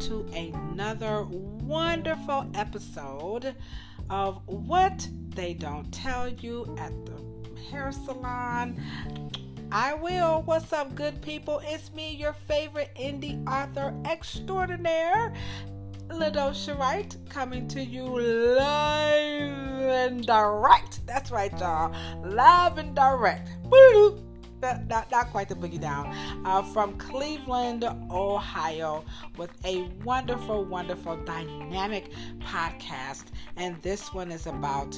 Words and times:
to 0.00 0.26
another 0.34 1.24
wonderful 1.30 2.50
episode 2.54 3.54
of 4.08 4.40
What 4.46 5.06
They 5.34 5.52
Don't 5.52 5.92
Tell 5.92 6.26
You 6.26 6.74
at 6.78 6.92
the 7.04 7.60
Hair 7.70 7.92
Salon. 7.92 8.80
I 9.70 9.92
will. 9.92 10.40
What's 10.46 10.72
up, 10.72 10.94
good 10.94 11.20
people? 11.20 11.60
It's 11.64 11.92
me, 11.92 12.14
your 12.14 12.32
favorite 12.32 12.90
indie 12.98 13.46
author 13.46 13.94
extraordinaire, 14.06 15.34
LaDosha 16.08 16.78
Wright, 16.78 17.14
coming 17.28 17.68
to 17.68 17.84
you 17.84 18.04
live 18.04 19.52
and 19.82 20.26
direct. 20.26 21.06
That's 21.06 21.30
right, 21.30 21.52
y'all. 21.60 21.94
Live 22.24 22.78
and 22.78 22.96
direct. 22.96 23.50
Not, 24.62 25.10
not, 25.10 25.30
quite 25.30 25.48
the 25.48 25.54
boogie 25.54 25.80
down, 25.80 26.14
uh, 26.44 26.62
from 26.62 26.98
Cleveland, 26.98 27.84
Ohio, 28.10 29.04
with 29.36 29.50
a 29.64 29.88
wonderful, 30.04 30.64
wonderful, 30.64 31.16
dynamic 31.24 32.10
podcast. 32.40 33.26
And 33.56 33.80
this 33.82 34.12
one 34.12 34.30
is 34.30 34.46
about 34.46 34.92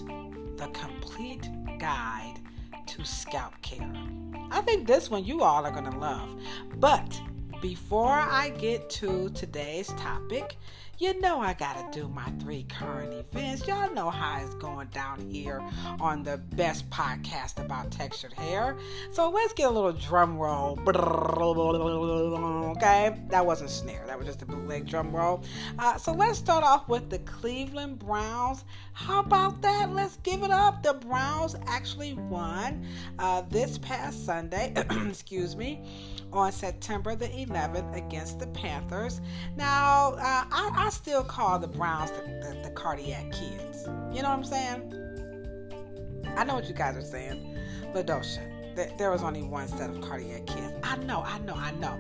the 0.57 0.69
complete 0.73 1.49
guide 1.79 2.41
to 2.87 3.05
scalp 3.05 3.61
care. 3.63 3.93
I 4.51 4.61
think 4.63 4.87
this 4.87 5.11
one 5.11 5.25
you 5.25 5.43
all 5.43 5.65
are 5.65 5.71
going 5.71 5.91
to 5.91 5.99
love. 5.99 6.41
But 6.77 7.21
before 7.61 8.11
I 8.11 8.51
get 8.51 8.91
to 8.91 9.31
today's 9.31 9.89
topic, 9.89 10.57
you 11.03 11.19
know 11.21 11.41
I 11.41 11.53
gotta 11.55 11.85
do 11.91 12.07
my 12.07 12.31
three 12.39 12.65
current 12.69 13.13
events. 13.13 13.67
Y'all 13.67 13.93
know 13.93 14.09
how 14.09 14.41
it's 14.41 14.55
going 14.55 14.87
down 14.89 15.19
here 15.19 15.61
on 15.99 16.23
the 16.23 16.37
best 16.37 16.89
podcast 16.91 17.61
about 17.61 17.91
textured 17.91 18.33
hair. 18.33 18.77
So 19.11 19.29
let's 19.29 19.53
get 19.53 19.67
a 19.67 19.71
little 19.71 19.91
drum 19.91 20.39
roll. 20.39 20.79
Okay, 22.77 23.19
that 23.31 23.45
wasn't 23.45 23.71
snare. 23.71 24.05
That 24.07 24.17
was 24.17 24.29
just 24.29 24.43
a 24.43 24.47
bootleg 24.47 24.87
drum 24.87 25.11
roll. 25.11 25.43
Uh, 25.77 25.97
so 25.99 26.13
let's 26.13 26.39
start 26.39 26.63
off 26.63 26.89
with 26.89 27.11
the 27.11 27.19
Cleveland 27.21 27.99
Browns. 27.99 28.63
How 28.93 29.19
about 29.21 29.61
that? 29.63 29.91
Let's 29.91 30.19
give 30.19 30.45
it 30.45 30.53
up. 30.53 30.85
The 30.85 30.95
Browns 30.95 31.57
actually 31.67 32.15
won 32.15 32.87
uh, 33.19 33.43
this 33.51 33.77
past 33.79 34.25
Sunday. 34.25 34.73
excuse 35.09 35.57
me 35.57 35.83
on 36.35 36.53
September 36.53 37.15
the 37.15 37.29
11th 37.29 37.97
against 37.97 38.39
the 38.39 38.47
Panthers. 38.49 39.21
Now, 39.57 40.13
uh, 40.15 40.45
I, 40.51 40.71
I, 40.75 40.91
still 40.91 41.23
call 41.23 41.59
the 41.59 41.69
Browns 41.69 42.11
the, 42.11 42.23
the, 42.23 42.69
the, 42.69 42.71
cardiac 42.75 43.33
kids. 43.33 43.87
You 44.13 44.23
know 44.23 44.31
what 44.31 44.39
I'm 44.39 44.45
saying? 44.45 44.95
I 46.37 46.45
know 46.45 46.55
what 46.55 46.69
you 46.69 46.75
guys 46.75 46.97
are 46.97 47.03
saying. 47.03 47.59
LaDosha, 47.95 48.97
there 48.97 49.11
was 49.11 49.23
only 49.23 49.43
one 49.43 49.69
set 49.69 49.91
of 49.91 50.01
cardiac 50.01 50.47
kids. 50.47 50.73
I 50.83 50.97
know, 50.97 51.23
I 51.23 51.39
know, 51.41 51.55
I 51.55 51.73
know. 51.73 51.99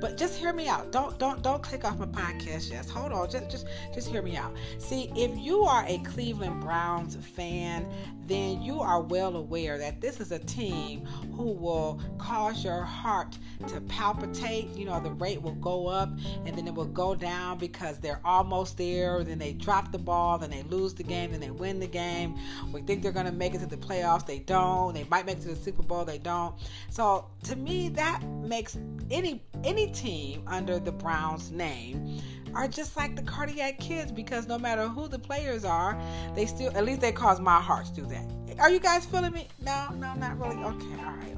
But 0.00 0.16
just 0.16 0.38
hear 0.38 0.52
me 0.52 0.68
out. 0.68 0.92
Don't 0.92 1.18
don't 1.18 1.42
don't 1.42 1.62
click 1.62 1.84
off 1.84 1.98
my 1.98 2.06
podcast 2.06 2.70
yet. 2.70 2.88
Hold 2.88 3.12
on. 3.12 3.30
Just 3.30 3.50
just 3.50 3.66
just 3.94 4.08
hear 4.08 4.22
me 4.22 4.36
out. 4.36 4.54
See, 4.78 5.10
if 5.14 5.36
you 5.38 5.62
are 5.62 5.84
a 5.86 5.98
Cleveland 5.98 6.60
Browns 6.60 7.16
fan, 7.16 7.86
then 8.26 8.62
you 8.62 8.80
are 8.80 9.00
well 9.00 9.36
aware 9.36 9.78
that 9.78 10.00
this 10.00 10.20
is 10.20 10.32
a 10.32 10.38
team 10.38 11.04
who 11.34 11.52
will 11.52 12.00
cause 12.18 12.64
your 12.64 12.82
heart 12.82 13.38
to 13.68 13.80
palpitate. 13.82 14.68
You 14.76 14.86
know, 14.86 15.00
the 15.00 15.10
rate 15.12 15.40
will 15.40 15.54
go 15.54 15.86
up 15.86 16.10
and 16.44 16.56
then 16.56 16.66
it 16.66 16.74
will 16.74 16.84
go 16.84 17.14
down 17.14 17.58
because 17.58 17.98
they're 17.98 18.20
almost 18.24 18.76
there. 18.78 19.22
Then 19.22 19.38
they 19.38 19.52
drop 19.52 19.92
the 19.92 19.98
ball, 19.98 20.38
then 20.38 20.50
they 20.50 20.62
lose 20.64 20.94
the 20.94 21.02
game, 21.02 21.32
then 21.32 21.40
they 21.40 21.50
win 21.50 21.78
the 21.78 21.86
game. 21.86 22.36
We 22.72 22.82
think 22.82 23.02
they're 23.02 23.12
going 23.12 23.26
to 23.26 23.32
make 23.32 23.54
it 23.54 23.58
to 23.60 23.66
the 23.66 23.76
playoffs. 23.76 24.26
They 24.26 24.40
don't. 24.40 24.94
They 24.94 25.04
might 25.04 25.26
make 25.26 25.38
it 25.38 25.42
to 25.42 25.48
the 25.48 25.56
Super 25.56 25.82
Bowl. 25.82 26.04
They 26.04 26.18
don't. 26.18 26.54
So 26.90 27.26
to 27.44 27.56
me, 27.56 27.88
that 27.90 28.22
makes 28.42 28.78
any 29.10 29.42
any 29.64 29.90
team 29.90 30.42
under 30.46 30.78
the 30.78 30.92
Browns 30.92 31.50
name 31.50 32.20
are 32.56 32.66
just 32.66 32.96
like 32.96 33.14
the 33.14 33.22
cardiac 33.22 33.78
kids 33.78 34.10
because 34.10 34.46
no 34.46 34.58
matter 34.58 34.88
who 34.88 35.08
the 35.08 35.18
players 35.18 35.64
are, 35.64 36.00
they 36.34 36.46
still 36.46 36.74
at 36.76 36.84
least 36.84 37.02
they 37.02 37.12
cause 37.12 37.38
my 37.38 37.60
heart 37.60 37.86
to 37.86 37.92
do 37.92 38.06
that. 38.06 38.58
Are 38.58 38.70
you 38.70 38.80
guys 38.80 39.04
feeling 39.04 39.32
me? 39.32 39.46
No, 39.60 39.90
no, 39.94 40.14
not 40.14 40.38
really. 40.40 40.56
Okay, 40.56 41.04
all 41.04 41.12
right. 41.12 41.35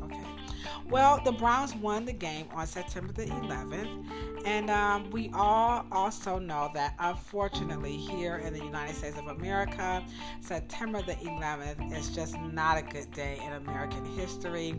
Well, 0.91 1.21
the 1.23 1.33
Browns 1.33 1.75
won 1.75 2.07
the 2.07 2.15
game 2.15 2.47
on 2.55 2.67
September 2.67 3.13
the 3.13 3.27
11th, 3.27 4.07
and 4.47 4.71
um, 4.71 5.11
we 5.11 5.31
all 5.35 5.85
also 5.93 6.39
know 6.39 6.71
that 6.73 6.95
unfortunately 6.99 7.95
here 7.95 8.37
in 8.39 8.55
the 8.55 8.65
United 8.65 8.95
States 8.95 9.19
of 9.19 9.27
America, 9.27 10.03
September 10.41 11.03
the 11.03 11.17
11th 11.17 11.95
is 11.95 12.09
just 12.15 12.39
not 12.41 12.79
a 12.79 12.83
good 12.83 13.11
day 13.13 13.39
in 13.47 13.53
American 13.53 14.03
history 14.17 14.75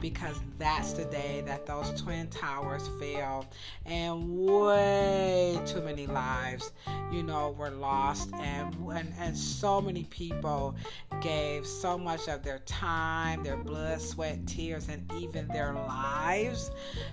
because 0.00 0.40
that's 0.58 0.94
the 0.94 1.04
day 1.04 1.44
that 1.46 1.64
those 1.64 1.92
Twin 2.00 2.26
Towers 2.26 2.88
fell 2.98 3.46
and 3.86 4.36
way 4.36 5.60
too 5.64 5.80
many 5.82 6.08
lives, 6.08 6.72
you 7.12 7.22
know, 7.22 7.54
were 7.56 7.70
lost 7.70 8.32
and, 8.34 8.74
and, 8.92 9.12
and 9.20 9.36
so 9.36 9.80
many 9.80 10.04
people 10.04 10.74
gave 11.20 11.64
so 11.64 11.96
much 11.96 12.26
of 12.28 12.42
their 12.42 12.58
time, 12.60 13.44
their 13.44 13.56
blood, 13.56 14.00
sweat, 14.00 14.44
tears, 14.46 14.88
and 14.88 15.08
even 15.20 15.46
their 15.52 15.74
lives, 15.74 16.70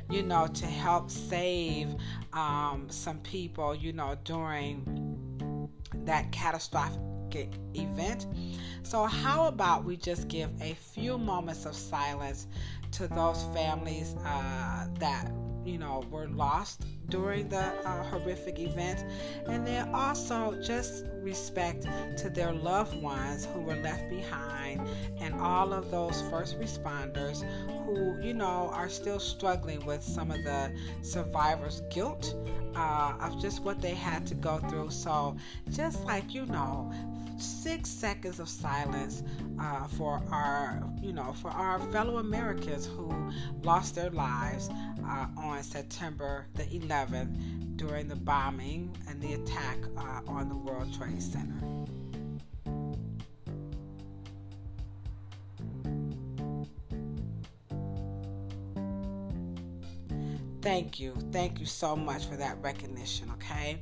you 0.09 0.23
know, 0.23 0.47
to 0.47 0.66
help 0.66 1.09
save 1.09 1.89
um, 2.33 2.88
some 2.89 3.19
people, 3.19 3.75
you 3.75 3.94
know, 3.94 4.17
during 4.23 5.69
that 6.05 6.31
catastrophic 6.31 7.53
event. 7.73 8.27
So, 8.83 9.05
how 9.05 9.47
about 9.47 9.83
we 9.83 9.97
just 9.97 10.27
give 10.27 10.50
a 10.61 10.73
few 10.73 11.17
moments 11.17 11.66
of 11.66 11.75
silence 11.75 12.47
to 12.91 13.07
those 13.07 13.44
families 13.53 14.16
uh, 14.25 14.88
that 15.00 15.31
you 15.69 15.78
know 15.78 16.03
were 16.09 16.28
lost 16.28 16.84
during 17.09 17.47
the 17.50 17.57
uh, 17.57 18.03
horrific 18.03 18.59
event 18.59 19.06
and 19.47 19.66
then 19.66 19.94
also 19.94 20.59
just 20.62 21.06
respect 21.22 21.88
to 22.18 22.30
their 22.30 22.53
loved 22.53 23.02
ones 23.02 23.46
who 23.46 23.59
were 23.62 23.75
left 23.78 24.09
behind 24.09 24.88
and 25.19 25.34
all 25.35 25.74
of 25.74 25.90
those 25.91 26.22
first 26.30 26.59
responders 26.59 27.44
who 27.85 28.19
you 28.22 28.34
know 28.34 28.69
are 28.74 28.90
still 28.90 29.19
struggling 29.19 29.84
with 29.85 30.03
some 30.03 30.31
of 30.31 30.44
the 30.44 30.72
survivors 31.02 31.81
guilt 31.90 32.36
uh, 32.75 33.13
of 33.22 33.40
just 33.41 33.62
what 33.63 33.81
they 33.81 33.94
had 33.94 34.25
to 34.28 34.36
go 34.36 34.57
through. 34.69 34.90
So 34.90 35.36
just 35.69 36.03
like 36.06 36.34
you 36.34 36.46
know 36.46 36.91
six 37.41 37.89
seconds 37.89 38.39
of 38.39 38.50
silence 38.50 39.23
uh, 39.59 39.88
for 39.88 40.22
our, 40.31 40.81
you 41.01 41.13
know, 41.13 41.33
for 41.33 41.50
our 41.50 41.79
fellow 41.91 42.17
Americans 42.17 42.85
who 42.85 43.13
lost 43.63 43.95
their 43.95 44.09
lives 44.09 44.69
uh, 45.05 45.27
on 45.38 45.63
September 45.63 46.45
the 46.55 46.63
11th 46.63 47.77
during 47.77 48.07
the 48.07 48.16
bombing 48.16 48.95
and 49.07 49.22
the 49.22 49.33
attack 49.33 49.77
uh, 49.97 50.22
on 50.27 50.50
the 50.50 50.55
World 50.55 50.94
Trade 50.94 51.22
Center. 51.22 51.55
Thank 60.61 61.00
you. 61.00 61.13
Thank 61.31 61.59
you 61.59 61.66
so 61.66 61.95
much 61.95 62.25
for 62.25 62.35
that 62.35 62.61
recognition, 62.61 63.31
okay? 63.31 63.79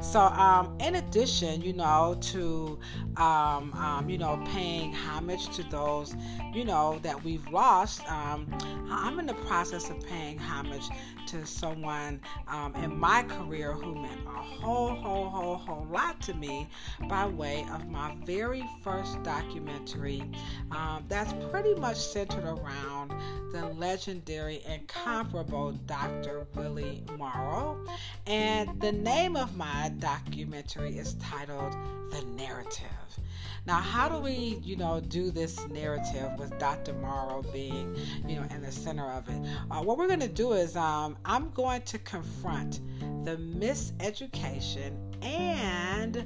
So, 0.00 0.20
um, 0.20 0.76
in 0.80 0.96
addition, 0.96 1.62
you 1.62 1.72
know, 1.72 2.16
to, 2.20 2.78
um, 3.16 3.72
um, 3.74 4.08
you 4.08 4.18
know, 4.18 4.42
paying 4.46 4.92
homage 4.92 5.48
to 5.56 5.62
those, 5.64 6.14
you 6.54 6.64
know, 6.64 6.98
that 7.02 7.22
we've 7.24 7.46
lost, 7.48 8.08
um, 8.10 8.46
I'm 8.90 9.18
in 9.18 9.26
the 9.26 9.34
process 9.34 9.90
of 9.90 10.00
paying 10.06 10.38
homage 10.38 10.88
to 11.26 11.44
someone 11.46 12.20
um, 12.48 12.74
in 12.76 12.98
my 12.98 13.22
career 13.24 13.72
who 13.72 13.94
meant 13.94 14.20
a 14.26 14.42
whole, 14.42 14.94
whole, 14.94 15.28
whole, 15.28 15.56
whole 15.56 15.86
lot 15.90 16.20
to 16.22 16.34
me 16.34 16.68
by 17.08 17.26
way 17.26 17.66
of 17.72 17.88
my 17.88 18.14
very 18.24 18.64
first 18.82 19.22
documentary 19.22 20.22
um, 20.70 21.04
that's 21.08 21.32
pretty 21.50 21.74
much 21.74 21.96
centered 21.96 22.44
around 22.44 23.12
the 23.52 23.66
legendary 23.74 24.62
and 24.66 24.86
comparable 24.88 25.72
Dr. 25.86 26.46
Willie 26.54 27.02
Morrow. 27.16 27.84
And 28.26 28.80
the 28.80 28.92
name 28.92 29.36
of 29.36 29.56
my 29.56 29.92
documentary 29.98 30.98
is 30.98 31.14
titled 31.14 31.72
The 32.10 32.22
Narrative. 32.36 33.05
Now, 33.66 33.80
how 33.80 34.08
do 34.08 34.18
we, 34.18 34.60
you 34.62 34.76
know, 34.76 35.00
do 35.00 35.30
this 35.30 35.66
narrative 35.68 36.38
with 36.38 36.56
Dr. 36.58 36.92
Morrow 36.94 37.42
being, 37.52 37.96
you 38.26 38.36
know, 38.36 38.46
in 38.50 38.62
the 38.62 38.70
center 38.70 39.10
of 39.10 39.28
it? 39.28 39.48
Uh, 39.70 39.82
what 39.82 39.98
we're 39.98 40.06
going 40.06 40.20
to 40.20 40.28
do 40.28 40.52
is 40.52 40.76
um, 40.76 41.16
I'm 41.24 41.50
going 41.50 41.82
to 41.82 41.98
confront 41.98 42.80
the 43.24 43.36
miseducation 43.36 44.92
and 45.24 46.24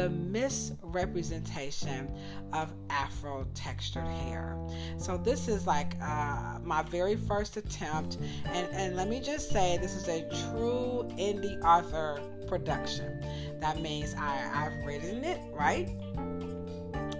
the 0.00 0.08
misrepresentation 0.08 2.10
of 2.54 2.72
afro 2.88 3.46
textured 3.52 4.06
hair. 4.06 4.56
So 4.96 5.18
this 5.18 5.46
is 5.46 5.66
like 5.66 5.94
uh, 6.02 6.58
my 6.62 6.82
very 6.84 7.16
first 7.16 7.58
attempt, 7.58 8.16
and, 8.46 8.66
and 8.72 8.96
let 8.96 9.10
me 9.10 9.20
just 9.20 9.50
say 9.50 9.76
this 9.76 9.94
is 9.94 10.08
a 10.08 10.22
true 10.48 11.06
indie 11.18 11.62
author 11.62 12.18
production. 12.48 13.22
That 13.60 13.82
means 13.82 14.14
I, 14.14 14.50
I've 14.54 14.86
written 14.86 15.22
it, 15.22 15.38
right? 15.52 15.90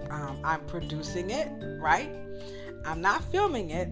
Um, 0.09 0.39
I'm 0.43 0.65
producing 0.65 1.29
it, 1.29 1.49
right? 1.79 2.09
I'm 2.83 2.99
not 2.99 3.23
filming 3.31 3.69
it. 3.69 3.89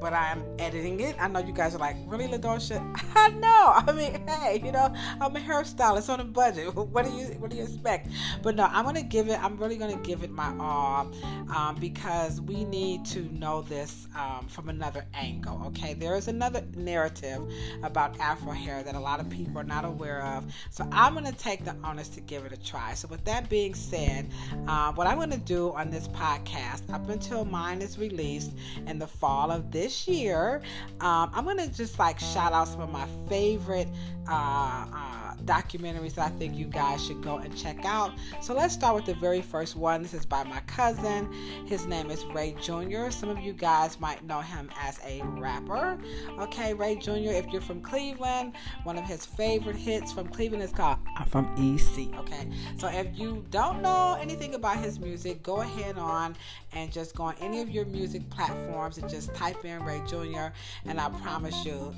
But 0.00 0.12
I'm 0.12 0.44
editing 0.58 1.00
it. 1.00 1.16
I 1.18 1.28
know 1.28 1.40
you 1.40 1.52
guys 1.52 1.74
are 1.74 1.78
like, 1.78 1.96
really, 2.06 2.28
LaDosha? 2.28 2.78
I 3.16 3.28
know. 3.30 3.72
I 3.74 3.92
mean, 3.92 4.26
hey, 4.28 4.60
you 4.64 4.72
know, 4.72 4.92
I'm 5.20 5.34
a 5.34 5.40
hairstylist 5.40 6.08
on 6.08 6.20
a 6.20 6.24
budget. 6.24 6.74
What 6.88 7.04
do 7.04 7.12
you 7.12 7.26
What 7.38 7.50
do 7.50 7.56
you 7.56 7.64
expect? 7.64 8.08
But 8.42 8.56
no, 8.56 8.64
I'm 8.64 8.84
gonna 8.84 9.02
give 9.02 9.28
it. 9.28 9.42
I'm 9.42 9.56
really 9.56 9.76
gonna 9.76 9.96
give 9.96 10.22
it 10.22 10.30
my 10.30 10.54
all 10.58 11.12
um, 11.54 11.76
because 11.78 12.40
we 12.40 12.64
need 12.64 13.04
to 13.06 13.20
know 13.36 13.62
this 13.62 14.06
um, 14.16 14.46
from 14.48 14.68
another 14.68 15.04
angle. 15.14 15.62
Okay, 15.66 15.94
there 15.94 16.16
is 16.16 16.28
another 16.28 16.62
narrative 16.76 17.42
about 17.82 18.18
Afro 18.20 18.52
hair 18.52 18.82
that 18.82 18.94
a 18.94 19.00
lot 19.00 19.20
of 19.20 19.28
people 19.28 19.58
are 19.58 19.64
not 19.64 19.84
aware 19.84 20.22
of. 20.22 20.46
So 20.70 20.88
I'm 20.92 21.14
gonna 21.14 21.32
take 21.32 21.64
the 21.64 21.76
onus 21.84 22.08
to 22.10 22.20
give 22.20 22.44
it 22.44 22.52
a 22.52 22.56
try. 22.56 22.94
So 22.94 23.08
with 23.08 23.24
that 23.24 23.48
being 23.48 23.74
said, 23.74 24.28
uh, 24.66 24.92
what 24.92 25.06
I'm 25.06 25.18
gonna 25.18 25.36
do 25.36 25.72
on 25.72 25.90
this 25.90 26.08
podcast 26.08 26.92
up 26.92 27.08
until 27.08 27.44
mine 27.44 27.82
is 27.82 27.98
released 27.98 28.52
in 28.86 28.98
the 28.98 29.06
fall 29.06 29.50
of 29.50 29.70
this 29.70 29.87
year, 29.88 30.62
um, 31.00 31.30
I'm 31.32 31.44
gonna 31.44 31.68
just 31.68 31.98
like 31.98 32.18
shout 32.18 32.52
out 32.52 32.68
some 32.68 32.80
of 32.80 32.90
my 32.90 33.06
favorite. 33.28 33.88
Uh, 34.28 34.84
uh, 34.92 35.28
documentaries 35.44 36.14
that 36.14 36.26
I 36.26 36.28
think 36.36 36.54
you 36.54 36.66
guys 36.66 37.04
should 37.04 37.22
go 37.22 37.38
and 37.38 37.56
check 37.56 37.84
out. 37.84 38.12
So 38.42 38.54
let's 38.54 38.74
start 38.74 38.94
with 38.94 39.06
the 39.06 39.14
very 39.14 39.40
first 39.40 39.76
one. 39.76 40.02
This 40.02 40.14
is 40.14 40.26
by 40.26 40.44
my 40.44 40.60
cousin. 40.60 41.32
His 41.66 41.86
name 41.86 42.10
is 42.10 42.24
Ray 42.26 42.54
Jr. 42.60 43.10
Some 43.10 43.30
of 43.30 43.38
you 43.38 43.52
guys 43.52 43.98
might 43.98 44.24
know 44.24 44.40
him 44.40 44.70
as 44.80 44.98
a 45.04 45.22
rapper. 45.24 45.98
Okay, 46.38 46.74
Ray 46.74 46.96
Jr., 46.96 47.32
if 47.32 47.46
you're 47.46 47.62
from 47.62 47.80
Cleveland, 47.80 48.54
one 48.84 48.98
of 48.98 49.04
his 49.04 49.24
favorite 49.24 49.76
hits 49.76 50.12
from 50.12 50.28
Cleveland 50.28 50.62
is 50.62 50.72
called 50.72 50.98
I'm 51.16 51.26
from 51.26 51.46
EC. 51.56 52.14
Okay, 52.18 52.48
so 52.76 52.88
if 52.88 53.18
you 53.18 53.44
don't 53.50 53.82
know 53.82 54.18
anything 54.20 54.54
about 54.54 54.78
his 54.78 54.98
music, 54.98 55.42
go 55.42 55.60
ahead 55.60 55.96
on 55.96 56.36
and 56.72 56.92
just 56.92 57.14
go 57.14 57.24
on 57.24 57.34
any 57.40 57.60
of 57.60 57.70
your 57.70 57.84
music 57.86 58.28
platforms 58.30 58.98
and 58.98 59.08
just 59.08 59.34
type 59.34 59.64
in 59.64 59.82
Ray 59.84 60.00
Jr. 60.06 60.48
And 60.86 61.00
I 61.00 61.08
promise 61.08 61.64
you, 61.64 61.94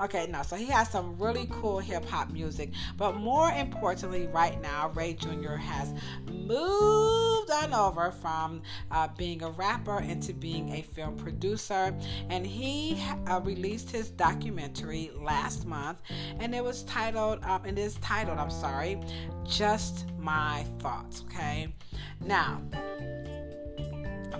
okay, 0.00 0.26
now. 0.28 0.42
So 0.42 0.56
he 0.56 0.66
has 0.66 0.88
some 0.90 1.18
really 1.18 1.48
cool 1.50 1.78
hip 1.78 2.04
hop 2.04 2.30
music. 2.30 2.70
But 2.96 3.16
more 3.16 3.50
importantly, 3.50 4.26
right 4.28 4.60
now, 4.60 4.90
Ray 4.94 5.14
Jr. 5.14 5.54
has 5.54 5.92
moved 6.30 7.50
on 7.50 7.72
over 7.72 8.10
from 8.10 8.62
uh, 8.90 9.08
being 9.16 9.42
a 9.42 9.50
rapper 9.50 10.00
into 10.00 10.32
being 10.32 10.70
a 10.70 10.82
film 10.82 11.16
producer. 11.16 11.94
And 12.30 12.46
he 12.46 13.02
uh, 13.28 13.40
released 13.40 13.90
his 13.90 14.10
documentary 14.10 15.10
last 15.20 15.66
month, 15.66 16.02
and 16.38 16.54
it 16.54 16.62
was 16.62 16.82
titled, 16.84 17.42
um, 17.44 17.64
it 17.64 17.78
is 17.78 17.96
titled, 17.96 18.38
I'm 18.38 18.50
sorry, 18.50 19.00
Just 19.44 20.06
My 20.24 20.64
Thoughts. 20.78 21.22
Okay. 21.26 21.68
Now, 22.24 22.62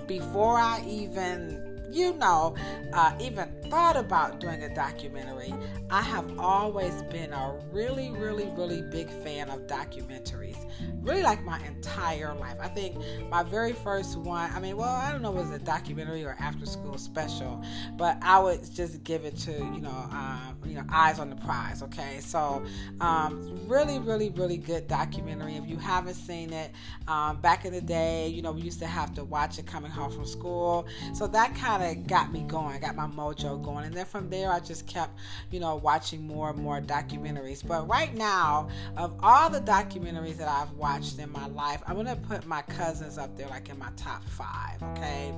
before 0.06 0.58
I 0.58 0.82
even 0.86 1.63
you 1.94 2.12
know, 2.14 2.56
uh, 2.92 3.16
even 3.20 3.48
thought 3.70 3.96
about 3.96 4.40
doing 4.40 4.62
a 4.64 4.74
documentary, 4.74 5.54
I 5.90 6.02
have 6.02 6.38
always 6.38 7.02
been 7.04 7.32
a 7.32 7.54
really, 7.72 8.10
really, 8.10 8.46
really 8.56 8.82
big 8.82 9.08
fan 9.22 9.48
of 9.48 9.66
documentaries. 9.66 10.56
Really, 11.00 11.22
like 11.22 11.44
my 11.44 11.60
entire 11.66 12.34
life. 12.34 12.56
I 12.60 12.68
think 12.68 12.96
my 13.30 13.42
very 13.42 13.72
first 13.72 14.18
one, 14.18 14.50
I 14.52 14.58
mean, 14.58 14.76
well, 14.76 14.88
I 14.88 15.12
don't 15.12 15.22
know 15.22 15.32
if 15.32 15.36
it 15.36 15.50
was 15.50 15.50
a 15.50 15.58
documentary 15.58 16.24
or 16.24 16.36
after 16.40 16.66
school 16.66 16.98
special, 16.98 17.62
but 17.96 18.16
I 18.22 18.38
would 18.40 18.74
just 18.74 19.04
give 19.04 19.24
it 19.24 19.36
to, 19.38 19.52
you 19.52 19.80
know, 19.80 20.08
um, 20.10 20.56
you 20.64 20.74
know, 20.74 20.84
Eyes 20.90 21.18
on 21.18 21.30
the 21.30 21.36
Prize, 21.36 21.82
okay? 21.82 22.18
So, 22.20 22.64
um, 23.00 23.58
really, 23.66 23.98
really, 23.98 24.30
really 24.30 24.56
good 24.56 24.88
documentary. 24.88 25.56
If 25.56 25.68
you 25.68 25.76
haven't 25.76 26.14
seen 26.14 26.52
it, 26.52 26.72
um, 27.06 27.40
back 27.40 27.64
in 27.64 27.72
the 27.72 27.80
day, 27.80 28.28
you 28.28 28.42
know, 28.42 28.52
we 28.52 28.62
used 28.62 28.80
to 28.80 28.86
have 28.86 29.14
to 29.14 29.24
watch 29.24 29.58
it 29.58 29.66
coming 29.66 29.90
home 29.90 30.10
from 30.10 30.26
school. 30.26 30.86
So 31.12 31.26
that 31.28 31.54
kind 31.54 31.82
of 31.82 31.83
got 31.92 32.32
me 32.32 32.42
going, 32.42 32.74
I 32.74 32.78
got 32.78 32.96
my 32.96 33.06
mojo 33.06 33.62
going. 33.62 33.84
And 33.84 33.94
then 33.94 34.06
from 34.06 34.30
there, 34.30 34.50
I 34.50 34.60
just 34.60 34.86
kept, 34.86 35.18
you 35.50 35.60
know, 35.60 35.76
watching 35.76 36.26
more 36.26 36.50
and 36.50 36.58
more 36.58 36.80
documentaries. 36.80 37.66
But 37.66 37.88
right 37.88 38.14
now, 38.14 38.68
of 38.96 39.14
all 39.22 39.50
the 39.50 39.60
documentaries 39.60 40.36
that 40.38 40.48
I've 40.48 40.70
watched 40.72 41.18
in 41.18 41.30
my 41.30 41.46
life, 41.48 41.82
I'm 41.86 41.94
going 41.94 42.06
to 42.06 42.16
put 42.16 42.46
my 42.46 42.62
cousins 42.62 43.18
up 43.18 43.36
there, 43.36 43.48
like 43.48 43.68
in 43.68 43.78
my 43.78 43.90
top 43.96 44.24
five, 44.24 44.82
okay? 44.82 45.34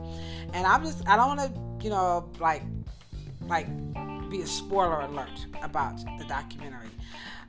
And 0.53 0.67
I'm 0.67 0.85
just, 0.85 1.07
I 1.09 1.17
don't 1.17 1.37
want 1.37 1.55
to, 1.55 1.85
you 1.85 1.91
know, 1.91 2.31
like, 2.39 2.63
like, 3.43 3.67
be 4.31 4.43
a 4.43 4.47
spoiler 4.47 5.01
alert 5.01 5.47
about 5.63 5.99
the 6.19 6.25
documentary. 6.25 6.91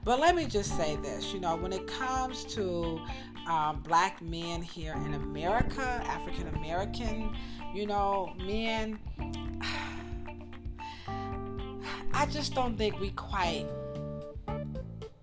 But 0.03 0.19
let 0.19 0.35
me 0.35 0.45
just 0.45 0.77
say 0.77 0.95
this 0.97 1.33
you 1.33 1.39
know, 1.41 1.57
when 1.57 1.73
it 1.73 1.85
comes 1.85 2.45
to 2.55 3.01
um, 3.47 3.81
black 3.81 4.21
men 4.21 4.61
here 4.61 4.93
in 5.05 5.13
America, 5.13 6.01
African 6.05 6.47
American, 6.55 7.35
you 7.77 7.85
know, 7.85 8.33
men, 8.43 8.97
I 12.11 12.25
just 12.25 12.55
don't 12.55 12.75
think 12.75 12.99
we 12.99 13.11
quite 13.11 13.67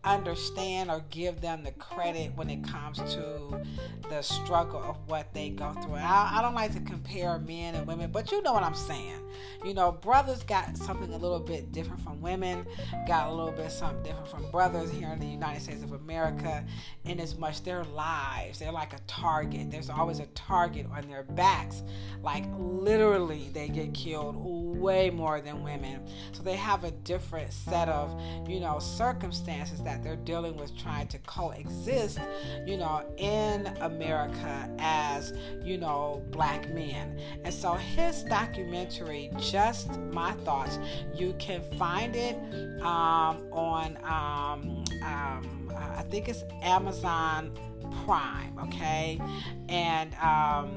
understand 0.05 0.91
or 0.91 1.03
give 1.11 1.41
them 1.41 1.65
the 1.65 1.73
credit 1.73 2.35
when 2.37 2.51
it 2.51 2.63
comes 2.65 2.99
to 3.15 3.61
the 4.09 4.23
struggle 4.23 4.83
of 4.83 4.97
what 5.07 5.33
they 5.33 5.51
go 5.51 5.73
through. 5.83 5.95
I, 5.95 6.39
I, 6.39 6.43
don't 6.43 6.55
like 6.55 6.73
to 6.75 6.81
compare 6.81 7.39
men 7.39 7.75
and 7.75 7.87
women, 7.87 8.11
but 8.11 8.31
you 8.31 8.43
know 8.43 8.53
what 8.53 8.63
I'm 8.63 8.75
saying. 8.75 9.21
You 9.65 9.75
know, 9.75 9.93
brothers 9.93 10.43
got 10.43 10.77
something 10.77 11.13
a 11.13 11.17
little 11.17 11.41
bit 11.41 11.73
different 11.73 12.03
from 12.03 12.21
women, 12.21 12.67
got 13.07 13.29
a 13.29 13.33
little 13.33 13.53
bit 13.53 13.71
something 13.73 14.03
different 14.03 14.29
from 14.29 14.51
brothers 14.51 14.91
here 14.91 15.09
in 15.09 15.19
the 15.19 15.27
United 15.27 15.63
States 15.63 15.83
of 15.83 15.93
America, 15.93 16.65
in 17.05 17.19
as 17.21 17.37
much 17.37 17.63
their 17.63 17.85
lives, 17.85 18.59
they're 18.59 18.73
like 18.73 18.93
a 18.93 19.01
target. 19.07 19.71
There's 19.71 19.91
always 19.91 20.19
a 20.19 20.27
target 20.27 20.87
on 20.95 21.09
their 21.09 21.23
backs. 21.23 21.83
Like 22.23 22.45
literally, 22.59 23.51
they 23.53 23.69
get 23.69 23.95
killed 23.95 24.37
way 24.37 25.11
more 25.11 25.41
than 25.41 25.63
women. 25.63 26.07
So 26.33 26.43
they 26.43 26.57
have 26.57 26.85
a 26.85 26.91
different 26.91 27.53
set 27.53 27.89
of, 27.89 28.21
you 28.49 28.61
know, 28.61 28.79
circumstances 28.79 29.83
that 29.83 29.94
that 29.95 30.03
they're 30.03 30.17
dealing 30.17 30.57
with 30.57 30.77
trying 30.77 31.07
to 31.07 31.19
coexist, 31.19 32.19
you 32.67 32.77
know, 32.77 33.05
in 33.17 33.67
America 33.81 34.69
as, 34.81 35.33
you 35.63 35.79
know, 35.79 36.21
black 36.31 36.69
men. 36.75 37.21
And 37.45 37.55
so 37.55 37.75
his 37.75 38.25
documentary, 38.25 39.31
Just 39.39 39.97
My 40.13 40.33
Thoughts, 40.33 40.81
you 41.15 41.35
can 41.39 41.63
find 41.79 42.17
it 42.17 42.35
um, 42.83 43.47
on, 43.53 43.97
um, 44.03 44.85
um, 45.05 45.73
I 45.77 46.03
think 46.11 46.29
it's 46.29 46.43
Amazon 46.63 47.57
Prime, 48.05 48.59
okay? 48.65 49.21
And 49.69 50.13
um, 50.17 50.75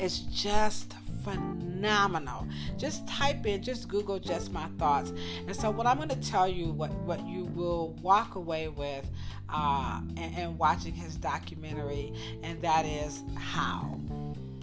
it's 0.00 0.18
just 0.18 0.94
phenomenal. 1.26 2.46
Just 2.78 3.06
type 3.08 3.46
in, 3.46 3.62
just 3.62 3.88
Google 3.88 4.18
just 4.18 4.52
my 4.52 4.66
thoughts. 4.78 5.12
And 5.46 5.54
so, 5.54 5.70
what 5.70 5.86
I'm 5.86 5.96
going 5.96 6.08
to 6.08 6.30
tell 6.30 6.48
you, 6.48 6.66
what, 6.72 6.92
what 7.00 7.26
you 7.26 7.46
will 7.46 7.92
walk 8.00 8.36
away 8.36 8.68
with 8.68 9.04
uh, 9.48 10.00
and, 10.16 10.34
and 10.36 10.58
watching 10.58 10.94
his 10.94 11.16
documentary, 11.16 12.12
and 12.42 12.62
that 12.62 12.86
is 12.86 13.22
how. 13.36 13.98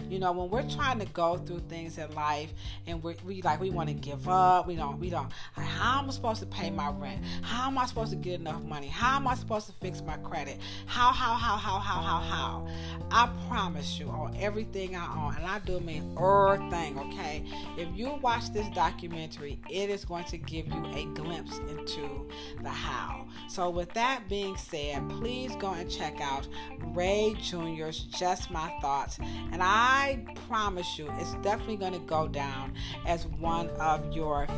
You 0.08 0.18
know, 0.18 0.32
when 0.32 0.50
we're 0.50 0.68
trying 0.68 0.98
to 1.00 1.06
go 1.06 1.38
through 1.38 1.60
things 1.68 1.98
in 1.98 2.12
life 2.14 2.52
and 2.86 3.02
we 3.02 3.16
we 3.24 3.42
like 3.42 3.60
we 3.60 3.70
want 3.70 3.88
to 3.88 3.94
give 3.94 4.28
up, 4.28 4.66
we 4.66 4.76
don't 4.76 4.98
we 4.98 5.10
don't. 5.10 5.30
How 5.54 6.00
am 6.00 6.08
I 6.08 6.12
supposed 6.12 6.40
to 6.40 6.46
pay 6.46 6.70
my 6.70 6.90
rent? 6.90 7.22
How 7.42 7.68
am 7.68 7.78
I 7.78 7.86
supposed 7.86 8.10
to 8.10 8.16
get 8.16 8.40
enough 8.40 8.62
money? 8.62 8.88
How 8.88 9.16
am 9.16 9.26
I 9.26 9.34
supposed 9.34 9.66
to 9.66 9.72
fix 9.80 10.02
my 10.02 10.16
credit? 10.18 10.58
How 10.86 11.12
how 11.12 11.34
how 11.34 11.56
how 11.56 11.78
how 11.78 12.00
how 12.00 12.20
how? 12.20 12.68
I 13.10 13.28
promise 13.48 13.98
you 13.98 14.08
on 14.08 14.36
everything 14.38 14.96
I 14.96 15.06
own, 15.06 15.36
and 15.36 15.46
I 15.46 15.58
do 15.60 15.80
mean 15.80 16.16
everything. 16.18 16.98
Okay, 16.98 17.44
if 17.76 17.88
you 17.94 18.18
watch 18.22 18.52
this 18.52 18.68
documentary, 18.74 19.60
it 19.70 19.90
is 19.90 20.04
going 20.04 20.24
to 20.24 20.38
give 20.38 20.66
you 20.66 20.86
a 20.94 21.04
glimpse 21.14 21.58
into 21.68 22.28
the 22.62 22.70
how. 22.70 23.26
So 23.48 23.70
with 23.70 23.92
that 23.94 24.28
being 24.28 24.56
said, 24.56 25.08
please 25.10 25.54
go 25.56 25.72
and 25.72 25.90
check 25.90 26.20
out 26.20 26.48
Ray 26.94 27.36
Jr.'s 27.40 28.00
Just 28.00 28.50
My 28.50 28.72
Thoughts, 28.80 29.18
and 29.52 29.62
I 29.62 29.93
I 29.94 30.18
promise 30.48 30.98
you, 30.98 31.08
it's 31.20 31.34
definitely 31.34 31.76
going 31.76 31.92
to 31.92 32.00
go 32.00 32.26
down 32.26 32.74
as 33.06 33.28
one 33.28 33.70
of 33.78 34.12
your 34.12 34.48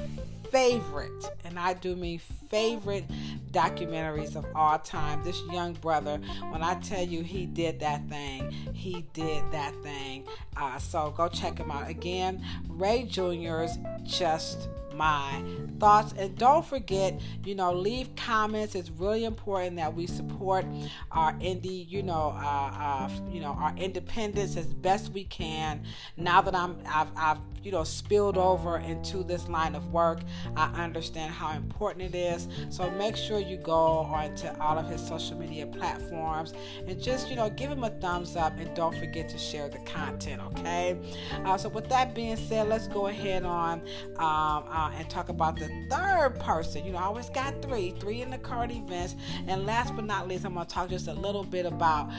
favorite, 0.50 1.26
and 1.45 1.59
I 1.59 1.75
do 1.75 1.95
mean 1.95 2.21
favorite 2.49 3.05
documentaries 3.50 4.35
of 4.35 4.47
all 4.55 4.78
time. 4.78 5.23
This 5.25 5.38
young 5.52 5.75
brother, 5.75 6.16
when 6.49 6.62
I 6.62 6.76
tell 6.76 7.02
you 7.02 7.23
he 7.23 7.45
did 7.45 7.81
that 7.81 8.09
thing, 8.09 8.50
he 8.73 9.05
did 9.12 9.45
that 9.52 9.75
thing. 9.83 10.25
Uh, 10.57 10.78
so 10.78 11.12
go 11.14 11.28
check 11.28 11.59
him 11.59 11.71
out. 11.71 11.87
Again, 11.87 12.43
Ray 12.71 13.02
Jr.'s 13.02 13.78
Just 14.05 14.71
my 14.96 15.42
thoughts. 15.78 16.14
And 16.16 16.36
don't 16.36 16.64
forget, 16.64 17.20
you 17.44 17.54
know, 17.54 17.72
leave 17.72 18.14
comments. 18.16 18.74
It's 18.74 18.90
really 18.90 19.24
important 19.24 19.76
that 19.76 19.94
we 19.94 20.06
support 20.06 20.64
our 21.10 21.32
indie, 21.34 21.88
you 21.88 22.02
know, 22.02 22.34
uh, 22.36 22.70
uh, 22.72 23.10
you 23.30 23.40
know, 23.40 23.56
our 23.58 23.74
independence 23.76 24.56
as 24.56 24.66
best 24.66 25.12
we 25.12 25.24
can. 25.24 25.82
Now 26.16 26.40
that 26.40 26.54
I'm, 26.54 26.78
I've, 26.86 27.08
I've, 27.16 27.38
you 27.62 27.72
know, 27.72 27.82
spilled 27.82 28.38
over 28.38 28.78
into 28.78 29.24
this 29.24 29.48
line 29.48 29.74
of 29.74 29.92
work, 29.92 30.20
I 30.56 30.66
understand 30.84 31.32
how 31.32 31.52
important 31.56 32.14
it 32.14 32.16
is. 32.16 32.48
So 32.70 32.88
make 32.92 33.16
sure 33.16 33.40
you 33.40 33.56
go 33.56 33.74
onto 33.74 34.46
all 34.60 34.78
of 34.78 34.88
his 34.88 35.04
social 35.04 35.36
media 35.36 35.66
platforms 35.66 36.54
and 36.86 37.02
just, 37.02 37.28
you 37.28 37.34
know, 37.34 37.50
give 37.50 37.70
him 37.70 37.82
a 37.82 37.90
thumbs 37.90 38.36
up 38.36 38.56
and 38.58 38.72
don't 38.76 38.96
forget 38.96 39.28
to 39.30 39.38
share 39.38 39.68
the 39.68 39.78
content. 39.78 40.40
Okay. 40.42 40.96
Uh, 41.44 41.56
so 41.56 41.68
with 41.68 41.88
that 41.88 42.14
being 42.14 42.36
said, 42.36 42.68
let's 42.68 42.86
go 42.86 43.08
ahead 43.08 43.44
on 43.44 43.80
um, 44.18 44.86
and 44.95 45.09
talk 45.09 45.28
about 45.28 45.57
the 45.57 45.69
third 45.90 46.38
person. 46.40 46.85
You 46.85 46.93
know, 46.93 46.99
I 46.99 47.05
always 47.05 47.31
got 47.31 47.61
three, 47.62 47.95
three 47.99 48.23
in 48.23 48.31
the 48.31 48.38
card 48.38 48.71
events. 48.71 49.16
And 49.47 49.66
last 49.66 49.95
but 49.95 50.05
not 50.05 50.28
least, 50.28 50.45
I'm 50.45 50.55
going 50.55 50.66
to 50.66 50.73
talk 50.73 50.90
just 50.90 51.09
a 51.09 51.12
little 51.12 51.45
bit 51.45 51.66
about 51.66 52.11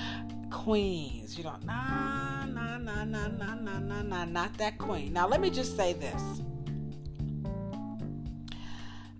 queens. 0.51 1.37
You 1.37 1.45
know, 1.45 1.55
nah, 1.65 2.45
nah, 2.45 2.77
nah, 2.77 3.03
nah, 3.03 3.27
nah, 3.27 3.55
nah, 3.55 3.79
nah, 3.79 4.01
nah, 4.01 4.25
not 4.25 4.57
that 4.57 4.77
queen. 4.77 5.13
Now, 5.13 5.27
let 5.27 5.41
me 5.41 5.49
just 5.49 5.75
say 5.75 5.93
this. 5.93 6.21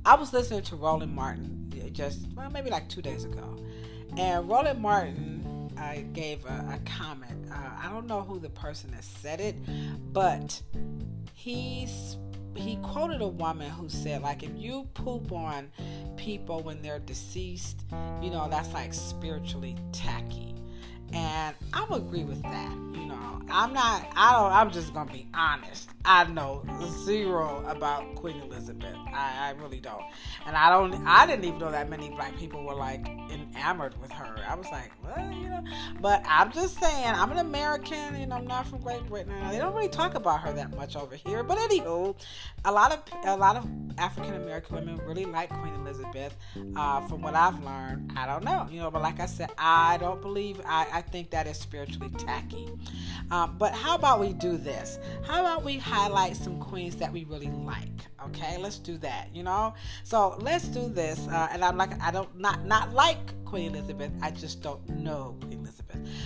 I 0.06 0.16
was 0.16 0.32
listening 0.32 0.62
to 0.64 0.76
Roland 0.76 1.14
Martin 1.14 1.70
just, 1.92 2.28
well, 2.36 2.50
maybe 2.50 2.70
like 2.70 2.88
two 2.88 3.02
days 3.02 3.26
ago. 3.26 3.58
And 4.18 4.48
Roland 4.48 4.80
Martin 4.80 5.38
I 5.78 6.06
gave 6.14 6.46
a, 6.46 6.74
a 6.74 6.80
comment. 6.86 7.52
Uh, 7.52 7.70
I 7.84 7.90
don't 7.90 8.08
know 8.08 8.22
who 8.22 8.40
the 8.40 8.50
person 8.50 8.92
that 8.92 9.04
said 9.04 9.40
it, 9.40 9.56
but 10.14 10.62
he's 11.34 12.18
he 12.58 12.78
quoted 12.78 13.22
a 13.22 13.28
woman 13.28 13.70
who 13.70 13.90
said 13.90 14.22
like 14.22 14.44
if 14.44 14.52
you 14.56 14.88
poop 14.94 15.32
on 15.32 15.70
people 16.16 16.62
when 16.62 16.82
they're 16.82 17.00
deceased 17.00 17.84
you 18.22 18.30
know 18.30 18.48
that's 18.50 18.74
like 18.74 18.94
spiritually 18.94 19.76
tacky. 19.92 20.54
And 21.14 21.56
i'm 21.74 21.92
agree 21.92 22.24
with 22.24 22.42
that. 22.44 22.72
you 22.94 23.06
i'm 23.50 23.74
not 23.74 24.08
i 24.16 24.34
don't 24.34 24.52
i'm 24.52 24.72
just 24.72 24.94
gonna 24.94 25.12
be 25.12 25.28
honest 25.34 25.90
I 26.10 26.24
know 26.24 26.64
zero 27.04 27.62
about 27.68 28.16
Queen 28.16 28.40
Elizabeth. 28.40 28.96
I, 29.14 29.50
I, 29.50 29.62
really 29.62 29.82
don't. 29.82 30.04
And 30.46 30.56
I 30.56 30.70
don't 30.70 31.06
I 31.06 31.26
didn't 31.26 31.44
even 31.44 31.60
know 31.60 31.70
that 31.70 31.90
many 31.90 32.10
black 32.10 32.38
people 32.38 32.64
were 32.64 32.74
like 32.74 33.06
enamored 33.30 34.00
with 34.00 34.10
her. 34.14 34.38
I 34.48 34.56
was 34.56 34.68
like, 34.72 34.90
well, 35.04 35.30
you 35.34 35.50
know. 35.50 35.62
But 36.00 36.24
I'm 36.26 36.54
just 36.54 36.80
saying, 36.80 37.08
I'm 37.08 37.30
an 37.34 37.40
American 37.40 38.16
and 38.16 38.34
I'm 38.34 38.48
not 38.48 38.68
from 38.68 38.80
Great 38.80 39.06
Britain. 39.08 39.34
They 39.50 39.58
don't 39.58 39.76
really 39.76 39.90
talk 39.90 40.16
about 40.16 40.40
her 40.44 40.54
that 40.54 40.74
much 40.78 40.96
over 40.96 41.14
here. 41.14 41.44
But 41.44 41.58
anywho, 41.58 42.16
a 42.64 42.72
lot 42.72 42.94
of 42.94 43.04
a 43.26 43.36
lot 43.36 43.58
of 43.58 43.68
African 43.98 44.34
American 44.36 44.76
women 44.76 45.06
really 45.06 45.26
like 45.26 45.50
Queen 45.50 45.74
Elizabeth. 45.74 46.34
Uh, 46.78 47.06
from 47.08 47.22
what 47.22 47.36
I've 47.36 47.62
learned, 47.66 48.14
I 48.16 48.26
don't 48.26 48.46
know. 48.46 48.66
You 48.72 48.80
know, 48.80 48.90
but 48.90 49.02
like 49.02 49.20
I 49.20 49.26
said, 49.26 49.50
I 49.58 49.98
don't 49.98 50.22
believe 50.22 50.62
I, 50.66 50.88
I 50.94 51.02
think 51.02 51.32
that 51.32 51.48
is 51.48 51.58
spiritually 51.58 52.12
tacky. 52.18 52.70
Um, 53.32 53.56
but 53.58 53.74
how 53.74 53.96
about 53.96 54.20
we 54.20 54.34
do 54.34 54.58
this? 54.58 55.00
How 55.26 55.42
about 55.42 55.64
we 55.64 55.78
highlight 55.78 56.36
some 56.36 56.60
queens 56.60 56.96
that 56.98 57.12
we 57.12 57.24
really 57.26 57.50
like? 57.50 57.90
Okay, 58.26 58.58
let's 58.58 58.78
do 58.78 58.98
that. 59.00 59.30
You 59.34 59.44
know, 59.44 59.74
so 60.04 60.38
let's 60.42 60.68
do 60.68 60.88
this. 60.90 61.20
Uh, 61.28 61.48
and 61.52 61.64
I'm 61.64 61.78
like, 61.78 62.00
I 62.02 62.12
don't 62.12 62.38
not 62.38 62.66
not 62.66 62.94
like 62.94 63.18
Queen 63.46 63.74
Elizabeth. 63.76 64.12
I 64.22 64.32
just 64.32 64.62
don't 64.62 64.88
know 64.90 65.38
Queen 65.42 65.60
Elizabeth. 65.60 65.78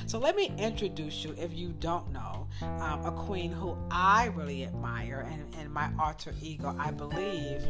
So 0.07 0.19
let 0.19 0.35
me 0.35 0.51
introduce 0.57 1.23
you, 1.23 1.35
if 1.37 1.53
you 1.53 1.69
don't 1.79 2.11
know, 2.11 2.47
um, 2.61 3.05
a 3.05 3.11
queen 3.11 3.51
who 3.51 3.77
I 3.89 4.25
really 4.35 4.63
admire, 4.65 5.27
and 5.31 5.55
in 5.55 5.71
my 5.71 5.89
alter 5.99 6.33
ego, 6.41 6.75
I 6.79 6.91
believe 6.91 7.63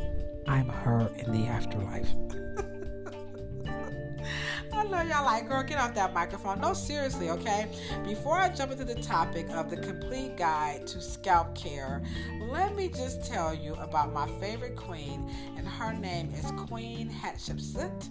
I'm 0.48 0.70
her 0.70 1.12
in 1.18 1.32
the 1.32 1.48
afterlife. 1.48 2.10
I 4.74 4.84
know 4.84 5.02
y'all 5.02 5.26
like, 5.26 5.48
girl, 5.48 5.64
get 5.64 5.78
off 5.78 5.94
that 5.96 6.14
microphone. 6.14 6.62
No, 6.62 6.74
seriously, 6.74 7.30
okay? 7.30 7.68
Before 8.06 8.38
I 8.38 8.50
jump 8.50 8.72
into 8.72 8.86
the 8.86 9.02
topic 9.02 9.50
of 9.50 9.70
the 9.70 9.78
complete 9.78 10.38
guide 10.38 10.88
to 10.88 11.02
scalp 11.02 11.56
care, 11.56 12.02
let 12.40 12.76
me 12.76 12.88
just 12.90 13.26
tell 13.26 13.54
you 13.54 13.74
about 13.76 14.14
my 14.14 14.28
favorite 14.40 14.76
queen, 14.76 15.30
and 15.58 15.68
her 15.68 15.94
name 15.94 16.34
is 16.34 16.52
Queen 16.68 17.10
Hatshepsut. 17.10 18.10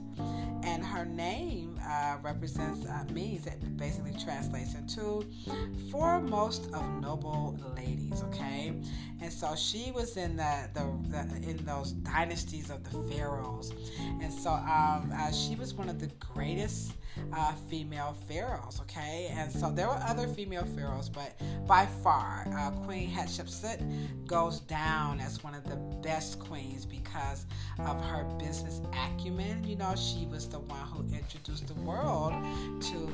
And 0.62 0.84
her 0.84 1.06
name 1.06 1.80
uh, 1.82 2.18
represents, 2.22 2.86
uh, 2.86 3.04
means, 3.12 3.46
it 3.46 3.76
basically 3.78 4.12
translates 4.22 4.74
into 4.74 5.24
foremost 5.90 6.66
of 6.74 6.84
noble 7.00 7.58
ladies, 7.76 8.22
okay? 8.24 8.74
And 9.22 9.32
so 9.32 9.54
she 9.54 9.90
was 9.92 10.16
in 10.16 10.36
the, 10.36 10.68
the, 10.74 10.80
the 11.08 11.50
in 11.50 11.64
those 11.64 11.92
dynasties 11.92 12.70
of 12.70 12.84
the 12.84 13.14
pharaohs, 13.14 13.72
and 14.20 14.32
so 14.32 14.50
um, 14.50 15.12
uh, 15.14 15.30
she 15.32 15.54
was 15.56 15.74
one 15.74 15.88
of 15.88 15.98
the 16.00 16.08
greatest 16.18 16.92
uh, 17.32 17.52
female 17.68 18.16
pharaohs. 18.28 18.80
Okay, 18.80 19.30
and 19.32 19.50
so 19.50 19.70
there 19.70 19.86
were 19.86 20.00
other 20.06 20.26
female 20.26 20.64
pharaohs, 20.76 21.08
but 21.08 21.32
by 21.66 21.86
far, 22.02 22.46
uh, 22.56 22.70
Queen 22.84 23.10
Hatshepsut 23.10 24.26
goes 24.26 24.60
down 24.60 25.20
as 25.20 25.42
one 25.42 25.54
of 25.54 25.64
the 25.64 25.76
best 26.02 26.38
queens 26.38 26.86
because 26.86 27.46
of 27.78 28.02
her 28.04 28.24
business 28.38 28.80
acumen. 28.92 29.64
You 29.64 29.76
know, 29.76 29.94
she 29.96 30.26
was 30.26 30.48
the 30.48 30.60
one 30.60 30.86
who 30.86 31.02
introduced 31.14 31.66
the 31.68 31.74
world 31.82 32.32
to 32.82 33.12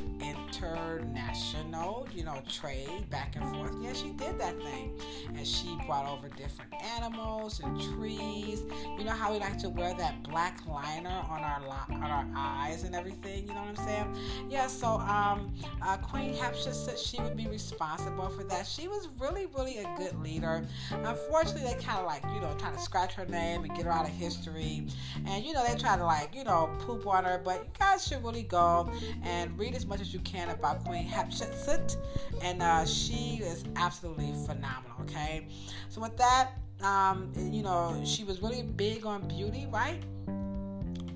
international, 0.57 2.07
you 2.15 2.25
know, 2.25 2.43
trade 2.49 3.09
back 3.11 3.37
and 3.37 3.45
forth. 3.55 3.75
Yeah, 3.81 3.93
she 3.93 4.11
did 4.11 4.39
that 4.39 4.57
thing, 4.63 4.99
and 5.29 5.47
she 5.47 5.79
brought 5.87 6.07
over 6.07 6.29
different 6.29 6.73
animals 6.97 7.61
and 7.61 7.81
trees. 7.81 8.63
You 8.99 9.05
know 9.05 9.13
how 9.13 9.33
we 9.33 9.39
like 9.39 9.59
to 9.59 9.69
wear 9.69 9.95
that 9.95 10.23
black 10.23 10.67
liner 10.67 11.23
on 11.31 11.41
our 11.41 11.61
on 11.91 12.11
our 12.11 12.27
eyes 12.37 12.85
and 12.85 12.95
everything. 12.95 13.47
You 13.47 13.55
know 13.55 13.63
what 13.63 13.79
I'm 13.79 13.87
saying? 13.87 14.17
Yeah. 14.49 14.67
So 14.67 14.87
um, 15.01 15.53
uh, 15.83 15.97
Queen 15.99 16.35
Hatshepsut 16.35 16.75
said 16.75 16.99
she 16.99 17.21
would 17.21 17.37
be 17.37 17.47
responsible 17.47 18.29
for 18.29 18.45
that. 18.45 18.67
She 18.67 18.89
was 18.89 19.09
really, 19.19 19.47
really 19.57 19.79
a 19.79 19.95
good 19.97 20.19
leader. 20.23 20.65
Unfortunately, 20.91 21.63
they 21.63 21.83
kind 21.83 21.99
of 21.99 22.07
like 22.07 22.23
you 22.35 22.41
know 22.41 22.55
trying 22.59 22.75
to 22.75 22.81
scratch 22.81 23.13
her 23.15 23.27
name 23.27 23.65
and 23.65 23.75
get 23.75 23.85
her 23.85 23.93
out 23.93 24.07
of 24.07 24.13
history, 24.13 24.87
and 25.27 25.45
you 25.45 25.53
know 25.53 25.65
they 25.67 25.79
try 25.79 25.97
to 25.97 26.05
like 26.05 26.35
you 26.35 26.45
know 26.45 26.71
poop 26.81 27.07
on 27.07 27.25
her. 27.25 27.41
But 27.45 27.65
you 27.65 27.71
guys 27.79 28.07
should 28.07 28.25
really 28.25 28.43
go 28.43 28.91
and 29.23 29.57
read 29.59 29.75
as 29.75 29.87
much 29.87 30.01
as 30.01 30.13
you 30.15 30.21
can 30.21 30.46
about 30.49 30.85
Queen 30.85 31.09
Hatshepsut, 31.09 31.97
and 32.43 32.63
uh, 32.63 32.85
she 32.85 33.41
is 33.43 33.65
absolutely 33.77 34.33
phenomenal. 34.47 34.97
Okay, 35.03 35.47
so 35.89 36.01
with 36.01 36.17
that, 36.17 36.53
um, 36.83 37.33
you 37.37 37.63
know, 37.63 38.01
she 38.05 38.25
was 38.25 38.43
really 38.43 38.63
big 38.63 39.07
on 39.07 39.27
beauty, 39.29 39.67
right? 39.71 40.03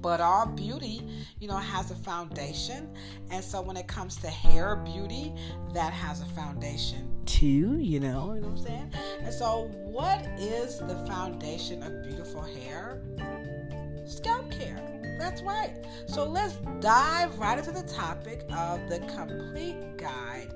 But 0.00 0.20
all 0.20 0.46
beauty, 0.46 1.06
you 1.40 1.48
know, 1.48 1.58
has 1.58 1.90
a 1.90 1.94
foundation. 1.94 2.88
And 3.30 3.44
so 3.44 3.60
when 3.60 3.76
it 3.76 3.86
comes 3.86 4.16
to 4.16 4.28
hair 4.28 4.76
beauty, 4.76 5.34
that 5.74 5.92
has 5.92 6.22
a 6.22 6.26
foundation 6.26 7.10
too, 7.40 7.78
you 7.78 8.00
know, 8.00 8.34
you 8.34 8.40
know 8.40 8.48
what 8.48 8.58
I'm 8.58 8.58
saying? 8.58 8.92
And 9.22 9.32
so 9.32 9.70
what 9.72 10.26
is 10.38 10.78
the 10.78 10.96
foundation 11.06 11.82
of 11.82 12.02
beautiful 12.02 12.42
hair? 12.42 13.00
Scalp 14.06 14.50
care. 14.50 14.99
That's 15.20 15.42
right. 15.42 15.74
So 16.06 16.24
let's 16.24 16.56
dive 16.80 17.38
right 17.38 17.58
into 17.58 17.72
the 17.72 17.82
topic 17.82 18.40
of 18.50 18.88
the 18.88 19.00
complete 19.00 19.98
guide 19.98 20.48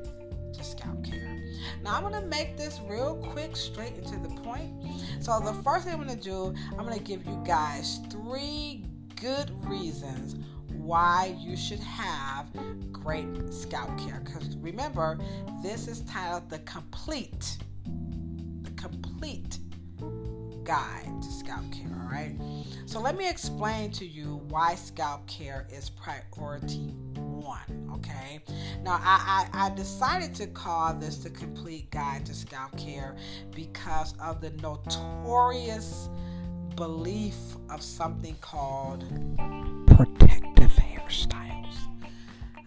to 0.54 0.64
scalp 0.64 1.04
care. 1.04 1.44
Now 1.83 2.02
I'm 2.02 2.11
to 2.12 2.26
make 2.26 2.56
this 2.56 2.80
real 2.88 3.16
quick, 3.16 3.56
straight 3.56 3.99
into 3.99 4.16
the 4.18 4.35
point. 4.40 4.73
So 5.21 5.38
the 5.38 5.52
first 5.62 5.85
thing 5.85 6.00
I'm 6.00 6.09
to 6.09 6.16
do, 6.16 6.54
I'm 6.78 6.88
to 6.90 6.99
give 6.99 7.26
you 7.26 7.42
guys 7.47 8.00
three 8.09 8.87
good 9.21 9.52
reasons 9.66 10.37
why 10.73 11.37
you 11.38 11.59
should 11.59 11.80
have 11.80 12.47
great 12.90 13.52
scalp 13.52 13.99
care. 13.99 14.23
Because 14.25 14.56
remember, 14.56 15.18
this 15.62 15.88
is 15.88 16.00
titled 16.02 16.49
the 16.49 16.61
complete, 16.61 17.59
the 18.62 18.71
complete 18.71 19.59
guide 20.64 21.23
to 21.23 21.28
scalp 21.28 21.71
care. 21.73 21.88
All 22.02 22.11
right. 22.11 22.35
So 22.87 23.00
let 23.00 23.16
me 23.16 23.28
explain 23.28 23.90
to 23.92 24.06
you 24.06 24.40
why 24.49 24.75
scalp 24.75 25.26
care 25.26 25.66
is 25.71 25.90
priority 25.90 26.94
one. 27.14 27.90
Okay. 27.94 28.40
Now, 28.83 29.00
I, 29.02 29.49
I, 29.52 29.66
I, 29.66 29.71
decided 29.75 30.35
to 30.37 30.47
call 30.47 30.94
this 30.94 31.18
the 31.18 31.30
complete 31.30 31.90
guide 31.90 32.26
to 32.26 32.35
scalp 32.35 32.76
care 32.76 33.16
because 33.54 34.14
of 34.21 34.40
the 34.40 34.50
notorious 34.62 36.09
belief 36.76 37.37
of 37.71 37.83
something 37.83 38.37
called 38.40 39.04
protective 39.87 40.73
hairstyles. 40.73 41.76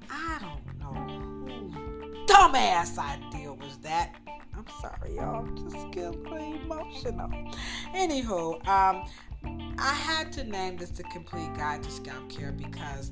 I 0.10 0.40
don't 0.40 0.80
know 0.80 1.37
dumbass 2.28 2.98
idea 2.98 3.54
was 3.54 3.78
that. 3.80 4.16
I'm 4.56 4.66
sorry, 4.82 5.16
y'all. 5.16 5.46
I'm 5.46 5.72
just 5.72 5.92
getting 5.92 6.62
emotional. 6.64 7.30
Anywho, 7.96 8.68
um, 8.68 9.08
I 9.78 9.94
had 9.94 10.32
to 10.34 10.44
name 10.44 10.78
this 10.78 10.90
the 10.90 11.04
complete 11.04 11.54
guide 11.56 11.84
to 11.84 11.92
scalp 11.92 12.30
care 12.30 12.52
because 12.52 13.12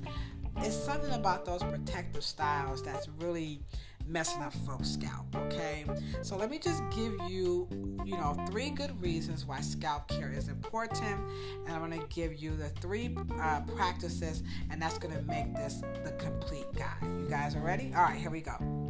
it's 0.57 0.75
something 0.75 1.12
about 1.13 1.45
those 1.45 1.62
protective 1.62 2.24
styles 2.24 2.81
that's 2.84 3.07
really 3.19 3.62
messing 4.07 4.41
up 4.41 4.53
folks' 4.65 4.91
scalp. 4.91 5.25
Okay, 5.36 5.86
so 6.22 6.36
let 6.36 6.50
me 6.50 6.60
just 6.60 6.81
give 6.95 7.13
you, 7.27 7.67
you 8.05 8.17
know, 8.17 8.36
three 8.50 8.69
good 8.69 9.00
reasons 9.01 9.45
why 9.45 9.62
scalp 9.62 10.07
care 10.07 10.31
is 10.31 10.48
important, 10.48 11.19
and 11.65 11.74
I'm 11.74 11.79
to 12.00 12.07
give 12.07 12.36
you 12.36 12.55
the 12.55 12.69
three 12.69 13.15
uh, 13.39 13.62
practices, 13.75 14.43
and 14.69 14.81
that's 14.81 14.98
to 15.13 15.22
make 15.24 15.53
this 15.55 15.81
the 16.03 16.12
complete 16.13 16.72
guide. 16.74 17.03
You 17.03 17.27
guys 17.29 17.55
are 17.55 17.62
ready? 17.62 17.91
All 17.95 18.03
right, 18.03 18.17
here 18.17 18.31
we 18.31 18.41
go. 18.41 18.84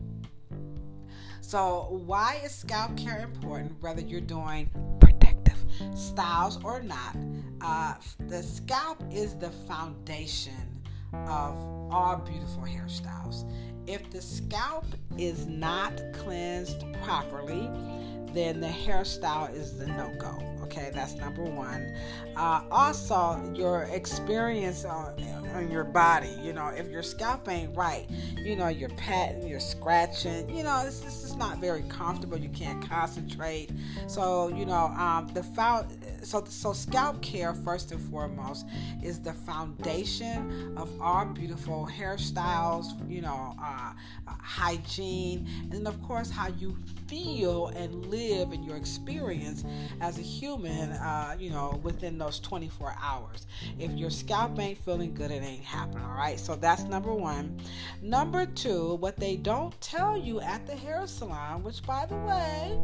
So, 1.47 2.01
why 2.07 2.41
is 2.43 2.51
scalp 2.51 2.97
care 2.97 3.19
important, 3.19 3.79
whether 3.79 4.01
you're 4.01 4.19
doing 4.19 4.67
protective 4.99 5.63
styles 5.93 6.57
or 6.63 6.81
not? 6.81 7.15
Uh, 7.61 7.93
the 8.27 8.41
scalp 8.41 8.97
is 9.11 9.35
the 9.35 9.51
foundation 9.67 10.81
of 11.27 11.55
all 11.91 12.17
beautiful 12.17 12.63
hairstyles. 12.63 13.47
If 13.85 14.09
the 14.09 14.23
scalp 14.23 14.87
is 15.19 15.45
not 15.45 16.01
cleansed 16.13 16.83
properly, 17.03 17.69
then 18.33 18.59
the 18.59 18.67
hairstyle 18.67 19.53
is 19.55 19.77
the 19.77 19.85
no 19.85 20.13
go. 20.19 20.37
Okay, 20.63 20.89
that's 20.93 21.13
number 21.13 21.43
one. 21.43 21.95
Uh, 22.35 22.63
also, 22.69 23.41
your 23.55 23.83
experience 23.83 24.83
on, 24.83 25.13
on 25.53 25.71
your 25.71 25.83
body. 25.83 26.35
You 26.43 26.53
know, 26.53 26.67
if 26.67 26.89
your 26.89 27.03
scalp 27.03 27.47
ain't 27.47 27.75
right, 27.77 28.09
you 28.37 28.55
know, 28.55 28.67
you're 28.67 28.89
patting, 28.89 29.47
you're 29.47 29.59
scratching. 29.59 30.49
You 30.49 30.63
know, 30.63 30.83
this, 30.83 30.99
this 30.99 31.25
not 31.36 31.58
very 31.58 31.84
comfortable. 31.84 32.38
You 32.38 32.50
can't 32.50 32.88
concentrate. 32.88 33.70
So, 34.08 34.50
you 34.50 34.65
know, 34.65 34.88
um, 34.98 35.30
the 35.34 35.44
so 36.24 36.44
so 36.48 36.74
scalp 36.74 37.22
care 37.22 37.54
first 37.54 37.92
and 37.92 38.01
foremost 38.10 38.65
is 39.04 39.20
the 39.20 39.34
foundation 39.34 40.75
of 40.77 40.89
our 41.01 41.25
beautiful 41.25 41.88
hairstyles. 41.92 42.86
You 43.10 43.22
know, 43.22 43.56
uh, 43.62 43.94
uh, 44.27 44.32
hygiene, 44.42 45.48
and 45.72 45.88
of 45.88 46.01
course 46.04 46.30
how 46.30 46.48
you 46.48 46.75
feel 47.07 47.67
and 47.67 48.05
live 48.07 48.51
in 48.51 48.63
your 48.63 48.75
experience 48.75 49.63
as 50.01 50.17
a 50.17 50.21
human. 50.21 50.91
Uh, 50.91 51.35
you 51.39 51.50
know, 51.50 51.79
within 51.83 52.17
those 52.17 52.39
24 52.39 52.95
hours. 53.01 53.47
If 53.79 53.91
your 53.91 54.09
scalp 54.09 54.59
ain't 54.59 54.77
feeling 54.77 55.13
good, 55.13 55.31
it 55.31 55.43
ain't 55.43 55.63
happening. 55.63 56.03
All 56.03 56.15
right. 56.15 56.39
So 56.39 56.55
that's 56.55 56.83
number 56.83 57.13
one. 57.13 57.59
Number 58.01 58.45
two, 58.45 58.95
what 58.95 59.17
they 59.17 59.35
don't 59.35 59.79
tell 59.81 60.17
you 60.17 60.41
at 60.41 60.65
the 60.67 60.75
hair 60.75 61.05
salon, 61.07 61.63
which 61.63 61.83
by 61.83 62.05
the 62.05 62.15
way 62.15 62.79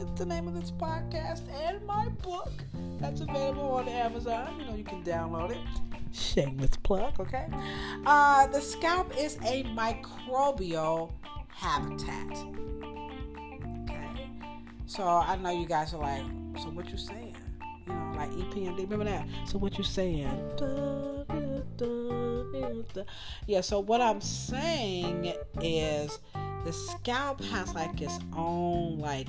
it's 0.00 0.18
the 0.18 0.26
name 0.26 0.48
of 0.48 0.54
this 0.54 0.70
podcast 0.70 1.42
and 1.52 1.84
my 1.86 2.08
book 2.22 2.50
that's 2.98 3.20
available 3.20 3.72
on 3.72 3.88
Amazon. 3.88 4.58
You 4.58 4.66
know, 4.66 4.74
you 4.74 4.84
can 4.84 5.02
download 5.02 5.50
it. 5.50 5.58
Shameless 6.12 6.76
plug, 6.82 7.20
okay? 7.20 7.46
Uh, 8.04 8.46
the 8.48 8.60
scalp 8.60 9.16
is 9.16 9.36
a 9.44 9.64
microbial 9.64 11.12
habitat. 11.48 12.30
So 14.90 15.04
I 15.04 15.36
know 15.36 15.50
you 15.50 15.66
guys 15.66 15.94
are 15.94 16.00
like, 16.00 16.24
so 16.60 16.64
what 16.70 16.90
you 16.90 16.98
saying? 16.98 17.36
You 17.86 17.92
know, 17.92 18.12
like 18.16 18.28
EPMD. 18.30 18.90
Remember 18.90 19.04
that? 19.04 19.24
So 19.46 19.56
what 19.56 19.78
you 19.78 19.84
saying? 19.84 20.26
Yeah. 23.46 23.60
So 23.60 23.78
what 23.78 24.00
I'm 24.00 24.20
saying 24.20 25.32
is 25.62 26.18
the 26.64 26.72
scalp 26.72 27.40
has 27.44 27.72
like 27.72 28.00
its 28.00 28.18
own 28.36 28.98
like 28.98 29.28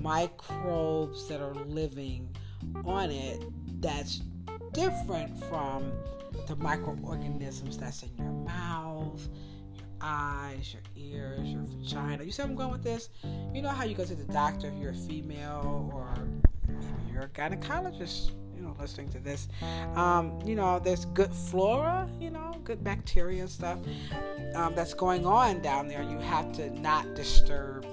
microbes 0.00 1.28
that 1.28 1.42
are 1.42 1.54
living 1.66 2.34
on 2.82 3.10
it 3.10 3.44
that's 3.82 4.22
different 4.72 5.38
from 5.44 5.92
the 6.48 6.56
microorganisms 6.56 7.76
that's 7.76 8.02
in 8.02 8.16
your 8.16 8.32
mouth, 8.32 9.28
eyes, 10.00 10.74
your 10.74 10.82
ears, 10.96 11.48
your 11.48 11.62
vagina. 11.62 12.24
You 12.24 12.32
see 12.32 12.42
I'm 12.42 12.54
going 12.54 12.70
with 12.70 12.82
this? 12.82 13.10
You 13.52 13.62
know 13.62 13.68
how 13.68 13.84
you 13.84 13.94
go 13.94 14.04
to 14.04 14.14
the 14.14 14.32
doctor 14.32 14.68
if 14.68 14.74
you're 14.74 14.92
a 14.92 14.94
female 14.94 15.90
or 15.94 16.28
maybe 16.68 17.12
you're 17.12 17.22
a 17.22 17.28
gynecologist, 17.28 18.32
you 18.54 18.62
know, 18.62 18.76
listening 18.80 19.10
to 19.10 19.18
this. 19.18 19.48
Um, 19.94 20.38
you 20.44 20.54
know, 20.54 20.78
there's 20.78 21.04
good 21.06 21.34
flora, 21.34 22.08
you 22.18 22.30
know, 22.30 22.54
good 22.64 22.82
bacteria 22.84 23.42
and 23.42 23.50
stuff 23.50 23.78
um, 24.54 24.74
that's 24.74 24.94
going 24.94 25.26
on 25.26 25.60
down 25.62 25.88
there. 25.88 26.02
You 26.02 26.18
have 26.18 26.52
to 26.52 26.70
not 26.80 27.14
disturb 27.14 27.84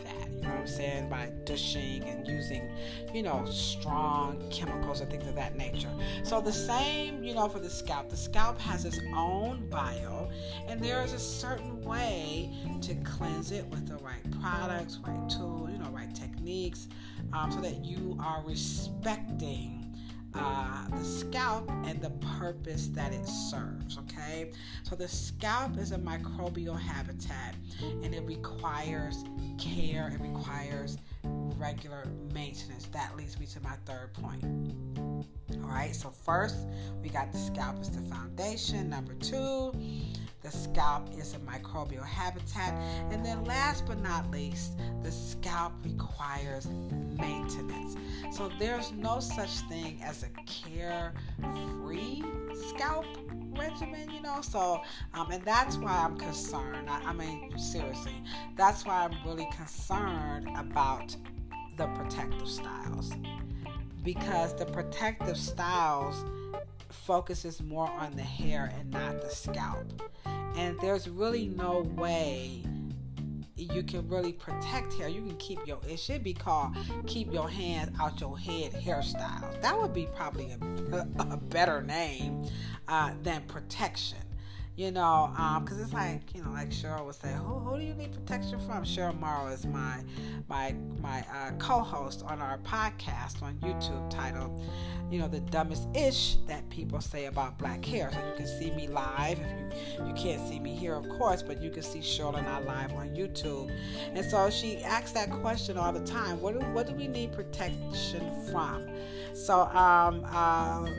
that 0.42 0.48
know 0.48 0.54
what 0.54 0.60
I'm 0.62 0.68
saying, 0.68 1.10
by 1.10 1.32
dishing 1.44 2.04
and 2.04 2.28
using, 2.28 2.70
you 3.14 3.24
know, 3.24 3.46
strong 3.46 4.44
chemicals 4.52 5.02
and 5.02 5.10
things 5.10 5.28
of 5.28 5.36
that 5.36 5.56
nature. 5.56 5.92
So 6.24 6.42
the 6.42 6.54
same, 6.54 7.24
you 7.24 7.34
know, 7.34 7.48
for 7.50 7.60
the 7.60 7.70
scalp. 7.70 8.10
The 8.10 8.18
scalp 8.18 8.60
has 8.60 8.86
its 8.86 9.00
own 9.16 9.68
bio, 9.70 10.30
and 10.68 10.82
there 10.82 11.04
is 11.04 11.14
a 11.14 11.20
certain 11.20 11.82
way 11.82 12.52
to 12.82 12.96
cleanse 12.96 13.52
it 13.52 13.66
with 13.68 13.88
the 13.88 13.98
right 13.98 14.24
products, 14.42 15.00
right 15.06 15.30
tools, 15.30 15.70
you 15.72 15.80
know, 15.80 15.90
right 15.90 16.14
techniques, 16.14 16.88
um, 17.34 17.52
so 17.52 17.60
that 17.62 17.84
you 17.84 18.18
are 18.20 18.44
respecting 18.46 19.77
uh, 20.38 20.88
the 20.98 21.04
scalp 21.04 21.70
and 21.86 22.02
the 22.02 22.12
purpose 22.40 22.88
that 22.88 23.14
it 23.14 23.28
serves. 23.28 23.98
Okay, 23.98 24.52
so 24.84 24.96
the 24.96 25.08
scalp 25.08 25.78
is 25.78 25.92
a 25.92 25.98
microbial 25.98 26.80
habitat 26.80 27.56
and 27.82 28.14
it 28.14 28.24
requires 28.24 29.24
care, 29.58 30.10
it 30.14 30.22
requires 30.22 30.98
regular 31.58 32.08
maintenance. 32.34 32.86
That 32.88 33.16
leads 33.18 33.40
me 33.40 33.46
to 33.48 33.60
my 33.62 33.76
third 33.86 34.14
point. 34.14 34.44
All 35.64 35.70
right, 35.70 35.96
so 35.96 36.10
first 36.10 36.56
we 37.02 37.10
got 37.10 37.32
the 37.32 37.40
scalp 37.40 37.80
as 37.80 37.90
the 37.90 38.02
foundation. 38.04 38.90
Number 38.90 39.14
two, 39.16 39.74
the 40.50 40.58
scalp 40.58 41.10
is 41.18 41.34
a 41.34 41.40
microbial 41.40 42.06
habitat. 42.06 42.74
And 43.12 43.26
then 43.26 43.44
last 43.44 43.86
but 43.86 44.00
not 44.02 44.32
least, 44.32 44.78
the 45.04 45.12
scalp 45.12 45.74
requires 45.84 46.68
maintenance. 47.20 47.98
So 48.32 48.50
there's 48.58 48.94
no 48.94 49.20
such 49.20 49.50
thing 49.70 50.00
as 50.02 50.24
a 50.24 50.30
care 50.46 51.14
free 51.82 52.24
scalp 52.70 53.06
regimen, 53.58 54.10
you 54.10 54.22
know. 54.22 54.40
So, 54.42 54.82
um, 55.14 55.32
and 55.32 55.44
that's 55.44 55.76
why 55.78 55.92
I'm 55.92 56.18
concerned. 56.18 56.90
I, 56.90 57.02
I 57.10 57.14
mean, 57.14 57.58
seriously, 57.58 58.24
that's 58.56 58.86
why 58.86 59.04
I'm 59.04 59.18
really 59.28 59.50
concerned 59.54 60.50
about 60.56 61.14
the 61.78 61.88
protective 61.88 62.48
styles 62.48 63.12
because 64.04 64.56
the 64.56 64.66
protective 64.66 65.36
styles 65.38 66.24
focuses 66.90 67.62
more 67.62 67.90
on 67.90 68.16
the 68.16 68.22
hair 68.22 68.72
and 68.78 68.92
not 68.92 69.22
the 69.22 69.30
scalp. 69.30 70.02
And 70.56 70.80
there's 70.80 71.08
really 71.08 71.48
no 71.48 71.82
way 71.96 72.64
you 73.56 73.84
can 73.84 74.08
really 74.08 74.34
protect 74.34 74.94
hair. 74.94 75.08
You 75.08 75.22
can 75.22 75.38
keep 75.38 75.66
your 75.66 75.80
it 75.88 76.00
should 76.00 76.24
be 76.24 76.34
called 76.34 76.76
keep 77.06 77.34
your 77.34 77.50
hands 77.50 77.96
out 78.00 78.20
your 78.22 78.38
head 78.38 78.74
hairstyles. 78.74 79.62
That 79.62 79.80
would 79.80 79.94
be 79.94 80.08
probably 80.16 80.52
a, 80.52 80.96
a, 80.96 81.08
a 81.34 81.38
better 81.38 81.82
name 81.82 82.46
uh, 82.88 83.12
than 83.24 83.42
protection 83.44 84.20
you 84.78 84.92
know, 84.92 85.32
because 85.64 85.78
um, 85.78 85.84
it's 85.84 85.94
like 85.94 86.22
you 86.36 86.44
know, 86.44 86.52
like 86.52 86.70
Cheryl 86.70 87.04
would 87.08 87.16
say, 87.16 87.34
who, 87.34 87.58
who 87.60 87.80
do 87.80 87.84
you 87.84 87.96
need 87.96 88.14
protection 88.14 88.60
from? 88.60 88.84
Cheryl 88.84 89.20
Morrow 89.20 89.48
is 89.48 89.66
my 89.66 90.04
my 90.48 90.76
my 91.02 91.26
uh, 91.34 91.52
co-host 91.58 92.24
on 92.28 92.40
our 92.40 92.60
podcast 92.60 93.42
on 93.42 93.56
YouTube 93.56 94.08
titled, 94.12 94.62
you 95.10 95.18
know, 95.18 95.28
the 95.28 95.40
dumbest 95.40 95.88
ish 95.96 96.36
that 96.46 96.70
people 96.70 97.02
say 97.02 97.26
about 97.26 97.58
black 97.58 97.84
hair. 97.84 98.12
So 98.14 98.20
you 98.20 98.36
can 98.38 98.60
see 98.60 98.70
me 98.70 98.88
live. 98.88 99.40
If 99.40 99.50
you 99.50 100.06
you 100.06 100.14
can't 100.14 100.48
see 100.48 100.60
me 100.60 100.76
here, 100.76 100.94
of 100.94 101.10
course, 101.10 101.42
but 101.42 101.60
you 101.60 101.72
can 101.72 101.82
see 101.82 102.00
Cheryl 102.00 102.38
and 102.38 102.48
I 102.48 102.60
live 102.60 102.94
on 102.94 103.10
YouTube. 103.10 103.76
And 104.14 104.24
so 104.24 104.52
she 104.52 104.78
asks 104.84 105.12
that 105.14 105.32
question 105.32 105.80
all 105.80 105.92
the 105.92 106.06
time. 106.06 106.40
What 106.40 106.54
do 106.54 106.64
what 106.68 106.86
do 106.86 106.94
we 106.94 107.08
need 107.08 107.32
protection 107.32 108.32
from? 108.52 108.88
So 109.46 109.62
um. 109.62 110.26
Uh, 110.26 110.90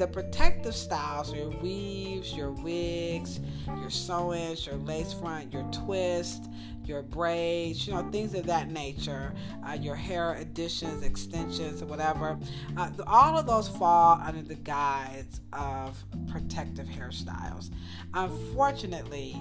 the 0.00 0.06
protective 0.06 0.74
styles, 0.74 1.30
your 1.30 1.50
weaves, 1.60 2.32
your 2.32 2.52
wigs, 2.52 3.38
your 3.66 3.90
sew-ins, 3.90 4.66
your 4.66 4.76
lace 4.76 5.12
front, 5.12 5.52
your 5.52 5.62
twist, 5.64 6.46
your 6.84 7.02
braids, 7.02 7.86
you 7.86 7.92
know, 7.92 8.08
things 8.10 8.34
of 8.34 8.46
that 8.46 8.70
nature, 8.70 9.32
uh, 9.66 9.72
your 9.72 9.94
hair 9.94 10.34
additions, 10.34 11.02
extensions, 11.02 11.82
whatever. 11.84 12.38
Uh, 12.76 12.90
all 13.06 13.38
of 13.38 13.46
those 13.46 13.68
fall 13.68 14.20
under 14.24 14.42
the 14.42 14.54
guise 14.54 15.40
of 15.52 16.02
protective 16.28 16.86
hairstyles. 16.86 17.70
Unfortunately, 18.14 19.36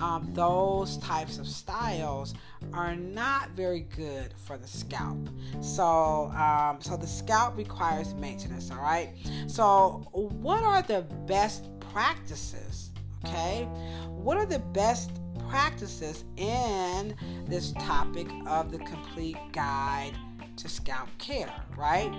um, 0.00 0.30
those 0.32 0.98
types 0.98 1.38
of 1.38 1.46
styles 1.46 2.34
are 2.72 2.94
not 2.94 3.50
very 3.50 3.80
good 3.96 4.34
for 4.46 4.56
the 4.56 4.68
scalp. 4.68 5.28
So, 5.60 6.30
um, 6.36 6.78
so 6.80 6.96
the 6.96 7.06
scalp 7.06 7.56
requires 7.56 8.14
maintenance. 8.14 8.70
All 8.70 8.78
right. 8.78 9.10
So, 9.46 10.08
what 10.12 10.62
are 10.62 10.82
the 10.82 11.02
best 11.26 11.68
practices? 11.92 12.90
Okay, 13.24 13.64
what 14.08 14.38
are 14.38 14.46
the 14.46 14.60
best 14.60 15.10
practices 15.48 16.24
in 16.36 17.14
this 17.46 17.72
topic 17.72 18.26
of 18.46 18.70
the 18.70 18.78
complete 18.78 19.36
guide 19.52 20.12
to 20.56 20.68
scalp 20.68 21.08
care, 21.18 21.52
right? 21.76 22.12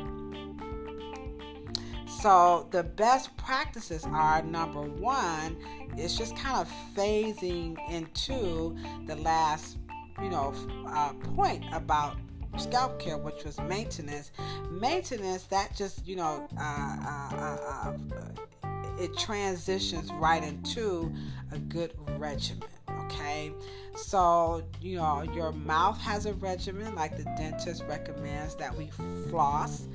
So, 2.21 2.67
the 2.71 2.83
best 2.83 3.35
practices 3.37 4.05
are 4.05 4.41
number 4.43 4.81
one, 4.81 5.57
it's 5.97 6.17
just 6.17 6.35
kind 6.35 6.57
of 6.57 6.71
phasing 6.95 7.77
into 7.89 8.75
the 9.07 9.15
last 9.15 9.77
you 10.21 10.29
know, 10.29 10.53
uh, 10.87 11.13
point 11.35 11.63
about 11.73 12.17
scalp 12.57 12.99
care, 12.99 13.17
which 13.17 13.43
was 13.43 13.59
maintenance. 13.61 14.31
Maintenance 14.69 15.43
that 15.43 15.75
just 15.75 16.05
you 16.07 16.15
know 16.15 16.47
uh, 16.57 16.97
uh, 17.05 17.35
uh, 17.35 17.97
uh, 18.15 18.60
it 19.01 19.17
transitions 19.17 20.11
right 20.13 20.43
into 20.43 21.11
a 21.51 21.57
good 21.57 21.93
regimen. 22.17 22.67
Okay, 23.05 23.51
so 23.95 24.63
you 24.79 24.97
know 24.97 25.23
your 25.33 25.51
mouth 25.51 25.99
has 25.99 26.25
a 26.25 26.33
regimen, 26.35 26.95
like 26.95 27.17
the 27.17 27.23
dentist 27.37 27.83
recommends 27.87 28.55
that 28.55 28.75
we 28.75 28.89
floss 29.29 29.87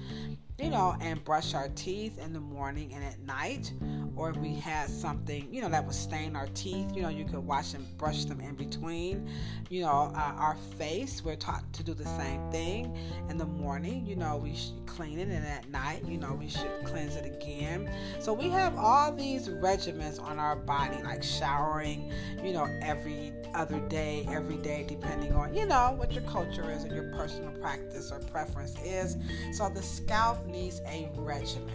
you 0.58 0.70
know, 0.70 0.96
and 1.00 1.22
brush 1.24 1.52
our 1.54 1.68
teeth 1.70 2.18
in 2.18 2.32
the 2.32 2.40
morning 2.40 2.92
and 2.94 3.04
at 3.04 3.20
night. 3.20 3.72
Or 4.16 4.30
if 4.30 4.36
we 4.38 4.54
had 4.54 4.88
something, 4.88 5.52
you 5.52 5.60
know, 5.60 5.68
that 5.68 5.84
would 5.84 5.94
stain 5.94 6.36
our 6.36 6.48
teeth, 6.54 6.96
you 6.96 7.02
know, 7.02 7.10
you 7.10 7.26
could 7.26 7.46
wash 7.46 7.74
and 7.74 7.84
brush 7.98 8.24
them 8.24 8.40
in 8.40 8.54
between. 8.54 9.28
You 9.68 9.82
know, 9.82 10.10
uh, 10.14 10.32
our 10.38 10.56
face, 10.78 11.22
we're 11.22 11.36
taught 11.36 11.70
to 11.74 11.82
do 11.82 11.92
the 11.92 12.06
same 12.06 12.50
thing. 12.50 12.96
In 13.28 13.36
the 13.36 13.44
morning, 13.44 14.06
you 14.06 14.16
know, 14.16 14.38
we 14.38 14.54
should 14.54 14.86
clean 14.86 15.18
it, 15.18 15.28
and 15.28 15.46
at 15.46 15.68
night, 15.68 16.02
you 16.06 16.16
know, 16.16 16.32
we 16.32 16.48
should 16.48 16.70
cleanse 16.84 17.16
it 17.16 17.26
again. 17.26 17.90
So 18.18 18.32
we 18.32 18.48
have 18.48 18.78
all 18.78 19.12
these 19.12 19.48
regimens 19.48 20.18
on 20.22 20.38
our 20.38 20.56
body, 20.56 20.96
like 21.02 21.22
showering, 21.22 22.10
you 22.42 22.54
know, 22.54 22.66
every 22.80 23.34
other 23.54 23.80
day, 23.88 24.26
every 24.30 24.56
day, 24.56 24.86
depending 24.88 25.34
on, 25.34 25.52
you 25.52 25.66
know, 25.66 25.94
what 25.96 26.12
your 26.12 26.22
culture 26.24 26.70
is 26.70 26.84
and 26.84 26.94
your 26.94 27.10
personal 27.12 27.52
practice 27.60 28.10
or 28.10 28.20
preference 28.20 28.74
is. 28.82 29.18
So 29.52 29.68
the 29.68 29.82
scalp 29.82 30.45
needs 30.46 30.80
a 30.86 31.10
regimen. 31.16 31.70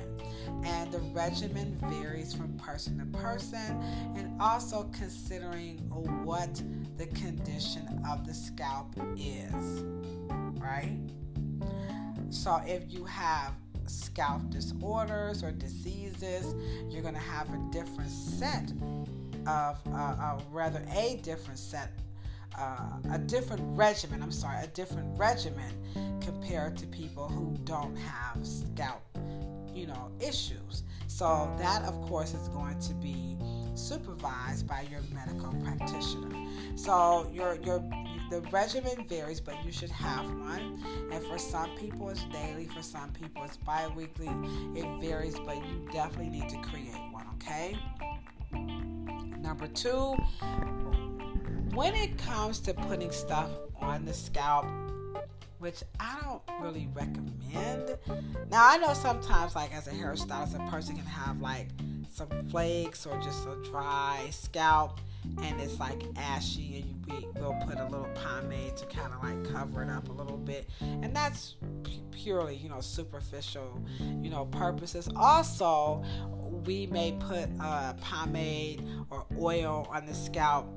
And 0.63 0.91
the 0.91 0.99
regimen 1.13 1.77
varies 1.83 2.33
from 2.33 2.57
person 2.57 2.99
to 2.99 3.17
person, 3.17 3.81
and 4.15 4.39
also 4.41 4.89
considering 4.91 5.77
what 6.23 6.61
the 6.97 7.07
condition 7.07 7.87
of 8.09 8.25
the 8.25 8.33
scalp 8.33 8.93
is, 9.17 9.83
right? 10.59 10.97
So, 12.29 12.61
if 12.65 12.91
you 12.91 13.05
have 13.05 13.53
scalp 13.87 14.49
disorders 14.49 15.43
or 15.43 15.51
diseases, 15.51 16.55
you're 16.89 17.01
going 17.01 17.13
to 17.13 17.19
have 17.19 17.49
a 17.53 17.57
different 17.71 18.11
set 18.11 18.71
of, 19.47 19.79
uh, 19.91 19.97
uh, 19.97 20.39
rather, 20.51 20.83
a 20.95 21.19
different 21.23 21.59
set 21.59 21.91
uh, 22.57 22.97
a 23.11 23.17
different 23.17 23.63
regimen, 23.77 24.21
I'm 24.21 24.31
sorry, 24.31 24.63
a 24.63 24.67
different 24.67 25.17
regimen 25.17 26.19
compared 26.21 26.77
to 26.77 26.87
people 26.87 27.27
who 27.27 27.57
don't 27.63 27.95
have 27.95 28.45
scalp, 28.45 29.03
you 29.73 29.87
know, 29.87 30.11
issues. 30.19 30.83
So 31.07 31.53
that 31.59 31.83
of 31.83 31.99
course 32.07 32.33
is 32.33 32.47
going 32.49 32.79
to 32.79 32.93
be 32.95 33.37
supervised 33.75 34.67
by 34.67 34.85
your 34.89 35.01
medical 35.13 35.53
practitioner. 35.63 36.47
So 36.75 37.29
your 37.33 37.55
your 37.63 37.83
the 38.29 38.41
regimen 38.49 39.05
varies, 39.09 39.41
but 39.41 39.55
you 39.65 39.71
should 39.71 39.91
have 39.91 40.25
one. 40.25 40.81
And 41.11 41.23
for 41.25 41.37
some 41.37 41.69
people 41.75 42.09
it's 42.09 42.23
daily, 42.25 42.65
for 42.65 42.81
some 42.81 43.11
people 43.11 43.43
it's 43.43 43.57
bi-weekly. 43.57 44.29
It 44.75 45.01
varies, 45.01 45.37
but 45.45 45.57
you 45.57 45.87
definitely 45.91 46.29
need 46.29 46.49
to 46.49 46.57
create 46.61 46.95
one, 47.11 47.27
okay? 47.35 47.77
Number 49.41 49.67
two, 49.67 50.15
when 51.73 51.95
it 51.95 52.17
comes 52.17 52.59
to 52.61 52.73
putting 52.73 53.11
stuff 53.11 53.49
on 53.79 54.05
the 54.05 54.13
scalp, 54.13 54.65
which 55.59 55.83
I 55.99 56.17
don't 56.23 56.41
really 56.61 56.89
recommend. 56.93 57.97
Now 58.49 58.67
I 58.67 58.77
know 58.77 58.93
sometimes, 58.93 59.55
like 59.55 59.73
as 59.73 59.87
a 59.87 59.91
hairstylist, 59.91 60.55
a 60.55 60.71
person 60.71 60.95
can 60.95 61.05
have 61.05 61.39
like 61.39 61.67
some 62.11 62.27
flakes 62.49 63.05
or 63.05 63.19
just 63.21 63.47
a 63.47 63.55
dry 63.69 64.27
scalp, 64.31 64.99
and 65.43 65.61
it's 65.61 65.79
like 65.79 66.01
ashy, 66.17 66.83
and 67.07 67.21
you 67.21 67.31
will 67.35 67.55
put 67.65 67.77
a 67.77 67.85
little 67.85 68.09
pomade 68.15 68.75
to 68.77 68.85
kind 68.87 69.13
of 69.13 69.23
like 69.23 69.53
cover 69.53 69.83
it 69.83 69.89
up 69.89 70.09
a 70.09 70.11
little 70.11 70.37
bit, 70.37 70.67
and 70.81 71.15
that's 71.15 71.55
purely, 72.11 72.55
you 72.55 72.69
know, 72.69 72.81
superficial, 72.81 73.81
you 73.99 74.29
know, 74.29 74.45
purposes. 74.45 75.09
Also, 75.15 76.03
we 76.65 76.87
may 76.87 77.13
put 77.13 77.49
a 77.59 77.95
pomade 78.01 78.83
or 79.09 79.25
oil 79.39 79.87
on 79.91 80.05
the 80.05 80.13
scalp 80.13 80.67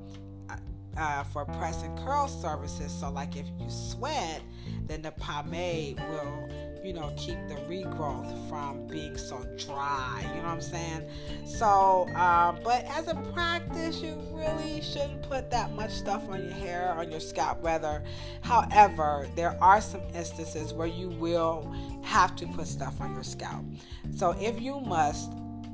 uh, 0.97 1.23
for 1.23 1.45
press 1.45 1.83
and 1.83 1.97
curl 1.99 2.27
services. 2.27 2.91
So, 2.91 3.09
like 3.09 3.35
if 3.35 3.45
you 3.59 3.69
sweat, 3.69 4.41
then 4.87 5.01
the 5.01 5.11
pomade 5.11 5.99
will, 6.09 6.49
you 6.83 6.93
know, 6.93 7.13
keep 7.17 7.37
the 7.47 7.55
regrowth 7.67 8.49
from 8.49 8.87
being 8.87 9.17
so 9.17 9.37
dry. 9.57 10.21
You 10.21 10.41
know 10.41 10.43
what 10.43 10.51
I'm 10.51 10.61
saying? 10.61 11.09
So, 11.45 12.07
uh, 12.15 12.53
but 12.63 12.85
as 12.85 13.07
a 13.07 13.15
practice, 13.33 14.01
you 14.01 14.15
really 14.31 14.81
shouldn't 14.81 15.23
put 15.23 15.49
that 15.51 15.71
much 15.73 15.91
stuff 15.91 16.23
on 16.29 16.43
your 16.43 16.53
hair, 16.53 16.93
on 16.97 17.11
your 17.11 17.19
scalp, 17.19 17.63
rather. 17.63 18.03
However, 18.41 19.27
there 19.35 19.57
are 19.61 19.81
some 19.81 20.01
instances 20.13 20.73
where 20.73 20.87
you 20.87 21.09
will 21.09 21.73
have 22.03 22.35
to 22.37 22.47
put 22.47 22.67
stuff 22.67 23.01
on 23.01 23.13
your 23.13 23.23
scalp. 23.23 23.65
So, 24.15 24.35
if 24.39 24.61
you 24.61 24.79
must, 24.79 25.31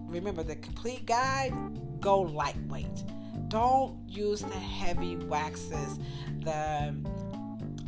remember 0.08 0.44
the 0.44 0.56
complete 0.56 1.06
guide, 1.06 1.54
go 2.00 2.22
lightweight 2.22 3.04
don't 3.52 3.98
use 4.08 4.40
the 4.40 4.56
heavy 4.56 5.18
waxes, 5.18 6.00
the 6.40 6.96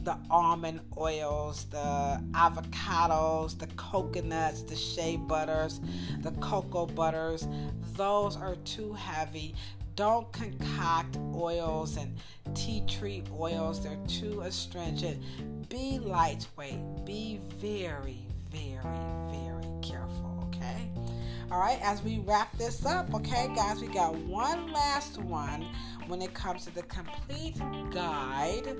the 0.03 0.17
almond 0.29 0.81
oils, 0.97 1.63
the 1.71 2.21
avocados, 2.33 3.57
the 3.57 3.67
coconuts, 3.77 4.61
the 4.63 4.75
shea 4.75 5.15
butters, 5.15 5.79
the 6.19 6.31
cocoa 6.33 6.85
butters. 6.85 7.47
Those 7.95 8.35
are 8.35 8.55
too 8.65 8.91
heavy. 8.91 9.55
Don't 9.95 10.29
concoct 10.33 11.17
oils 11.33 11.95
and 11.95 12.17
tea 12.53 12.83
tree 12.85 13.23
oils, 13.39 13.81
they're 13.81 13.95
too 14.07 14.41
astringent. 14.41 15.23
Be 15.69 15.99
lightweight. 15.99 17.05
Be 17.05 17.39
very, 17.55 18.25
very, 18.51 18.81
very 19.31 19.69
careful, 19.81 20.49
okay? 20.49 20.89
All 21.51 21.59
right, 21.59 21.79
as 21.83 22.01
we 22.01 22.19
wrap 22.19 22.57
this 22.57 22.85
up, 22.85 23.13
okay, 23.13 23.51
guys, 23.55 23.81
we 23.81 23.87
got 23.87 24.15
one 24.15 24.71
last 24.71 25.17
one 25.19 25.67
when 26.07 26.21
it 26.21 26.33
comes 26.33 26.65
to 26.65 26.73
the 26.73 26.83
complete 26.83 27.57
guide 27.91 28.75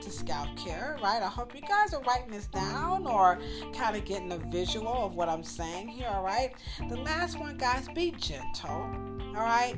to 0.00 0.10
scalp 0.10 0.56
care, 0.56 0.96
right? 1.02 1.22
I 1.22 1.28
hope 1.28 1.54
you 1.54 1.60
guys 1.62 1.92
are 1.92 2.02
writing 2.02 2.30
this 2.30 2.46
down 2.46 3.06
or 3.06 3.38
kind 3.74 3.96
of 3.96 4.04
getting 4.04 4.32
a 4.32 4.38
visual 4.38 5.06
of 5.06 5.14
what 5.14 5.28
I'm 5.28 5.42
saying 5.42 5.88
here, 5.88 6.08
all 6.08 6.22
right? 6.22 6.52
The 6.88 6.96
last 6.96 7.38
one, 7.38 7.56
guys, 7.56 7.88
be 7.94 8.12
gentle, 8.12 8.88
all 9.36 9.44
right? 9.44 9.76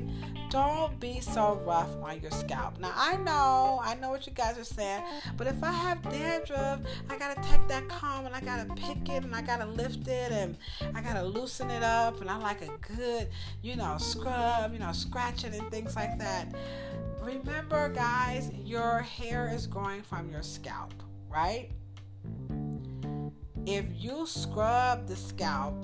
Don't 0.49 0.97
be 0.99 1.19
so 1.19 1.61
rough 1.65 1.93
on 2.01 2.21
your 2.21 2.31
scalp. 2.31 2.79
Now, 2.79 2.93
I 2.95 3.17
know, 3.17 3.81
I 3.83 3.95
know 3.95 4.09
what 4.09 4.25
you 4.25 4.33
guys 4.33 4.57
are 4.57 4.63
saying, 4.63 5.03
but 5.35 5.45
if 5.45 5.61
I 5.61 5.71
have 5.71 6.01
dandruff, 6.03 6.79
I 7.09 7.17
gotta 7.17 7.41
take 7.41 7.67
that 7.67 7.89
comb 7.89 8.25
and 8.25 8.33
I 8.33 8.39
gotta 8.39 8.73
pick 8.75 9.09
it 9.09 9.23
and 9.23 9.35
I 9.35 9.41
gotta 9.41 9.65
lift 9.65 10.07
it 10.07 10.31
and 10.31 10.57
I 10.95 11.01
gotta 11.01 11.23
loosen 11.23 11.69
it 11.69 11.83
up 11.83 12.21
and 12.21 12.29
I 12.29 12.37
like 12.37 12.61
a 12.61 12.71
good, 12.95 13.27
you 13.61 13.75
know, 13.75 13.97
scrub, 13.97 14.71
you 14.71 14.79
know, 14.79 14.93
scratch 14.93 15.43
it 15.43 15.53
and 15.53 15.69
things 15.69 15.95
like 15.95 16.17
that 16.19 16.53
remember, 17.27 17.89
guys, 17.89 18.51
your 18.63 18.99
hair 18.99 19.51
is 19.53 19.67
growing 19.67 20.01
from 20.01 20.29
your 20.29 20.41
scalp, 20.41 20.93
right? 21.29 21.69
If 23.65 23.85
you 23.93 24.25
scrub 24.25 25.07
the 25.07 25.15
scalp 25.17 25.75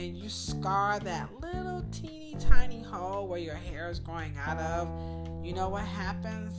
and 0.00 0.16
you 0.16 0.30
scar 0.30 0.98
that 1.00 1.28
little 1.42 1.84
teeny 1.92 2.34
tiny 2.40 2.82
hole 2.82 3.28
where 3.28 3.38
your 3.38 3.54
hair 3.54 3.90
is 3.90 3.98
growing 3.98 4.34
out 4.46 4.56
of, 4.58 4.88
you 5.44 5.52
know 5.52 5.68
what 5.68 5.84
happens? 5.84 6.58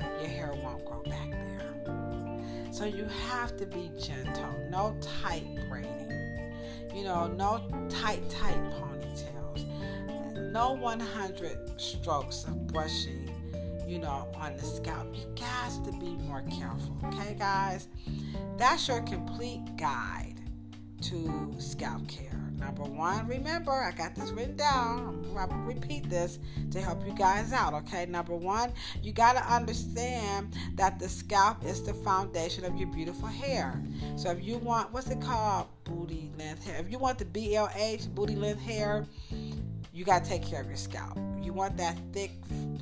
Your 0.00 0.28
hair 0.28 0.54
won't 0.62 0.82
grow 0.86 1.02
back 1.02 1.30
there. 1.30 2.72
So 2.72 2.86
you 2.86 3.04
have 3.28 3.54
to 3.58 3.66
be 3.66 3.90
gentle. 4.00 4.50
No 4.70 4.96
tight 5.22 5.44
braiding. 5.68 6.10
You 6.94 7.04
know, 7.04 7.26
no 7.26 7.60
tight, 7.90 8.28
tight 8.30 8.58
ponytails, 8.72 10.52
no 10.52 10.72
100 10.72 11.80
strokes 11.80 12.44
of 12.44 12.66
brushing, 12.68 13.30
you 13.86 13.98
know, 13.98 14.32
on 14.36 14.56
the 14.56 14.62
scalp. 14.62 15.14
You 15.14 15.26
guys 15.36 15.78
to 15.80 15.92
be 15.92 16.16
more 16.22 16.42
careful, 16.50 16.96
okay, 17.04 17.36
guys? 17.38 17.88
That's 18.56 18.88
your 18.88 19.02
complete 19.02 19.76
guide 19.76 20.33
to 21.04 21.54
scalp 21.58 22.06
care. 22.08 22.40
Number 22.58 22.84
one, 22.84 23.26
remember, 23.28 23.72
I 23.72 23.92
got 23.92 24.14
this 24.14 24.30
written 24.30 24.56
down. 24.56 25.22
Going 25.34 25.48
to 25.48 25.56
repeat 25.56 26.08
this 26.08 26.38
to 26.70 26.80
help 26.80 27.06
you 27.06 27.12
guys 27.12 27.52
out, 27.52 27.74
okay? 27.74 28.06
Number 28.06 28.34
one, 28.34 28.72
you 29.02 29.12
got 29.12 29.34
to 29.34 29.52
understand 29.52 30.56
that 30.76 30.98
the 30.98 31.08
scalp 31.08 31.64
is 31.64 31.82
the 31.82 31.92
foundation 31.92 32.64
of 32.64 32.76
your 32.76 32.88
beautiful 32.88 33.28
hair. 33.28 33.82
So 34.16 34.30
if 34.30 34.42
you 34.42 34.56
want, 34.58 34.92
what's 34.92 35.08
it 35.08 35.20
called? 35.20 35.66
Booty 35.84 36.30
length 36.38 36.64
hair. 36.64 36.80
If 36.80 36.90
you 36.90 36.98
want 36.98 37.18
the 37.18 37.26
BLH, 37.26 38.14
booty 38.14 38.36
length 38.36 38.62
hair, 38.62 39.04
you 39.92 40.04
got 40.04 40.24
to 40.24 40.30
take 40.30 40.42
care 40.42 40.62
of 40.62 40.66
your 40.66 40.76
scalp. 40.76 41.18
You 41.42 41.52
want 41.52 41.76
that 41.76 41.98
thick, 42.12 42.32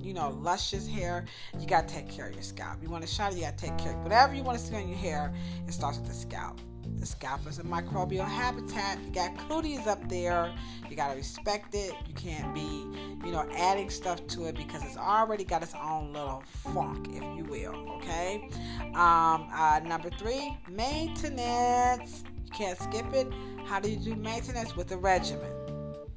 you 0.00 0.14
know, 0.14 0.30
luscious 0.42 0.86
hair, 0.86 1.24
you 1.58 1.66
got 1.66 1.88
to 1.88 1.94
take 1.94 2.08
care 2.08 2.28
of 2.28 2.34
your 2.34 2.44
scalp. 2.44 2.78
You 2.82 2.88
want 2.88 3.02
a 3.02 3.08
shiny, 3.08 3.36
you 3.36 3.42
got 3.42 3.58
to 3.58 3.66
take 3.66 3.78
care 3.78 3.94
whatever 3.98 4.34
you 4.34 4.44
want 4.44 4.58
to 4.58 4.64
see 4.64 4.76
on 4.76 4.88
your 4.88 4.98
hair, 4.98 5.34
it 5.66 5.72
starts 5.72 5.98
with 5.98 6.06
the 6.06 6.14
scalp. 6.14 6.60
The 6.98 7.06
scalp 7.06 7.46
is 7.48 7.58
a 7.58 7.64
microbial 7.64 8.26
habitat. 8.26 8.98
You 9.04 9.10
got 9.10 9.36
cooties 9.48 9.86
up 9.86 10.08
there. 10.08 10.52
You 10.88 10.96
gotta 10.96 11.16
respect 11.16 11.74
it. 11.74 11.94
You 12.06 12.14
can't 12.14 12.54
be, 12.54 12.86
you 13.24 13.32
know, 13.32 13.48
adding 13.56 13.90
stuff 13.90 14.24
to 14.28 14.44
it 14.46 14.54
because 14.54 14.84
it's 14.84 14.96
already 14.96 15.44
got 15.44 15.62
its 15.62 15.74
own 15.74 16.12
little 16.12 16.44
funk, 16.72 17.08
if 17.10 17.22
you 17.36 17.44
will. 17.44 17.74
Okay. 17.96 18.48
Um, 18.94 19.48
uh, 19.52 19.80
number 19.84 20.10
three, 20.10 20.56
maintenance. 20.68 22.24
You 22.44 22.50
can't 22.52 22.78
skip 22.78 23.12
it. 23.12 23.32
How 23.64 23.80
do 23.80 23.90
you 23.90 23.96
do 23.96 24.14
maintenance 24.14 24.76
with 24.76 24.92
a 24.92 24.96
regimen? 24.96 25.52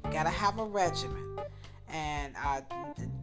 You 0.04 0.12
gotta 0.12 0.30
have 0.30 0.58
a 0.58 0.64
regimen, 0.64 1.38
and 1.88 2.34
uh, 2.44 2.60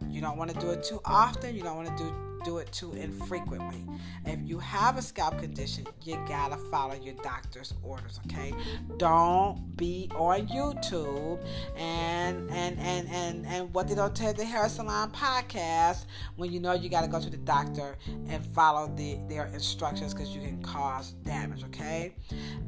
you 0.08 0.20
don't 0.20 0.36
want 0.36 0.52
to 0.52 0.60
do 0.60 0.70
it 0.70 0.82
too 0.82 1.00
often. 1.04 1.54
You 1.56 1.62
don't 1.62 1.76
want 1.76 1.96
to 1.96 2.04
do 2.04 2.33
do 2.44 2.58
it 2.58 2.70
too 2.72 2.92
infrequently. 2.92 3.84
If 4.26 4.38
you 4.44 4.58
have 4.58 4.98
a 4.98 5.02
scalp 5.02 5.38
condition, 5.38 5.86
you 6.02 6.16
gotta 6.28 6.56
follow 6.56 6.94
your 6.94 7.14
doctor's 7.14 7.74
orders, 7.82 8.20
okay? 8.26 8.52
Don't 8.98 9.76
be 9.76 10.10
on 10.14 10.46
YouTube 10.48 11.42
and 11.76 12.50
and 12.50 12.78
and 12.78 13.08
and 13.08 13.46
and 13.46 13.74
what 13.74 13.88
they 13.88 13.94
don't 13.94 14.14
tell 14.14 14.32
the 14.32 14.44
hair 14.44 14.68
salon 14.68 15.10
podcast 15.10 16.04
when 16.36 16.52
you 16.52 16.60
know 16.60 16.72
you 16.72 16.88
gotta 16.88 17.08
go 17.08 17.20
to 17.20 17.30
the 17.30 17.36
doctor 17.38 17.96
and 18.28 18.44
follow 18.46 18.92
the 18.94 19.18
their 19.28 19.46
instructions 19.46 20.12
because 20.12 20.30
you 20.34 20.40
can 20.40 20.62
cause 20.62 21.12
damage, 21.24 21.64
okay? 21.64 22.14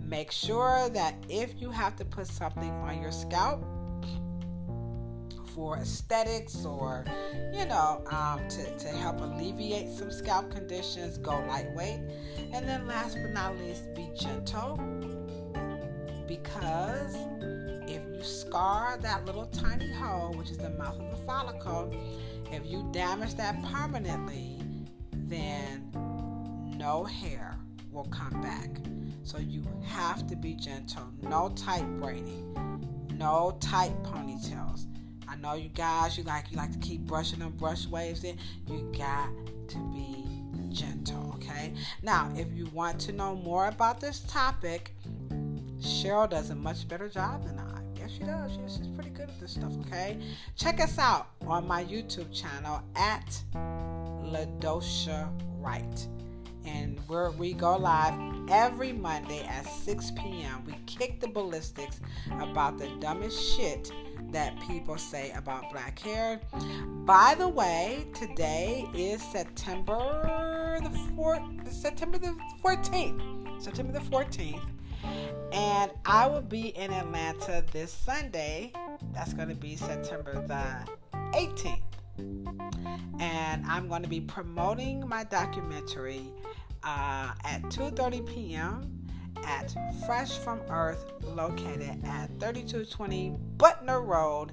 Make 0.03 0.33
sure 0.33 0.89
that 0.91 1.15
if 1.29 1.61
you 1.61 1.71
have 1.71 1.97
to 1.97 2.05
put 2.05 2.27
something 2.27 2.71
on 2.71 3.01
your 3.01 3.13
scalp 3.13 3.65
for 5.57 5.79
aesthetics 5.79 6.65
or, 6.67 7.05
you 7.51 7.65
know, 7.65 8.05
um, 8.11 8.47
to, 8.49 8.79
to 8.79 8.89
help 8.89 9.21
alleviate 9.23 9.91
some 9.91 10.11
scalp 10.11 10.51
conditions, 10.51 11.17
go 11.17 11.43
lightweight. 11.49 12.01
And 12.53 12.69
then 12.69 12.87
last 12.87 13.17
but 13.21 13.33
not 13.33 13.57
least, 13.57 13.95
be 13.95 14.11
gentle 14.15 14.77
because 16.29 17.17
if 17.89 18.03
you 18.15 18.23
scar 18.23 18.99
that 19.01 19.25
little 19.25 19.47
tiny 19.47 19.91
hole, 19.93 20.35
which 20.35 20.51
is 20.51 20.59
the 20.59 20.71
mouth 20.71 21.01
of 21.01 21.11
the 21.11 21.25
follicle, 21.25 21.91
if 22.53 22.67
you 22.67 22.87
damage 22.93 23.35
that 23.37 23.61
permanently, 23.65 24.61
then 25.13 25.91
no 26.77 27.05
hair 27.05 27.57
will 27.91 28.05
come 28.05 28.43
back. 28.43 28.69
So 29.23 29.39
you 29.39 29.65
have 29.87 30.27
to 30.29 30.37
be 30.37 30.55
gentle. 30.55 31.09
No 31.23 31.53
tight 31.57 31.87
braiding, 31.99 32.55
no 33.17 33.57
tight 33.61 33.93
ponytails. 34.03 34.87
I 35.37 35.41
know 35.41 35.55
you 35.55 35.69
guys, 35.69 36.17
you 36.17 36.25
like 36.25 36.51
you 36.51 36.57
like 36.57 36.73
to 36.73 36.79
keep 36.79 37.03
brushing 37.03 37.41
them 37.41 37.53
brush 37.53 37.87
waves 37.87 38.25
in. 38.25 38.39
You 38.69 38.91
got 38.97 39.29
to 39.69 39.79
be 39.93 40.25
gentle, 40.71 41.33
okay? 41.37 41.73
Now, 42.03 42.31
if 42.37 42.53
you 42.55 42.67
want 42.67 43.01
to 43.03 43.13
know 43.13 43.37
more 43.37 43.69
about 43.69 44.01
this 44.01 44.21
topic, 44.21 44.95
Cheryl 45.81 46.29
does 46.29 46.51
a 46.51 46.55
much 46.55 46.89
better 46.89 47.09
job 47.09 47.45
than 47.47 47.59
I. 47.59 47.81
Yes, 47.99 48.13
she 48.13 48.25
does. 48.25 48.51
She's, 48.53 48.87
pretty 48.89 49.11
good 49.11 49.29
at 49.29 49.39
this 49.41 49.53
stuff, 49.53 49.73
okay? 49.87 50.19
Check 50.57 50.81
us 50.81 50.99
out 50.99 51.29
on 51.47 51.67
my 51.67 51.85
YouTube 51.85 52.33
channel 52.33 52.83
at 52.95 53.43
LaDosha 53.55 55.29
Wright. 55.59 56.09
And 56.67 56.99
where 57.07 57.31
we 57.31 57.53
go 57.53 57.77
live 57.77 58.15
every 58.51 58.93
Monday 58.93 59.45
at 59.45 59.67
6 59.67 60.11
p.m. 60.13 60.65
We 60.67 60.75
kick 60.87 61.21
the 61.21 61.29
ballistics 61.29 62.01
about 62.41 62.79
the 62.79 62.89
dumbest 63.01 63.57
shit 63.57 63.93
that 64.33 64.59
people 64.61 64.99
say 64.99 65.31
about 65.37 65.71
black 65.71 65.99
hair. 65.99 66.41
By 67.05 67.37
the 67.39 67.49
way, 67.49 68.07
today 68.15 68.89
is 68.95 69.23
September 69.23 70.79
the 70.83 70.89
4th, 70.89 71.73
September 71.73 72.19
the 72.19 72.37
14th. 72.63 73.63
September 73.63 73.93
the 73.93 74.01
14th. 74.01 74.61
And 75.53 75.91
I 76.05 76.27
will 76.27 76.43
be 76.43 76.69
in 76.77 76.93
Atlanta 76.93 77.65
this 77.73 77.93
Sunday. 77.93 78.73
That's 79.15 79.33
going 79.33 79.49
to 79.49 79.55
be 79.55 79.77
September 79.77 80.45
the 80.47 81.17
18th. 81.33 81.83
And 83.21 83.65
I'm 83.67 83.89
going 83.89 84.03
to 84.03 84.09
be 84.09 84.21
promoting 84.21 85.07
my 85.09 85.25
documentary 85.25 86.33
uh, 86.87 87.33
at 87.45 87.63
2:30 87.65 88.27
p.m 88.27 88.97
at 89.45 89.75
Fresh 90.07 90.39
from 90.39 90.61
Earth, 90.69 91.13
located 91.23 92.03
at 92.05 92.29
3220 92.41 93.37
Butner 93.57 94.05
Road 94.05 94.53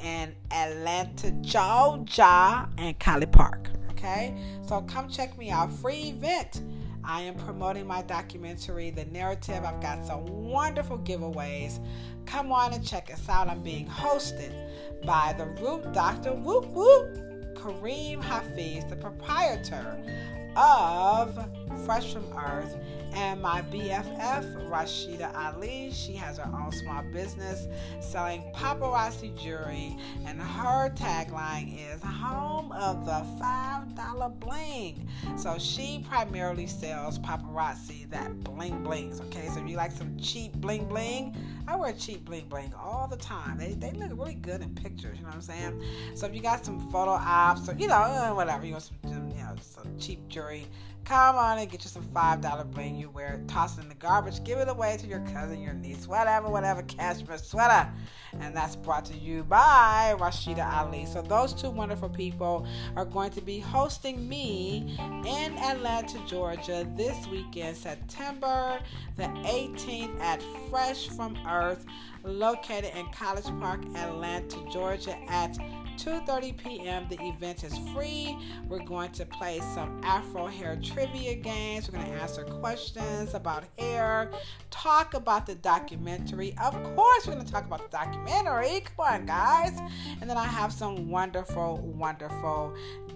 in 0.00 0.34
Atlanta, 0.50 1.30
Georgia, 1.40 2.68
and 2.78 2.98
College 2.98 3.32
Park. 3.32 3.70
Okay, 3.90 4.34
so 4.66 4.82
come 4.82 5.08
check 5.08 5.36
me 5.38 5.50
out. 5.50 5.72
Free 5.72 6.10
event. 6.10 6.62
I 7.06 7.20
am 7.20 7.34
promoting 7.34 7.86
my 7.86 8.00
documentary, 8.02 8.90
The 8.90 9.04
Narrative. 9.06 9.62
I've 9.62 9.80
got 9.80 10.06
some 10.06 10.24
wonderful 10.24 10.98
giveaways. 10.98 11.84
Come 12.24 12.50
on 12.50 12.72
and 12.72 12.84
check 12.86 13.12
us 13.12 13.28
out. 13.28 13.48
I'm 13.48 13.62
being 13.62 13.86
hosted 13.86 14.52
by 15.04 15.34
the 15.36 15.44
Root 15.62 15.92
Doctor 15.92 16.32
Whoop 16.32 16.66
Whoop, 16.66 17.54
Kareem 17.54 18.22
Hafiz, 18.22 18.84
the 18.86 18.96
proprietor 18.96 19.98
of 20.56 21.38
Fresh 21.84 22.12
from 22.12 22.24
Earth 22.36 22.76
and 23.14 23.40
my 23.40 23.62
BFF, 23.62 24.68
Rashida 24.68 25.32
Ali. 25.36 25.92
She 25.92 26.14
has 26.14 26.38
her 26.38 26.50
own 26.52 26.72
small 26.72 27.02
business 27.12 27.68
selling 28.00 28.42
paparazzi 28.54 29.36
jewelry, 29.40 29.96
and 30.26 30.40
her 30.40 30.90
tagline 30.90 31.78
is 31.78 32.02
Home 32.02 32.72
of 32.72 33.04
the 33.04 33.24
$5 33.40 34.40
Bling. 34.40 35.08
So 35.36 35.58
she 35.58 36.04
primarily 36.08 36.66
sells 36.66 37.18
paparazzi 37.18 38.10
that 38.10 38.42
bling 38.42 38.82
blings. 38.82 39.20
Okay, 39.20 39.48
so 39.48 39.60
if 39.60 39.68
you 39.68 39.76
like 39.76 39.92
some 39.92 40.16
cheap 40.18 40.52
bling 40.54 40.86
bling, 40.86 41.36
I 41.66 41.76
wear 41.76 41.92
cheap 41.92 42.24
bling 42.24 42.46
bling 42.48 42.74
all 42.74 43.06
the 43.08 43.16
time. 43.16 43.58
They, 43.58 43.74
they 43.74 43.92
look 43.92 44.10
really 44.18 44.34
good 44.34 44.60
in 44.60 44.74
pictures, 44.74 45.16
you 45.16 45.22
know 45.22 45.28
what 45.28 45.36
I'm 45.36 45.42
saying? 45.42 45.82
So 46.14 46.26
if 46.26 46.34
you 46.34 46.42
got 46.42 46.64
some 46.64 46.90
photo 46.90 47.12
ops 47.12 47.68
or, 47.68 47.74
you 47.74 47.86
know, 47.86 48.32
whatever, 48.34 48.66
you 48.66 48.72
want 48.72 48.84
some, 48.84 49.30
you 49.30 49.42
know, 49.42 49.54
some 49.60 49.98
cheap 49.98 50.26
jewelry, 50.28 50.43
Come 51.04 51.36
on 51.36 51.58
and 51.58 51.70
get 51.70 51.84
you 51.84 51.90
some 51.90 52.02
$5 52.02 52.70
bling 52.72 52.96
you 52.96 53.10
wear 53.10 53.42
toss 53.46 53.76
it 53.76 53.82
in 53.82 53.90
the 53.90 53.94
garbage, 53.94 54.42
give 54.42 54.58
it 54.58 54.68
away 54.68 54.96
to 54.96 55.06
your 55.06 55.20
cousin, 55.32 55.60
your 55.60 55.74
niece, 55.74 56.08
whatever, 56.08 56.48
whatever, 56.48 56.82
cashmere 56.82 57.36
sweater. 57.36 57.90
And 58.40 58.56
that's 58.56 58.74
brought 58.74 59.04
to 59.06 59.14
you 59.16 59.44
by 59.44 60.14
Rashida 60.18 60.66
Ali. 60.66 61.04
So 61.04 61.20
those 61.20 61.52
two 61.52 61.68
wonderful 61.68 62.08
people 62.08 62.66
are 62.96 63.04
going 63.04 63.32
to 63.32 63.42
be 63.42 63.58
hosting 63.58 64.26
me 64.26 64.96
in 65.26 65.58
Atlanta, 65.58 66.18
Georgia 66.26 66.88
this 66.96 67.26
weekend, 67.26 67.76
September 67.76 68.80
the 69.16 69.24
18th 69.24 70.18
at 70.20 70.42
Fresh 70.70 71.08
from 71.10 71.36
Earth, 71.46 71.84
located 72.24 72.92
in 72.96 73.06
College 73.12 73.44
Park, 73.60 73.84
Atlanta, 73.94 74.56
Georgia 74.72 75.16
at 75.28 75.58
2:30 75.96 76.56
p.m. 76.56 77.06
The 77.08 77.20
event 77.22 77.64
is 77.64 77.76
free. 77.94 78.36
We're 78.68 78.84
going 78.84 79.12
to 79.12 79.26
play 79.26 79.60
some 79.74 80.00
Afro 80.02 80.46
hair 80.46 80.78
trivia 80.82 81.34
games. 81.34 81.90
We're 81.90 81.98
going 81.98 82.12
to 82.12 82.20
answer 82.20 82.44
questions 82.44 83.34
about 83.34 83.64
hair, 83.78 84.30
talk 84.70 85.14
about 85.14 85.46
the 85.46 85.54
documentary. 85.54 86.54
Of 86.62 86.74
course, 86.94 87.26
we're 87.26 87.34
going 87.34 87.46
to 87.46 87.52
talk 87.52 87.64
about 87.64 87.90
the 87.90 87.96
documentary. 87.96 88.80
Come 88.80 89.06
on, 89.06 89.26
guys. 89.26 89.78
And 90.20 90.28
then 90.28 90.36
I 90.36 90.44
have 90.44 90.72
some 90.72 91.08
wonderful, 91.08 91.78
wonderful 91.78 92.74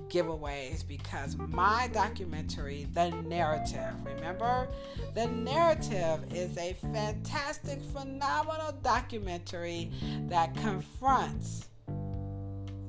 giveaways 0.09 0.87
because 0.87 1.37
my 1.37 1.89
documentary, 1.93 2.87
The 2.95 3.11
Narrative, 3.11 3.95
remember? 4.05 4.69
The 5.15 5.27
Narrative 5.27 6.21
is 6.33 6.57
a 6.57 6.75
fantastic, 6.93 7.83
phenomenal 7.83 8.73
documentary 8.83 9.91
that 10.29 10.55
confronts 10.57 11.69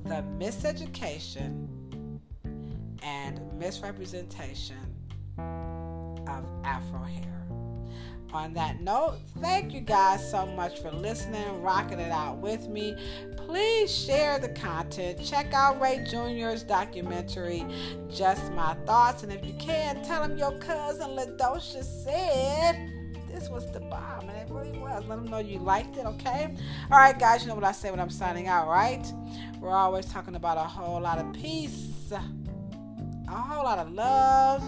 the 0.04 0.24
miseducation 0.38 1.68
and 3.02 3.40
misrepresentation 3.58 4.76
of 5.38 6.44
Afro 6.64 7.02
hair. 7.02 7.26
On 8.32 8.54
that 8.54 8.80
note, 8.80 9.18
thank 9.40 9.72
you 9.72 9.80
guys 9.80 10.30
so 10.30 10.46
much 10.46 10.78
for 10.80 10.92
listening, 10.92 11.62
rocking 11.62 11.98
it 11.98 12.12
out 12.12 12.38
with 12.38 12.68
me. 12.68 12.94
Please 13.36 13.92
share 13.92 14.38
the 14.38 14.50
content. 14.50 15.24
Check 15.24 15.52
out 15.52 15.80
Ray 15.80 16.04
Jr.'s 16.08 16.62
documentary, 16.62 17.64
Just 18.08 18.52
My 18.52 18.74
Thoughts. 18.86 19.24
And 19.24 19.32
if 19.32 19.44
you 19.44 19.54
can, 19.54 20.00
tell 20.04 20.22
him 20.22 20.38
your 20.38 20.52
cousin 20.58 21.10
LaDosha 21.10 21.82
said 21.82 22.90
this 23.32 23.48
was 23.48 23.70
the 23.72 23.80
bomb, 23.80 24.28
and 24.28 24.36
it 24.38 24.48
really 24.52 24.78
was. 24.78 25.04
Let 25.06 25.16
them 25.16 25.28
know 25.28 25.38
you 25.38 25.58
liked 25.58 25.96
it, 25.96 26.06
okay? 26.06 26.54
All 26.90 26.98
right, 26.98 27.18
guys, 27.18 27.42
you 27.42 27.48
know 27.48 27.54
what 27.54 27.64
I 27.64 27.72
say 27.72 27.90
when 27.90 28.00
I'm 28.00 28.10
signing 28.10 28.48
out, 28.48 28.68
right? 28.68 29.04
We're 29.60 29.76
always 29.76 30.06
talking 30.06 30.36
about 30.36 30.56
a 30.56 30.62
whole 30.62 31.02
lot 31.02 31.18
of 31.18 31.34
peace, 31.34 32.10
a 32.10 33.30
whole 33.30 33.62
lot 33.62 33.78
of 33.78 33.92
love, 33.92 34.62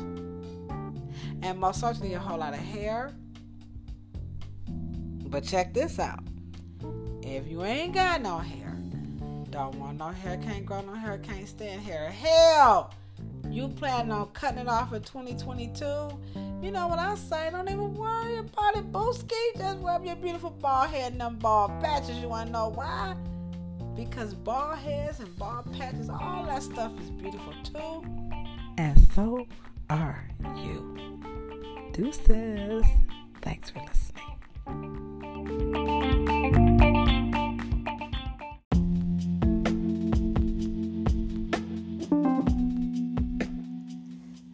and 1.43 1.59
most 1.59 1.81
certainly 1.81 2.13
a 2.13 2.19
whole 2.19 2.39
lot 2.39 2.53
of 2.53 2.61
hair. 2.61 3.15
But 4.69 5.45
check 5.45 5.73
this 5.73 5.99
out. 5.99 6.23
If 7.23 7.49
you 7.49 7.65
ain't 7.65 7.95
got 7.95 8.21
no 8.21 8.37
hair, 8.37 8.77
don't 9.49 9.77
want 9.77 9.97
no 9.97 10.09
hair, 10.09 10.37
can't 10.37 10.67
grow 10.67 10.83
no 10.83 10.93
hair, 10.93 11.17
can't 11.19 11.49
stand 11.49 11.81
hair, 11.81 12.11
hell, 12.11 12.93
you 13.49 13.69
planning 13.69 14.13
on 14.13 14.29
cutting 14.33 14.59
it 14.59 14.69
off 14.69 14.93
in 14.93 15.03
2022, 15.03 15.85
you 16.63 16.71
know 16.71 16.87
what 16.87 16.99
I 16.99 17.15
say? 17.15 17.49
Don't 17.51 17.69
even 17.69 17.95
worry 17.95 18.37
about 18.37 18.77
it, 18.77 18.93
Booski. 18.93 19.33
Just 19.57 19.79
rub 19.81 20.05
your 20.05 20.17
beautiful 20.17 20.51
bald 20.51 20.91
head 20.91 21.13
and 21.13 21.21
them 21.21 21.37
bald 21.37 21.71
patches. 21.81 22.19
You 22.19 22.29
want 22.29 22.49
to 22.49 22.53
know 22.53 22.69
why? 22.69 23.17
Because 23.95 24.33
bald 24.33 24.79
heads 24.79 25.21
and 25.21 25.39
bald 25.39 25.71
patches, 25.77 26.09
all 26.09 26.45
that 26.47 26.63
stuff 26.63 26.93
is 27.01 27.11
beautiful 27.11 27.53
too. 27.63 28.03
And 28.79 28.99
so 29.15 29.47
are 29.91 30.27
you. 30.57 31.21
Deuces. 31.93 32.87
Thanks 33.43 33.69
for 33.71 33.81
listening. 33.81 34.23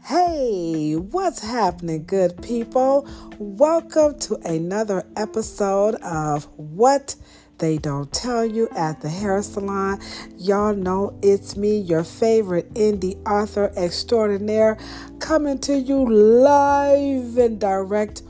Hey, 0.05 0.95
what's 0.97 1.41
happening, 1.41 2.05
good 2.07 2.43
people? 2.43 3.07
Welcome 3.39 4.19
to 4.21 4.35
another 4.45 5.07
episode 5.17 5.95
of 5.97 6.49
What 6.57 7.15
They 7.59 7.79
Don't 7.79 8.13
Tell 8.13 8.45
You 8.45 8.69
at 8.77 9.01
the 9.01 9.09
Hair 9.09 9.43
Salon. 9.43 10.01
Y'all 10.37 10.75
know 10.75 11.19
it's 11.23 11.57
me, 11.57 11.79
your 11.79 12.05
favorite 12.05 12.73
indie 12.75 13.21
author 13.29 13.73
extraordinaire, 13.77 14.79
coming 15.19 15.59
to 15.61 15.77
you 15.77 16.09
live 16.09 17.37
and 17.37 17.59
direct 17.59 18.23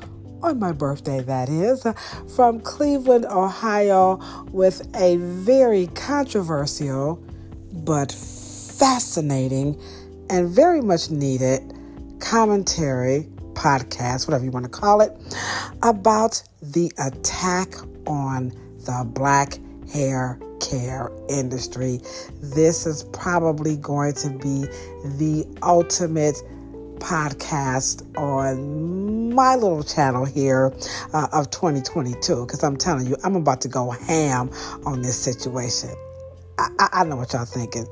on 0.43 0.59
my 0.59 0.73
birthday, 0.73 1.21
that 1.21 1.49
is, 1.49 1.85
from 2.35 2.61
Cleveland, 2.61 3.27
Ohio, 3.27 4.19
with 4.51 4.89
a 4.97 5.17
very 5.17 5.89
controversial 5.89 7.23
but 7.73 8.13
fascinating 8.13 9.79
and 10.31 10.49
very 10.49 10.81
much 10.81 11.11
needed 11.11 11.75
commentary 12.21 13.29
podcast, 13.55 14.27
whatever 14.29 14.45
you 14.45 14.51
want 14.51 14.65
to 14.65 14.71
call 14.71 15.01
it, 15.01 15.13
about 15.83 16.43
the 16.63 16.93
attack 16.99 17.75
on 18.07 18.53
the 18.89 19.05
black 19.05 19.59
hair 19.93 20.41
care 20.61 21.11
industry. 21.29 22.01
This 22.43 22.87
is 22.87 23.05
probably 23.13 23.77
going 23.77 24.15
to 24.15 24.31
be 24.31 24.67
the 25.19 25.47
ultimate 25.63 26.37
podcast 26.99 28.03
on 28.19 29.35
my 29.35 29.55
little 29.55 29.85
channel 29.85 30.25
here 30.25 30.73
uh, 31.13 31.29
of 31.33 31.51
2022 31.51 32.47
because 32.47 32.65
I'm 32.65 32.79
telling 32.79 33.07
you, 33.07 33.17
I'm 33.23 33.37
about 33.37 33.61
to 33.61 33.69
go 33.69 33.91
ham 33.91 34.51
on 34.87 35.03
this 35.03 35.17
situation. 35.17 35.91
I, 36.59 36.89
I, 36.93 37.05
know 37.05 37.17
what 37.17 37.33
y'all 37.33 37.45
thinking. 37.45 37.87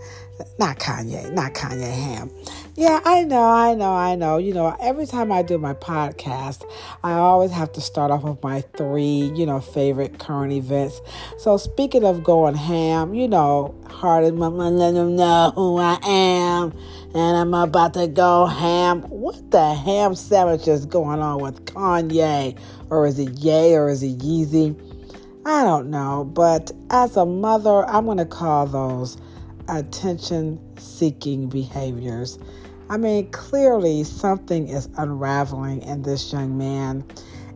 Not 0.59 0.79
Kanye, 0.79 1.33
not 1.33 1.55
Kanye 1.55 1.91
Ham. 1.91 2.31
Yeah, 2.75 3.01
I 3.05 3.23
know, 3.25 3.43
I 3.43 3.75
know, 3.75 3.93
I 3.93 4.17
know. 4.17 4.39
You 4.39 4.53
know, 4.53 4.77
every 4.81 5.07
time 5.07 5.31
I 5.31 5.43
do 5.43 5.57
my 5.57 5.73
podcast, 5.75 6.69
I 7.05 7.13
always 7.13 7.53
have 7.53 7.73
to 7.75 7.81
start 7.81 8.11
off 8.11 8.25
with 8.25 8.43
my 8.43 8.63
three, 8.77 9.33
you 9.35 9.47
know, 9.47 9.61
favorite 9.61 10.19
current 10.19 10.53
events. 10.53 11.01
So 11.39 11.57
speaking 11.57 12.05
of 12.05 12.25
going 12.25 12.55
ham, 12.55 13.15
you 13.15 13.29
know, 13.29 13.75
hard 13.89 14.25
as 14.25 14.33
my 14.33 14.49
let 14.49 14.93
them 14.93 15.17
know 15.17 15.53
who 15.55 15.79
I 15.79 15.99
am, 16.05 16.77
and 17.15 17.37
I'm 17.37 17.55
about 17.55 17.95
to 17.95 18.09
go 18.09 18.47
ham. 18.47 19.03
What 19.03 19.51
the 19.51 19.75
ham 19.75 20.15
sandwich 20.17 20.67
is 20.67 20.87
going 20.87 21.21
on 21.21 21.41
with 21.41 21.65
Kanye, 21.67 22.59
or 22.91 23.07
is 23.07 23.19
it 23.19 23.31
Ye, 23.39 23.75
or 23.75 23.89
is 23.89 24.03
it 24.03 24.19
Yeezy? 24.19 24.96
I 25.49 25.63
don't 25.63 25.91
know, 25.91 26.25
but 26.25 26.73
as 26.91 27.17
a 27.17 27.25
mother, 27.25 27.89
I'm 27.89 28.07
going 28.07 28.19
to 28.19 28.27
call 28.27 28.67
those 28.67 29.17
attention 29.69 30.59
seeking 30.77 31.49
behaviors. 31.49 32.37
I 32.91 32.97
mean, 32.97 33.31
clearly 33.31 34.03
something 34.03 34.67
is 34.67 34.89
unraveling 34.97 35.83
in 35.83 36.03
this 36.03 36.33
young 36.33 36.59
man, 36.59 37.05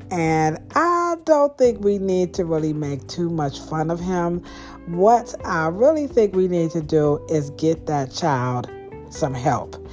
and 0.08 0.60
I 0.76 1.16
don't 1.24 1.58
think 1.58 1.80
we 1.82 1.98
need 1.98 2.32
to 2.34 2.44
really 2.44 2.72
make 2.72 3.08
too 3.08 3.28
much 3.28 3.58
fun 3.58 3.90
of 3.90 3.98
him. 3.98 4.44
What 4.86 5.34
I 5.44 5.66
really 5.66 6.06
think 6.06 6.36
we 6.36 6.46
need 6.46 6.70
to 6.70 6.82
do 6.82 7.18
is 7.28 7.50
get 7.50 7.86
that 7.86 8.12
child 8.12 8.70
some 9.08 9.34
help 9.34 9.84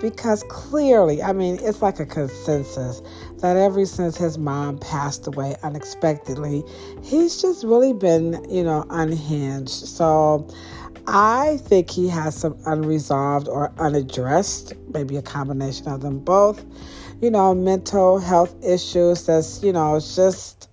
because 0.00 0.42
clearly, 0.48 1.22
I 1.22 1.32
mean, 1.32 1.58
it's 1.60 1.80
like 1.80 2.00
a 2.00 2.06
consensus 2.06 3.02
that 3.42 3.56
ever 3.56 3.84
since 3.84 4.16
his 4.16 4.38
mom 4.38 4.78
passed 4.78 5.26
away 5.26 5.56
unexpectedly, 5.62 6.62
he's 7.02 7.42
just 7.42 7.64
really 7.64 7.92
been, 7.92 8.44
you 8.48 8.62
know, 8.62 8.86
unhinged. 8.88 9.68
So 9.70 10.48
I 11.06 11.58
think 11.58 11.90
he 11.90 12.08
has 12.08 12.36
some 12.36 12.56
unresolved 12.66 13.48
or 13.48 13.72
unaddressed, 13.78 14.74
maybe 14.94 15.16
a 15.16 15.22
combination 15.22 15.88
of 15.88 16.00
them 16.00 16.20
both, 16.20 16.64
you 17.20 17.30
know, 17.30 17.54
mental 17.54 18.18
health 18.18 18.54
issues 18.64 19.26
that's, 19.26 19.62
you 19.62 19.72
know, 19.72 19.96
it's 19.96 20.16
just 20.16 20.68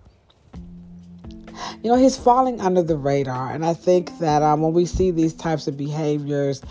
you 1.84 1.90
know, 1.90 1.98
he's 1.98 2.18
falling 2.18 2.60
under 2.62 2.82
the 2.82 2.98
radar. 2.98 3.52
And 3.52 3.66
I 3.66 3.74
think 3.74 4.18
that 4.20 4.42
um, 4.42 4.62
when 4.62 4.74
we 4.74 4.86
see 4.86 5.12
these 5.12 5.34
types 5.34 5.68
of 5.68 5.78
behaviors, 5.78 6.62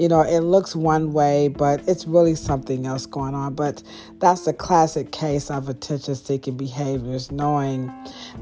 you 0.00 0.08
know, 0.08 0.22
it 0.22 0.40
looks 0.40 0.74
one 0.74 1.12
way, 1.12 1.48
but 1.48 1.86
it's 1.86 2.06
really 2.06 2.34
something 2.34 2.86
else 2.86 3.04
going 3.04 3.34
on. 3.34 3.52
But 3.52 3.82
that's 4.18 4.46
a 4.46 4.54
classic 4.54 5.12
case 5.12 5.50
of 5.50 5.68
attention 5.68 6.14
seeking 6.14 6.56
behaviors, 6.56 7.30
knowing 7.30 7.92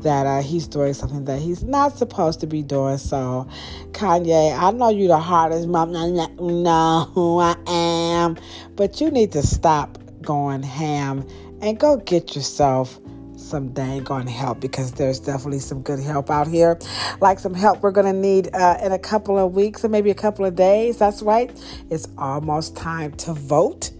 that 0.02 0.24
uh, 0.24 0.40
he's 0.40 0.68
doing 0.68 0.94
something 0.94 1.24
that 1.24 1.40
he's 1.40 1.64
not 1.64 1.98
supposed 1.98 2.38
to 2.40 2.46
be 2.46 2.62
doing. 2.62 2.98
So, 2.98 3.48
Kanye, 3.90 4.56
I 4.56 4.70
know 4.70 4.90
you're 4.90 5.08
the 5.08 5.18
hardest 5.18 5.66
mom. 5.66 5.90
know 5.90 7.10
who 7.12 7.40
I 7.40 7.56
am, 7.66 8.36
but 8.76 9.00
you 9.00 9.10
need 9.10 9.32
to 9.32 9.42
stop 9.42 9.98
going 10.22 10.62
ham 10.62 11.26
and 11.60 11.76
go 11.80 11.96
get 11.96 12.36
yourself 12.36 13.00
some 13.48 13.72
dang 13.72 14.06
on 14.08 14.26
help 14.26 14.60
because 14.60 14.92
there's 14.92 15.18
definitely 15.18 15.58
some 15.60 15.82
good 15.82 16.00
help 16.00 16.30
out 16.30 16.46
here. 16.46 16.78
Like 17.20 17.38
some 17.38 17.54
help 17.54 17.82
we're 17.82 17.90
going 17.90 18.12
to 18.12 18.18
need 18.18 18.54
uh, 18.54 18.78
in 18.82 18.92
a 18.92 18.98
couple 18.98 19.38
of 19.38 19.54
weeks 19.54 19.84
or 19.84 19.88
maybe 19.88 20.10
a 20.10 20.14
couple 20.14 20.44
of 20.44 20.54
days. 20.54 20.98
That's 20.98 21.22
right. 21.22 21.50
It's 21.90 22.08
almost 22.18 22.76
time 22.76 23.12
to 23.12 23.32
vote. 23.32 23.90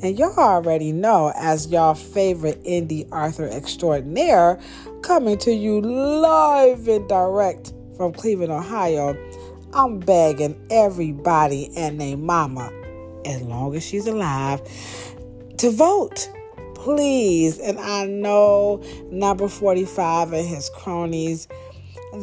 And 0.00 0.18
y'all 0.18 0.38
already 0.38 0.92
know, 0.92 1.32
as 1.34 1.68
y'all 1.68 1.94
favorite 1.94 2.62
indie 2.64 3.08
Arthur 3.10 3.48
extraordinaire, 3.48 4.60
coming 5.02 5.38
to 5.38 5.52
you 5.52 5.80
live 5.80 6.86
and 6.86 7.08
direct 7.08 7.72
from 7.96 8.12
Cleveland, 8.12 8.52
Ohio, 8.52 9.16
I'm 9.72 9.98
begging 9.98 10.58
everybody 10.70 11.70
and 11.76 12.00
their 12.00 12.16
mama, 12.16 12.72
as 13.24 13.42
long 13.42 13.74
as 13.74 13.84
she's 13.84 14.06
alive, 14.06 14.62
to 15.58 15.70
vote 15.72 16.30
please. 16.78 17.58
And 17.58 17.78
I 17.78 18.06
know 18.06 18.82
number 19.10 19.48
45 19.48 20.32
and 20.32 20.46
his 20.46 20.70
cronies, 20.70 21.48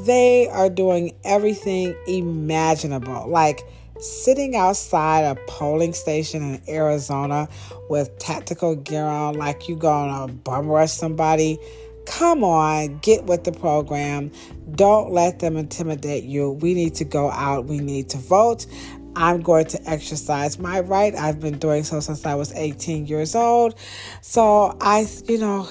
they 0.05 0.47
are 0.47 0.69
doing 0.69 1.15
everything 1.23 1.95
imaginable. 2.07 3.27
Like 3.27 3.61
sitting 3.99 4.55
outside 4.55 5.21
a 5.21 5.35
polling 5.47 5.93
station 5.93 6.41
in 6.41 6.61
Arizona 6.67 7.47
with 7.89 8.17
tactical 8.19 8.75
gear 8.75 9.05
on, 9.05 9.35
like 9.35 9.69
you're 9.69 9.77
gonna 9.77 10.31
bum 10.31 10.67
rush 10.67 10.91
somebody. 10.91 11.59
Come 12.05 12.43
on, 12.43 12.99
get 12.99 13.23
with 13.25 13.45
the 13.45 13.51
program. 13.51 14.31
Don't 14.75 15.11
let 15.11 15.39
them 15.39 15.57
intimidate 15.57 16.23
you. 16.23 16.51
We 16.51 16.75
need 16.75 16.93
to 16.95 17.03
go 17.03 17.31
out. 17.31 17.65
We 17.65 17.79
need 17.79 18.09
to 18.09 18.17
vote. 18.17 18.67
I'm 19.15 19.41
going 19.41 19.65
to 19.67 19.89
exercise 19.89 20.59
my 20.59 20.81
right. 20.81 21.15
I've 21.15 21.39
been 21.39 21.57
doing 21.57 21.83
so 21.83 21.99
since 21.99 22.25
I 22.25 22.35
was 22.35 22.51
18 22.53 23.07
years 23.07 23.35
old. 23.35 23.75
So 24.21 24.77
I, 24.81 25.07
you 25.27 25.37
know, 25.37 25.69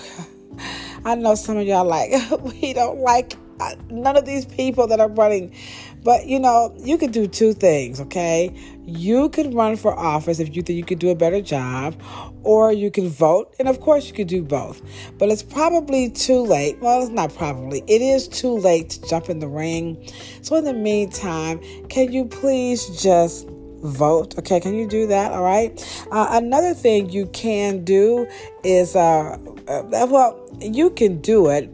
I 1.04 1.14
know 1.14 1.34
some 1.34 1.56
of 1.58 1.66
y'all 1.66 1.84
like, 1.84 2.12
we 2.42 2.72
don't 2.72 3.00
like 3.00 3.34
uh, 3.60 3.74
none 3.90 4.16
of 4.16 4.24
these 4.24 4.46
people 4.46 4.86
that 4.88 5.00
are 5.00 5.08
running. 5.08 5.54
But 6.04 6.26
you 6.26 6.38
know, 6.38 6.74
you 6.78 6.98
could 6.98 7.12
do 7.12 7.26
two 7.26 7.54
things, 7.54 8.00
okay? 8.00 8.54
You 8.84 9.30
could 9.30 9.54
run 9.54 9.76
for 9.76 9.98
office 9.98 10.38
if 10.38 10.54
you 10.54 10.62
think 10.62 10.76
you 10.76 10.84
could 10.84 10.98
do 10.98 11.08
a 11.08 11.14
better 11.14 11.40
job, 11.40 12.00
or 12.42 12.70
you 12.72 12.90
can 12.90 13.08
vote, 13.08 13.54
and 13.58 13.66
of 13.66 13.80
course, 13.80 14.06
you 14.06 14.12
could 14.12 14.28
do 14.28 14.42
both. 14.42 14.82
But 15.18 15.30
it's 15.30 15.42
probably 15.42 16.10
too 16.10 16.40
late. 16.40 16.78
Well, 16.80 17.00
it's 17.02 17.10
not 17.10 17.34
probably, 17.34 17.82
it 17.86 18.02
is 18.02 18.28
too 18.28 18.52
late 18.58 18.90
to 18.90 19.08
jump 19.08 19.30
in 19.30 19.38
the 19.38 19.48
ring. 19.48 20.06
So, 20.42 20.56
in 20.56 20.64
the 20.64 20.74
meantime, 20.74 21.60
can 21.88 22.12
you 22.12 22.26
please 22.26 23.02
just 23.02 23.48
vote. 23.84 24.38
Okay, 24.38 24.60
can 24.60 24.74
you 24.74 24.88
do 24.88 25.06
that? 25.06 25.32
All 25.32 25.42
right. 25.42 26.06
Uh, 26.10 26.28
another 26.30 26.74
thing 26.74 27.10
you 27.10 27.26
can 27.26 27.84
do 27.84 28.26
is, 28.64 28.96
uh, 28.96 29.36
uh, 29.68 30.06
well, 30.10 30.48
you 30.60 30.90
can 30.90 31.20
do 31.20 31.50
it, 31.50 31.70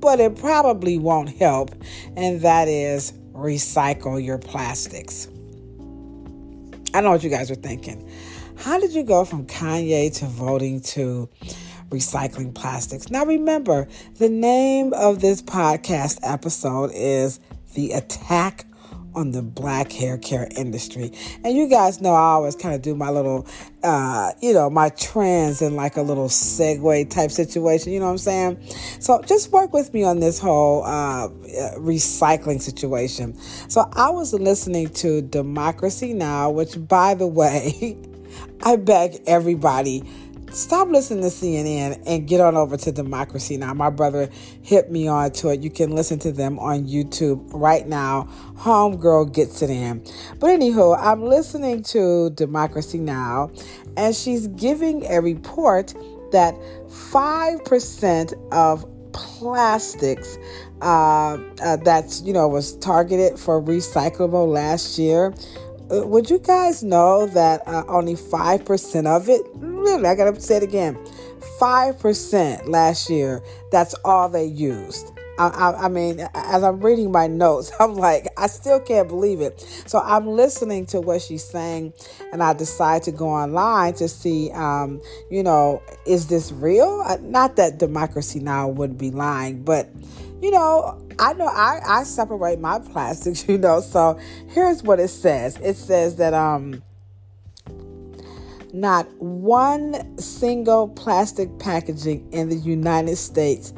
but 0.00 0.20
it 0.20 0.36
probably 0.36 0.98
won't 0.98 1.30
help, 1.30 1.70
and 2.16 2.40
that 2.40 2.68
is 2.68 3.12
recycle 3.42 4.24
your 4.24 4.38
plastics. 4.38 5.28
I 6.94 7.00
know 7.00 7.10
what 7.10 7.22
you 7.22 7.30
guys 7.30 7.50
are 7.50 7.56
thinking. 7.56 8.08
How 8.56 8.78
did 8.78 8.92
you 8.92 9.02
go 9.02 9.24
from 9.24 9.46
Kanye 9.46 10.14
to 10.18 10.26
voting 10.26 10.80
to 10.80 11.28
recycling 11.88 12.54
plastics? 12.54 13.10
Now, 13.10 13.24
remember, 13.24 13.88
the 14.18 14.28
name 14.28 14.92
of 14.94 15.20
this 15.20 15.42
podcast 15.42 16.20
episode 16.22 16.90
is 16.94 17.40
The 17.74 17.92
Attack 17.92 18.66
on 19.14 19.30
the 19.32 19.42
black 19.42 19.92
hair 19.92 20.18
care 20.18 20.48
industry. 20.56 21.12
And 21.44 21.56
you 21.56 21.68
guys 21.68 22.00
know 22.00 22.14
I 22.14 22.32
always 22.32 22.56
kind 22.56 22.74
of 22.74 22.82
do 22.82 22.94
my 22.94 23.10
little, 23.10 23.46
uh, 23.82 24.32
you 24.40 24.52
know, 24.52 24.70
my 24.70 24.88
trends 24.90 25.62
in 25.62 25.76
like 25.76 25.96
a 25.96 26.02
little 26.02 26.28
segue 26.28 27.10
type 27.10 27.30
situation. 27.30 27.92
You 27.92 28.00
know 28.00 28.06
what 28.06 28.12
I'm 28.12 28.18
saying? 28.18 28.62
So 29.00 29.20
just 29.22 29.50
work 29.52 29.72
with 29.72 29.92
me 29.92 30.04
on 30.04 30.20
this 30.20 30.38
whole 30.38 30.84
uh, 30.84 31.28
recycling 31.78 32.60
situation. 32.60 33.38
So 33.68 33.88
I 33.92 34.10
was 34.10 34.32
listening 34.32 34.90
to 34.90 35.22
Democracy 35.22 36.12
Now, 36.12 36.50
which, 36.50 36.76
by 36.88 37.14
the 37.14 37.26
way, 37.26 37.96
I 38.64 38.76
beg 38.76 39.20
everybody 39.26 40.04
stop 40.52 40.88
listening 40.88 41.22
to 41.22 41.28
CNN 41.28 42.02
and 42.06 42.28
get 42.28 42.40
on 42.40 42.56
over 42.56 42.76
to 42.76 42.92
Democracy 42.92 43.56
Now! 43.56 43.74
My 43.74 43.90
brother 43.90 44.28
hit 44.62 44.90
me 44.90 45.08
on 45.08 45.32
to 45.32 45.48
it. 45.48 45.62
You 45.62 45.70
can 45.70 45.90
listen 45.90 46.18
to 46.20 46.32
them 46.32 46.58
on 46.58 46.86
YouTube 46.86 47.48
right 47.52 47.86
now. 47.86 48.28
Homegirl 48.56 49.32
gets 49.32 49.62
it 49.62 49.70
in. 49.70 50.04
But 50.38 50.48
anywho, 50.48 50.96
I'm 50.98 51.22
listening 51.22 51.82
to 51.84 52.30
Democracy 52.30 52.98
Now! 52.98 53.50
and 53.96 54.14
she's 54.14 54.46
giving 54.48 55.04
a 55.10 55.20
report 55.20 55.94
that 56.32 56.54
5% 56.88 58.52
of 58.52 58.86
plastics 59.12 60.38
uh, 60.80 61.38
uh, 61.62 61.76
that's 61.76 62.22
you 62.22 62.32
know 62.32 62.48
was 62.48 62.76
targeted 62.78 63.38
for 63.38 63.62
recyclable 63.62 64.48
last 64.50 64.98
year 64.98 65.34
would 65.88 66.30
you 66.30 66.38
guys 66.38 66.82
know 66.82 67.26
that 67.26 67.66
uh, 67.66 67.84
only 67.88 68.14
5% 68.14 69.06
of 69.06 69.28
it, 69.28 69.42
really, 69.54 70.06
I 70.06 70.14
gotta 70.14 70.40
say 70.40 70.56
it 70.56 70.62
again, 70.62 70.96
5% 71.60 72.68
last 72.68 73.10
year, 73.10 73.42
that's 73.70 73.94
all 74.04 74.28
they 74.28 74.44
used. 74.44 75.12
I, 75.48 75.84
I, 75.84 75.88
mean, 75.88 76.20
as 76.34 76.62
I'm 76.62 76.80
reading 76.80 77.10
my 77.10 77.26
notes, 77.26 77.72
I'm 77.80 77.94
like, 77.94 78.28
I 78.36 78.46
still 78.46 78.80
can't 78.80 79.08
believe 79.08 79.40
it. 79.40 79.60
So 79.86 79.98
I'm 79.98 80.26
listening 80.26 80.86
to 80.86 81.00
what 81.00 81.22
she's 81.22 81.44
saying, 81.44 81.92
and 82.32 82.42
I 82.42 82.52
decide 82.52 83.02
to 83.04 83.12
go 83.12 83.28
online 83.28 83.94
to 83.94 84.08
see, 84.08 84.50
um, 84.52 85.00
you 85.30 85.42
know, 85.42 85.82
is 86.06 86.28
this 86.28 86.52
real? 86.52 87.02
Uh, 87.06 87.18
not 87.20 87.56
that 87.56 87.78
Democracy 87.78 88.40
Now! 88.40 88.68
would 88.68 88.96
be 88.98 89.10
lying, 89.10 89.62
but 89.62 89.88
you 90.40 90.50
know, 90.50 91.00
I 91.18 91.32
know 91.34 91.46
I, 91.46 91.80
I 91.86 92.02
separate 92.02 92.58
my 92.58 92.78
plastics, 92.92 93.48
you 93.48 93.58
know. 93.58 93.80
So 93.80 94.18
here's 94.48 94.82
what 94.82 94.98
it 95.00 95.08
says. 95.08 95.56
It 95.58 95.76
says 95.76 96.16
that 96.16 96.34
um 96.34 96.82
not 98.72 99.06
one 99.18 100.18
single 100.18 100.88
plastic 100.88 101.58
packaging 101.58 102.32
in 102.32 102.48
the 102.48 102.56
United 102.56 103.16
States 103.16 103.72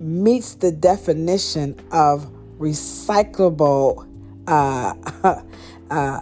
meets 0.00 0.54
the 0.54 0.72
definition 0.72 1.78
of 1.92 2.26
recyclable 2.58 4.06
uh, 4.46 4.94
uh 5.90 6.20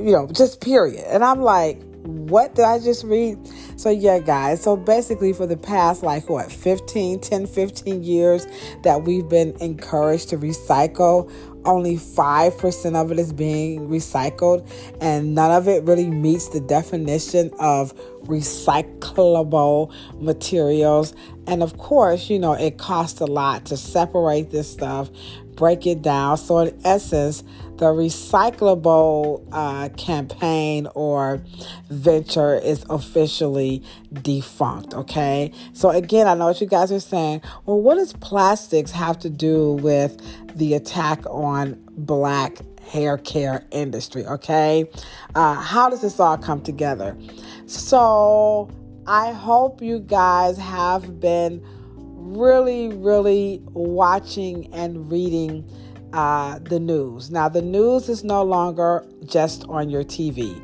you 0.00 0.12
know, 0.12 0.26
just 0.28 0.60
period. 0.60 1.04
And 1.08 1.24
I'm 1.24 1.40
like, 1.40 1.82
what 2.02 2.54
did 2.54 2.64
I 2.64 2.78
just 2.78 3.04
read? 3.04 3.38
So, 3.76 3.90
yeah, 3.90 4.18
guys. 4.18 4.62
So, 4.62 4.76
basically, 4.76 5.32
for 5.32 5.46
the 5.46 5.56
past, 5.56 6.02
like, 6.02 6.28
what, 6.28 6.50
15, 6.50 7.20
10, 7.20 7.46
15 7.46 8.02
years 8.02 8.46
that 8.82 9.02
we've 9.02 9.28
been 9.28 9.54
encouraged 9.60 10.30
to 10.30 10.38
recycle, 10.38 11.30
only 11.66 11.96
5% 11.96 12.96
of 12.96 13.12
it 13.12 13.18
is 13.18 13.34
being 13.34 13.88
recycled, 13.88 14.66
and 15.02 15.34
none 15.34 15.50
of 15.50 15.68
it 15.68 15.84
really 15.84 16.08
meets 16.08 16.48
the 16.48 16.60
definition 16.60 17.50
of 17.58 17.94
recyclable 18.24 19.92
materials. 20.14 21.14
And 21.50 21.64
of 21.64 21.78
course, 21.78 22.30
you 22.30 22.38
know, 22.38 22.52
it 22.52 22.78
costs 22.78 23.20
a 23.20 23.26
lot 23.26 23.66
to 23.66 23.76
separate 23.76 24.52
this 24.52 24.70
stuff, 24.70 25.10
break 25.56 25.84
it 25.84 26.00
down. 26.00 26.38
So, 26.38 26.60
in 26.60 26.80
essence, 26.84 27.42
the 27.78 27.86
recyclable 27.86 29.44
uh, 29.50 29.88
campaign 29.96 30.86
or 30.94 31.42
venture 31.88 32.54
is 32.54 32.84
officially 32.88 33.82
defunct. 34.12 34.94
Okay. 34.94 35.50
So, 35.72 35.90
again, 35.90 36.28
I 36.28 36.34
know 36.34 36.46
what 36.46 36.60
you 36.60 36.68
guys 36.68 36.92
are 36.92 37.00
saying. 37.00 37.42
Well, 37.66 37.80
what 37.80 37.96
does 37.96 38.12
plastics 38.12 38.92
have 38.92 39.18
to 39.18 39.28
do 39.28 39.72
with 39.72 40.20
the 40.56 40.74
attack 40.74 41.26
on 41.26 41.82
black 41.96 42.58
hair 42.80 43.18
care 43.18 43.66
industry? 43.72 44.24
Okay. 44.24 44.88
Uh, 45.34 45.54
how 45.54 45.90
does 45.90 46.02
this 46.02 46.20
all 46.20 46.38
come 46.38 46.60
together? 46.60 47.18
So, 47.66 48.70
I 49.06 49.32
hope 49.32 49.80
you 49.80 49.98
guys 49.98 50.58
have 50.58 51.20
been 51.20 51.62
really, 51.94 52.88
really 52.88 53.62
watching 53.72 54.72
and 54.74 55.10
reading 55.10 55.68
uh, 56.12 56.58
the 56.58 56.78
news. 56.78 57.30
Now, 57.30 57.48
the 57.48 57.62
news 57.62 58.08
is 58.08 58.24
no 58.24 58.42
longer 58.42 59.06
just 59.24 59.64
on 59.68 59.90
your 59.90 60.04
TV. 60.04 60.60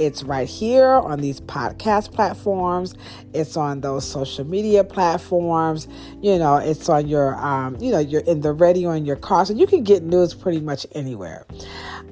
It's 0.00 0.22
right 0.22 0.48
here 0.48 0.88
on 0.88 1.20
these 1.20 1.42
podcast 1.42 2.14
platforms. 2.14 2.94
It's 3.34 3.54
on 3.54 3.82
those 3.82 4.10
social 4.10 4.46
media 4.46 4.82
platforms. 4.82 5.88
You 6.22 6.38
know, 6.38 6.56
it's 6.56 6.88
on 6.88 7.06
your, 7.06 7.36
um, 7.36 7.76
you 7.78 7.92
know, 7.92 7.98
you're 7.98 8.22
in 8.22 8.40
the 8.40 8.52
radio 8.52 8.92
in 8.92 9.04
your 9.04 9.16
car. 9.16 9.44
So 9.44 9.52
you 9.52 9.66
can 9.66 9.84
get 9.84 10.02
news 10.02 10.32
pretty 10.32 10.60
much 10.60 10.86
anywhere. 10.92 11.44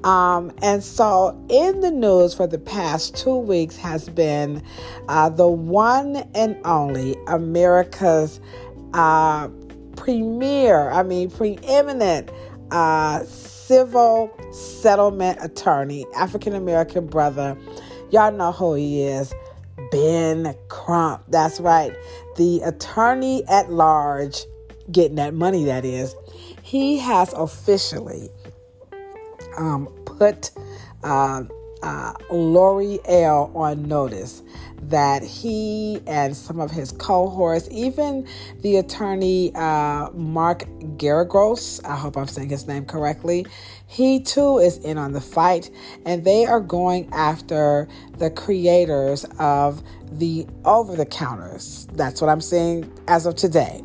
Um, 0.03 0.51
and 0.61 0.83
so, 0.83 1.43
in 1.49 1.81
the 1.81 1.89
news 1.89 2.35
for 2.35 2.45
the 2.45 2.59
past 2.59 3.17
two 3.17 3.35
weeks 3.35 3.75
has 3.77 4.07
been 4.07 4.63
uh, 5.07 5.29
the 5.29 5.47
one 5.47 6.17
and 6.35 6.57
only 6.65 7.15
America's 7.25 8.39
uh, 8.93 9.47
premier, 9.95 10.91
I 10.91 11.01
mean, 11.01 11.31
preeminent 11.31 12.29
uh, 12.71 13.23
civil 13.25 14.31
settlement 14.51 15.37
attorney, 15.41 16.05
African 16.15 16.53
American 16.53 17.07
brother. 17.07 17.57
Y'all 18.11 18.31
know 18.31 18.51
who 18.51 18.73
he 18.73 19.03
is. 19.03 19.33
Ben 19.91 20.55
Crump. 20.67 21.23
That's 21.29 21.59
right. 21.59 21.93
The 22.37 22.61
attorney 22.61 23.43
at 23.47 23.71
large, 23.71 24.45
getting 24.91 25.15
that 25.15 25.33
money, 25.33 25.65
that 25.65 25.85
is. 25.85 26.15
He 26.61 26.97
has 26.99 27.33
officially 27.33 28.29
um, 29.57 29.87
put 30.05 30.51
uh, 31.03 31.43
uh, 31.83 32.13
L'Oreal 32.29 33.55
on 33.55 33.87
notice 33.87 34.43
that 34.83 35.21
he 35.23 36.01
and 36.07 36.35
some 36.35 36.59
of 36.59 36.71
his 36.71 36.91
cohorts, 36.93 37.67
even 37.71 38.27
the 38.61 38.77
attorney 38.77 39.53
uh, 39.55 40.09
Mark 40.13 40.63
Geragos, 40.97 41.83
I 41.85 41.95
hope 41.95 42.17
I'm 42.17 42.27
saying 42.27 42.49
his 42.49 42.67
name 42.67 42.85
correctly, 42.85 43.45
he 43.87 44.19
too 44.21 44.59
is 44.59 44.77
in 44.77 44.97
on 44.97 45.13
the 45.13 45.21
fight, 45.21 45.69
and 46.05 46.23
they 46.23 46.45
are 46.45 46.61
going 46.61 47.09
after 47.11 47.87
the 48.17 48.29
creators 48.29 49.25
of 49.39 49.83
the 50.11 50.47
over 50.65 50.95
the 50.95 51.05
counters. 51.05 51.87
That's 51.93 52.21
what 52.21 52.29
I'm 52.29 52.41
saying 52.41 52.91
as 53.07 53.25
of 53.25 53.35
today. 53.35 53.83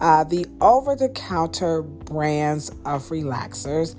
Uh, 0.00 0.24
the 0.24 0.46
over 0.60 0.94
the 0.94 1.08
counter 1.10 1.82
brands 1.82 2.70
of 2.84 3.02
relaxers. 3.04 3.96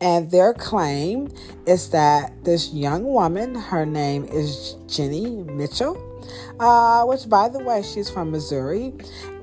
And 0.00 0.30
their 0.30 0.52
claim 0.52 1.30
is 1.66 1.90
that 1.90 2.44
this 2.44 2.72
young 2.72 3.04
woman, 3.04 3.54
her 3.54 3.86
name 3.86 4.24
is 4.24 4.76
Jenny 4.86 5.30
Mitchell, 5.30 5.96
uh, 6.60 7.04
which, 7.04 7.28
by 7.28 7.48
the 7.48 7.60
way, 7.60 7.82
she's 7.82 8.10
from 8.10 8.30
Missouri, 8.30 8.92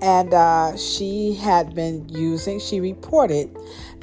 and 0.01 0.33
uh, 0.33 0.77
she 0.77 1.33
had 1.33 1.73
been 1.73 2.07
using, 2.09 2.59
she 2.59 2.79
reported 2.79 3.49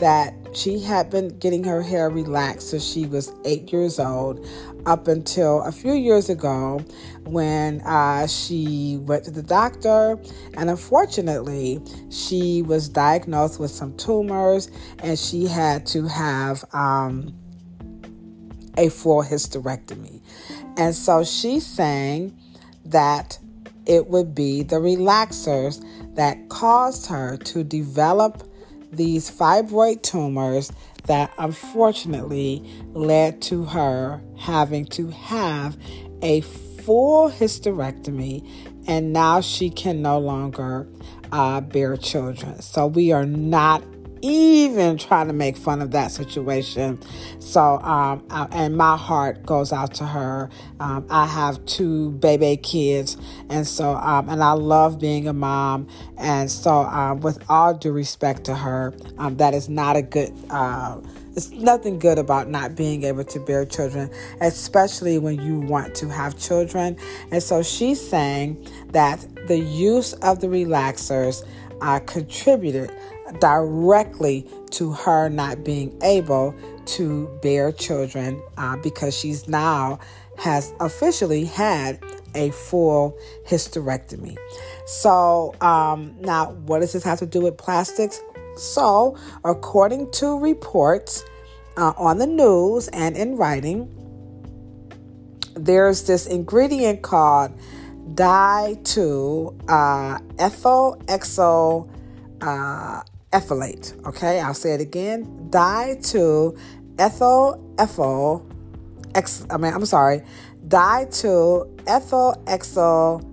that 0.01 0.35
she 0.53 0.81
had 0.81 1.11
been 1.11 1.29
getting 1.39 1.63
her 1.65 1.83
hair 1.83 2.11
relaxed 2.11 2.71
since 2.71 2.85
she 2.85 3.07
was 3.07 3.33
eight 3.45 3.73
years 3.73 3.99
old 3.99 4.45
up 4.87 5.09
until 5.09 5.63
a 5.63 5.73
few 5.73 5.93
years 5.93 6.29
ago 6.29 6.83
when 7.25 7.81
uh, 7.83 8.27
she 8.27 8.99
went 9.03 9.25
to 9.25 9.31
the 9.31 9.43
doctor. 9.43 10.19
And 10.55 10.71
unfortunately 10.71 11.81
she 12.11 12.63
was 12.63 12.89
diagnosed 12.89 13.61
with 13.61 13.71
some 13.71 13.97
tumors 13.97 14.71
and 15.03 15.19
she 15.19 15.47
had 15.47 15.87
to 15.87 16.09
have 16.09 16.65
um, 16.73 17.35
a 18.77 18.89
full 18.89 19.23
hysterectomy. 19.23 20.21
And 20.77 20.95
so 20.95 21.25
she's 21.25 21.67
saying 21.67 22.37
that 22.87 23.39
it 23.87 24.09
would 24.09 24.35
be 24.35 24.63
the 24.63 24.77
relaxers 24.77 25.85
that 26.15 26.49
caused 26.49 27.07
her 27.07 27.37
to 27.37 27.63
develop 27.63 28.50
these 28.93 29.31
fibroid 29.31 30.03
tumors 30.03 30.73
that 31.07 31.33
unfortunately 31.39 32.63
led 32.93 33.41
to 33.43 33.65
her 33.65 34.21
having 34.39 34.85
to 34.87 35.09
have 35.09 35.77
a 36.23 36.41
full 36.41 37.31
hysterectomy 37.31 38.49
and 38.87 39.13
now 39.13 39.41
she 39.41 39.71
can 39.71 40.03
no 40.03 40.19
longer 40.19 40.89
uh, 41.33 41.61
bear 41.61 41.97
children. 41.97 42.61
So 42.61 42.87
we 42.87 43.13
are 43.13 43.27
not 43.27 43.83
even 44.23 44.99
trying 44.99 45.27
to 45.29 45.33
make 45.33 45.57
fun 45.57 45.83
of 45.83 45.91
that 45.93 46.11
situation. 46.11 46.99
So, 47.39 47.79
um, 47.81 48.25
I, 48.31 48.47
and 48.53 48.77
my 48.77 48.97
heart 48.97 49.45
goes 49.47 49.73
out 49.73 49.95
to 49.95 50.07
her. 50.07 50.51
Um, 50.79 51.07
I 51.11 51.27
have 51.27 51.65
two 51.67 52.11
baby 52.13 52.57
kids, 52.57 53.17
and 53.49 53.67
so, 53.67 53.95
um, 53.97 54.29
and 54.29 54.43
I 54.43 54.53
love 54.53 54.99
being 54.99 55.29
a 55.29 55.33
mom. 55.33 55.89
And 56.19 56.51
so, 56.51 56.81
um, 56.81 57.21
with 57.21 57.43
all 57.49 57.75
due 57.75 57.93
respect 57.93 58.45
to 58.45 58.55
her, 58.55 58.95
um, 59.19 59.37
that 59.39 59.55
is 59.55 59.69
not 59.69 59.97
a 59.97 60.03
good. 60.03 60.33
Uh, 60.51 61.01
It's 61.37 61.51
nothing 61.53 62.01
good 62.01 62.19
about 62.19 62.49
not 62.49 62.75
being 62.75 63.05
able 63.05 63.23
to 63.25 63.39
bear 63.39 63.65
children, 63.65 64.11
especially 64.41 65.17
when 65.17 65.41
you 65.41 65.61
want 65.61 65.95
to 65.97 66.09
have 66.09 66.37
children. 66.37 66.97
And 67.31 67.41
so 67.41 67.63
she's 67.63 68.01
saying 68.01 68.59
that 68.93 69.25
the 69.47 69.59
use 69.59 70.13
of 70.15 70.41
the 70.41 70.49
relaxers 70.49 71.47
uh, 71.81 72.01
contributed 72.01 72.91
directly 73.39 74.47
to 74.71 74.93
her 74.93 75.29
not 75.29 75.65
being 75.65 75.97
able 76.03 76.55
to 76.87 77.29
bear 77.43 77.73
children 77.73 78.43
uh, 78.57 78.77
because 78.79 79.17
she's 79.17 79.49
now 79.49 79.99
has 80.39 80.73
officially 80.81 81.45
had 81.45 82.03
a 82.35 82.51
full 82.51 83.17
hysterectomy. 83.47 84.37
So, 84.87 85.55
um, 85.61 86.15
now 86.21 86.53
what 86.53 86.81
does 86.81 86.93
this 86.93 87.05
have 87.05 87.19
to 87.19 87.27
do 87.27 87.43
with 87.43 87.59
plastics? 87.59 88.21
So, 88.57 89.17
according 89.45 90.11
to 90.13 90.39
reports 90.39 91.25
uh, 91.77 91.93
on 91.97 92.19
the 92.19 92.27
news 92.27 92.89
and 92.89 93.17
in 93.17 93.37
writing, 93.37 93.97
there's 95.55 96.05
this 96.05 96.27
ingredient 96.27 97.03
called 97.03 97.53
di-2 98.15 99.71
uh, 99.71 100.19
ethyl 100.39 101.03
exo 101.07 101.89
uh, 102.41 103.03
ethylate. 103.33 104.07
Okay, 104.07 104.41
I'll 104.41 104.55
say 104.55 104.75
it 104.75 104.81
again. 104.81 105.49
Di-2 105.51 106.59
ethyl 106.99 107.75
ethyl 107.79 108.47
ex. 109.15 109.47
I 109.51 109.57
mean, 109.57 109.73
I'm 109.73 109.87
sorry. 109.87 110.23
Di-2 110.67 111.85
ethyl 111.87 112.43
exo 112.47 113.30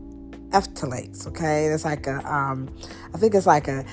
phthalates. 0.49 1.27
Okay, 1.27 1.65
it's 1.67 1.85
like 1.85 2.07
a 2.07 2.17
um, 2.31 2.73
I 3.13 3.17
think 3.17 3.35
it's 3.35 3.47
like 3.47 3.67
a, 3.67 3.85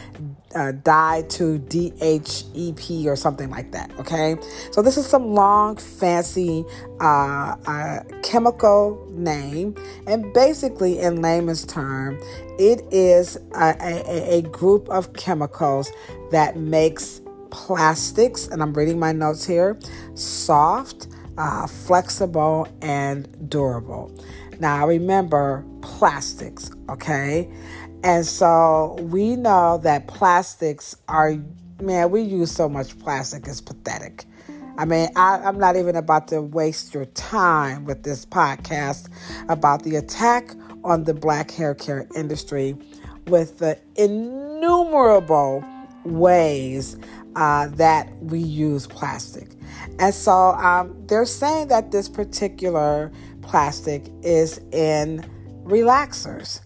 a 0.55 0.73
di-2 0.73 1.59
DHEP 1.69 3.07
or 3.07 3.17
something 3.17 3.51
like 3.51 3.73
that. 3.73 3.91
Okay, 3.99 4.37
so 4.71 4.83
this 4.83 4.97
is 4.97 5.07
some 5.07 5.35
long 5.35 5.77
fancy 5.77 6.65
uh, 7.01 7.57
uh, 7.67 8.01
chemical 8.23 9.07
name, 9.11 9.75
and 10.07 10.33
basically 10.33 10.99
in 11.01 11.23
layman's 11.23 11.65
term, 11.67 12.19
it 12.59 12.83
is 12.91 13.37
a, 13.55 13.77
a, 13.81 14.39
a 14.39 14.43
group 14.43 14.89
of 14.89 15.13
chemicals 15.15 15.91
that 16.31 16.57
makes 16.57 17.21
plastics, 17.51 18.49
and 18.49 18.63
I'm 18.63 18.75
reading 18.75 18.99
my 18.99 19.13
notes 19.13 19.47
here, 19.47 19.79
soft, 20.15 21.07
uh, 21.39 21.67
flexible, 21.67 22.69
and 22.83 23.49
durable. 23.49 24.13
Now, 24.61 24.87
remember 24.87 25.65
plastics, 25.83 26.71
okay? 26.89 27.49
And 28.03 28.27
so 28.27 28.97
we 29.01 29.37
know 29.37 29.79
that 29.79 30.07
plastics 30.09 30.97
are, 31.09 31.37
man, 31.81 32.11
we 32.11 32.23
use 32.23 32.51
so 32.51 32.69
much 32.69 32.99
plastic, 32.99 33.47
it's 33.47 33.61
pathetic. 33.61 34.25
I 34.77 34.85
mean, 34.85 35.09
I, 35.15 35.39
am 35.49 35.59
not 35.59 35.77
even 35.77 35.95
about 35.95 36.29
to 36.29 36.43
waste 36.43 36.95
your 36.95 37.05
time 37.07 37.85
with 37.85 38.03
this 38.03 38.27
podcast 38.27 39.09
about 39.49 39.85
the 39.85 39.97
attack 39.97 40.55
on 40.83 41.05
the 41.05 41.15
black 41.15 41.51
hair 41.53 41.75
care 41.75 42.09
industry 42.17 42.77
with 43.29 43.59
the 43.59 43.79
innumerable 43.97 45.65
ways 46.05 46.97
uh, 47.37 47.69
that 47.69 48.13
we 48.21 48.39
use 48.39 48.87
plastic. 48.87 49.49
And 49.99 50.15
so 50.15 50.33
um, 50.33 50.95
they're 51.07 51.25
saying 51.25 51.69
that 51.69 51.91
this 51.91 52.09
particular 52.09 53.13
plastic 53.47 54.05
is 54.23 54.59
in 54.73 55.25
relaxers. 55.65 56.61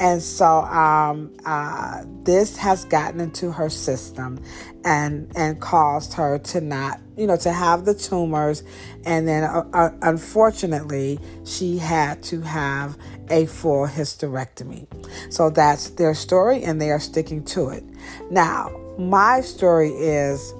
And 0.00 0.22
so 0.22 0.46
um, 0.46 1.36
uh, 1.44 2.04
this 2.22 2.56
has 2.56 2.84
gotten 2.86 3.20
into 3.20 3.52
her 3.52 3.68
system 3.68 4.42
and 4.84 5.30
and 5.36 5.60
caused 5.60 6.14
her 6.14 6.38
to 6.38 6.60
not, 6.60 7.00
you 7.16 7.26
know, 7.26 7.36
to 7.36 7.52
have 7.52 7.84
the 7.84 7.94
tumors. 7.94 8.62
And 9.04 9.28
then, 9.28 9.44
uh, 9.44 9.64
uh, 9.72 9.90
unfortunately, 10.02 11.20
she 11.44 11.78
had 11.78 12.22
to 12.24 12.40
have 12.40 12.96
a 13.28 13.46
full 13.46 13.86
hysterectomy. 13.86 14.86
So 15.32 15.50
that's 15.50 15.90
their 15.90 16.14
story, 16.14 16.62
and 16.62 16.80
they 16.80 16.90
are 16.90 17.00
sticking 17.00 17.44
to 17.46 17.68
it. 17.68 17.84
Now, 18.30 18.70
my 18.98 19.40
story 19.42 19.90
is 19.90 20.54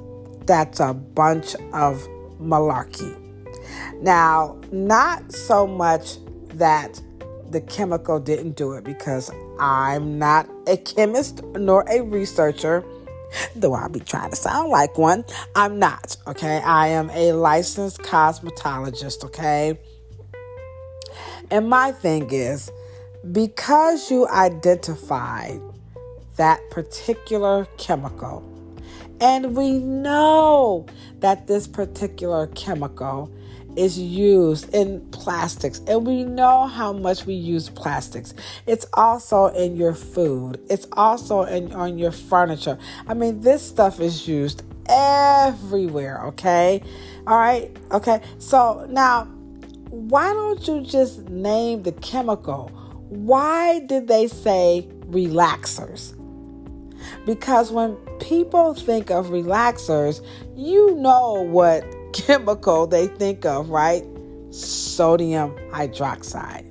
that's 0.47 0.81
a 0.81 0.93
bunch 0.93 1.55
of 1.73 2.07
malarkey. 2.41 3.22
Now, 4.03 4.59
not 4.73 5.33
so 5.33 5.65
much 5.65 6.17
that 6.55 7.01
the 7.51 7.61
chemical 7.61 8.19
didn't 8.19 8.57
do 8.57 8.73
it 8.73 8.83
because 8.83 9.31
I'm 9.61 10.19
not 10.19 10.49
a 10.67 10.77
chemist 10.77 11.45
nor 11.45 11.85
a 11.89 12.01
researcher, 12.03 12.85
though 13.55 13.75
I'll 13.75 13.89
be 13.89 14.01
trying 14.01 14.31
to 14.31 14.37
sound 14.37 14.71
like 14.71 14.99
one. 14.99 15.25
I'm 15.55 15.79
not, 15.79 16.17
okay? 16.27 16.61
I 16.65 16.89
am 16.89 17.11
a 17.11 17.33
licensed 17.33 18.01
cosmetologist, 18.01 19.25
okay? 19.27 19.79
And 21.53 21.69
my 21.69 21.93
thing 21.93 22.29
is, 22.33 22.73
because 23.31 24.11
you 24.11 24.27
identified 24.27 25.61
that 26.37 26.59
particular 26.71 27.69
chemical, 27.77 28.43
and 29.21 29.55
we 29.55 29.79
know 29.79 30.87
that 31.21 31.47
this 31.47 31.69
particular 31.69 32.49
chemical 32.49 33.31
is 33.77 33.99
used 33.99 34.73
in 34.75 35.01
plastics. 35.11 35.81
And 35.87 36.07
we 36.07 36.25
know 36.25 36.67
how 36.67 36.93
much 36.93 37.27
we 37.27 37.35
use 37.35 37.69
plastics. 37.69 38.35
It's 38.67 38.87
also 38.95 39.47
in 39.47 39.77
your 39.77 39.95
food. 39.95 40.61
It's 40.69 40.87
also 40.93 41.43
in 41.43 41.73
on 41.73 41.99
your 41.99 42.13
furniture. 42.13 42.79
I 43.07 43.15
mean 43.15 43.41
this 43.41 43.63
stuff 43.67 44.01
is 44.01 44.29
used 44.29 44.63
everywhere 44.89 46.27
okay? 46.27 46.83
All 47.27 47.39
right? 47.39 47.75
Okay. 47.93 48.21
So 48.39 48.87
now 48.91 49.25
why 49.91 50.33
don't 50.33 50.67
you 50.67 50.81
just 50.83 51.29
name 51.29 51.83
the 51.83 51.93
chemical? 51.93 52.69
Why 53.09 53.81
did 53.81 54.09
they 54.09 54.27
say 54.27 54.89
relaxers? 55.11 56.19
Because 57.27 57.71
when 57.71 57.97
people 58.21 58.75
think 58.75 59.11
of 59.11 59.27
relaxers 59.27 60.25
you 60.57 60.95
know 60.97 61.43
what 61.43 61.85
chemical 62.13 62.87
they 62.87 63.07
think 63.07 63.45
of, 63.45 63.71
right? 63.71 64.05
Sodium 64.51 65.53
hydroxide. 65.71 66.67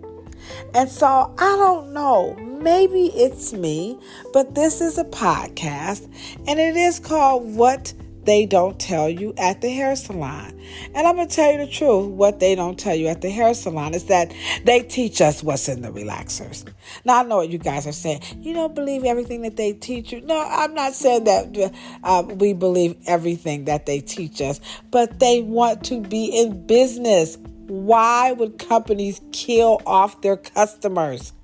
And 0.74 0.90
so 0.90 1.34
I 1.38 1.56
don't 1.58 1.94
know, 1.94 2.36
maybe 2.36 3.08
it's 3.08 3.54
me, 3.54 4.00
but 4.34 4.56
this 4.56 4.82
is 4.82 4.98
a 4.98 5.06
podcast 5.06 6.08
and 6.48 6.60
it 6.60 6.76
is 6.76 7.00
called 7.00 7.56
What 7.56 7.94
they 8.24 8.46
don't 8.46 8.80
tell 8.80 9.10
you 9.10 9.34
at 9.38 9.62
the 9.62 9.70
hair 9.70 9.96
salon. 9.96 10.60
And 10.94 11.08
I'm 11.08 11.16
going 11.16 11.28
to 11.28 11.36
tell 11.36 11.52
you 11.52 11.58
the 11.58 11.72
truth. 11.72 12.08
What 12.08 12.40
they 12.40 12.56
don't 12.56 12.78
tell 12.78 12.96
you 12.96 13.08
at 13.08 13.22
the 13.22 13.30
hair 13.30 13.54
salon 13.54 13.94
is 13.94 14.06
that 14.06 14.34
they 14.64 14.82
teach 14.82 15.22
us 15.22 15.44
what's 15.44 15.68
in 15.68 15.82
the 15.82 15.90
relaxers. 15.90 16.72
Now, 17.04 17.20
I 17.20 17.24
know 17.24 17.38
what 17.38 17.50
you 17.50 17.58
guys 17.58 17.88
are 17.88 17.92
saying. 17.92 18.22
You 18.40 18.54
don't 18.54 18.76
believe 18.76 19.04
everything 19.04 19.42
that 19.42 19.56
they 19.58 19.74
teach 19.74 20.12
you. 20.12 20.22
No, 20.22 20.40
I'm 20.40 20.74
not 20.74 20.94
saying 20.94 21.24
that 21.24 21.74
uh, 22.04 22.24
we 22.36 22.54
believe 22.54 22.96
everything 23.08 23.66
that 23.66 23.86
they 23.86 24.00
teach 24.00 24.42
us, 24.42 24.60
but 24.92 25.20
they 25.20 25.42
want 25.42 25.84
to 25.86 26.02
be 26.02 26.26
in 26.26 26.68
business. 26.68 27.38
Why 27.68 28.34
would 28.34 28.60
companies 28.60 29.22
kill 29.32 29.82
off 29.86 30.22
their 30.22 30.38
customers? 30.38 31.34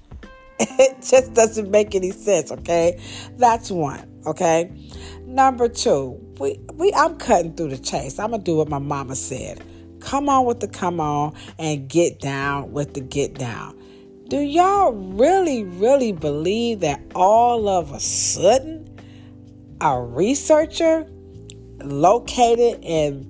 It 0.60 1.04
just 1.04 1.34
doesn't 1.36 1.70
make 1.70 1.94
any 1.94 2.10
sense, 2.10 2.52
okay? 2.52 3.00
That's 3.38 3.70
one, 3.70 4.22
okay? 4.26 4.72
Number 5.26 5.70
two, 5.70 6.27
we, 6.40 6.60
we 6.74 6.94
I'm 6.94 7.18
cutting 7.18 7.56
through 7.56 7.70
the 7.70 7.78
chase. 7.78 8.20
I'm 8.20 8.32
gonna 8.32 8.44
do 8.44 8.56
what 8.56 8.70
my 8.70 8.80
mama 8.80 9.16
said. 9.16 9.62
Come 10.00 10.30
on 10.30 10.46
with 10.46 10.60
the 10.60 10.68
come 10.68 11.00
on 11.00 11.36
and 11.58 11.88
get 11.88 12.20
down 12.20 12.72
with 12.72 12.94
the 12.94 13.02
get 13.02 13.36
down. 13.36 13.78
Do 14.30 14.38
y'all 14.38 14.92
really, 14.92 15.64
really 15.64 16.12
believe 16.12 16.82
that 16.82 17.02
all 17.16 17.68
of 17.68 17.92
a 17.92 18.00
sudden 18.00 18.86
a 19.82 20.02
researcher 20.02 21.08
located 21.84 22.80
in 22.84 23.26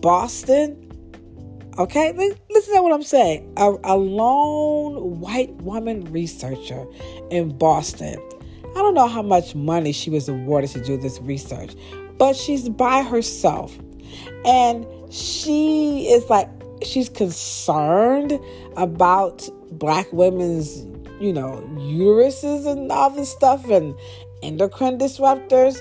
Boston? 0.00 0.76
Okay, 1.78 2.12
listen 2.50 2.74
to 2.74 2.82
what 2.82 2.92
I'm 2.92 3.02
saying. 3.02 3.54
A, 3.56 3.74
a 3.84 3.96
lone 3.96 5.20
white 5.20 5.52
woman 5.62 6.04
researcher 6.12 6.84
in 7.30 7.56
Boston 7.56 8.20
I 8.76 8.82
don't 8.82 8.94
know 8.94 9.08
how 9.08 9.22
much 9.22 9.56
money 9.56 9.90
she 9.90 10.10
was 10.10 10.28
awarded 10.28 10.70
to 10.70 10.80
do 10.80 10.96
this 10.96 11.20
research, 11.20 11.74
but 12.20 12.36
she's 12.36 12.68
by 12.68 13.02
herself. 13.02 13.76
And 14.44 14.86
she 15.10 16.06
is 16.10 16.28
like, 16.28 16.50
she's 16.84 17.08
concerned 17.08 18.38
about 18.76 19.48
black 19.72 20.06
women's, 20.12 20.82
you 21.18 21.32
know, 21.32 21.66
uteruses 21.76 22.70
and 22.70 22.92
all 22.92 23.08
this 23.08 23.30
stuff 23.30 23.68
and 23.70 23.94
endocrine 24.42 24.98
disruptors. 24.98 25.80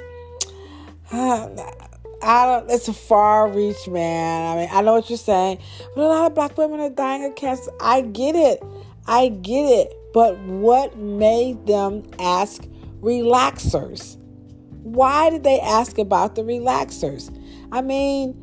I 1.12 2.46
don't, 2.46 2.72
it's 2.72 2.88
a 2.88 2.94
far 2.94 3.50
reach, 3.50 3.88
man. 3.90 4.52
I 4.52 4.62
mean, 4.62 4.70
I 4.72 4.82
know 4.82 4.94
what 4.94 5.10
you're 5.10 5.18
saying, 5.18 5.60
but 5.94 6.04
a 6.04 6.08
lot 6.08 6.26
of 6.26 6.36
black 6.36 6.58
women 6.58 6.80
are 6.80 6.90
dying 6.90 7.26
of 7.26 7.36
cancer. 7.36 7.72
I 7.82 8.02
get 8.02 8.36
it. 8.36 8.64
I 9.08 9.28
get 9.28 9.64
it. 9.64 9.94
But 10.14 10.40
what 10.40 10.98
made 10.98 11.68
them 11.68 12.04
ask 12.18 12.64
relaxers. 13.02 14.19
Why 14.84 15.30
did 15.30 15.44
they 15.44 15.60
ask 15.60 15.98
about 15.98 16.36
the 16.36 16.44
relaxers? 16.44 17.36
I 17.72 17.82
mean, 17.82 18.36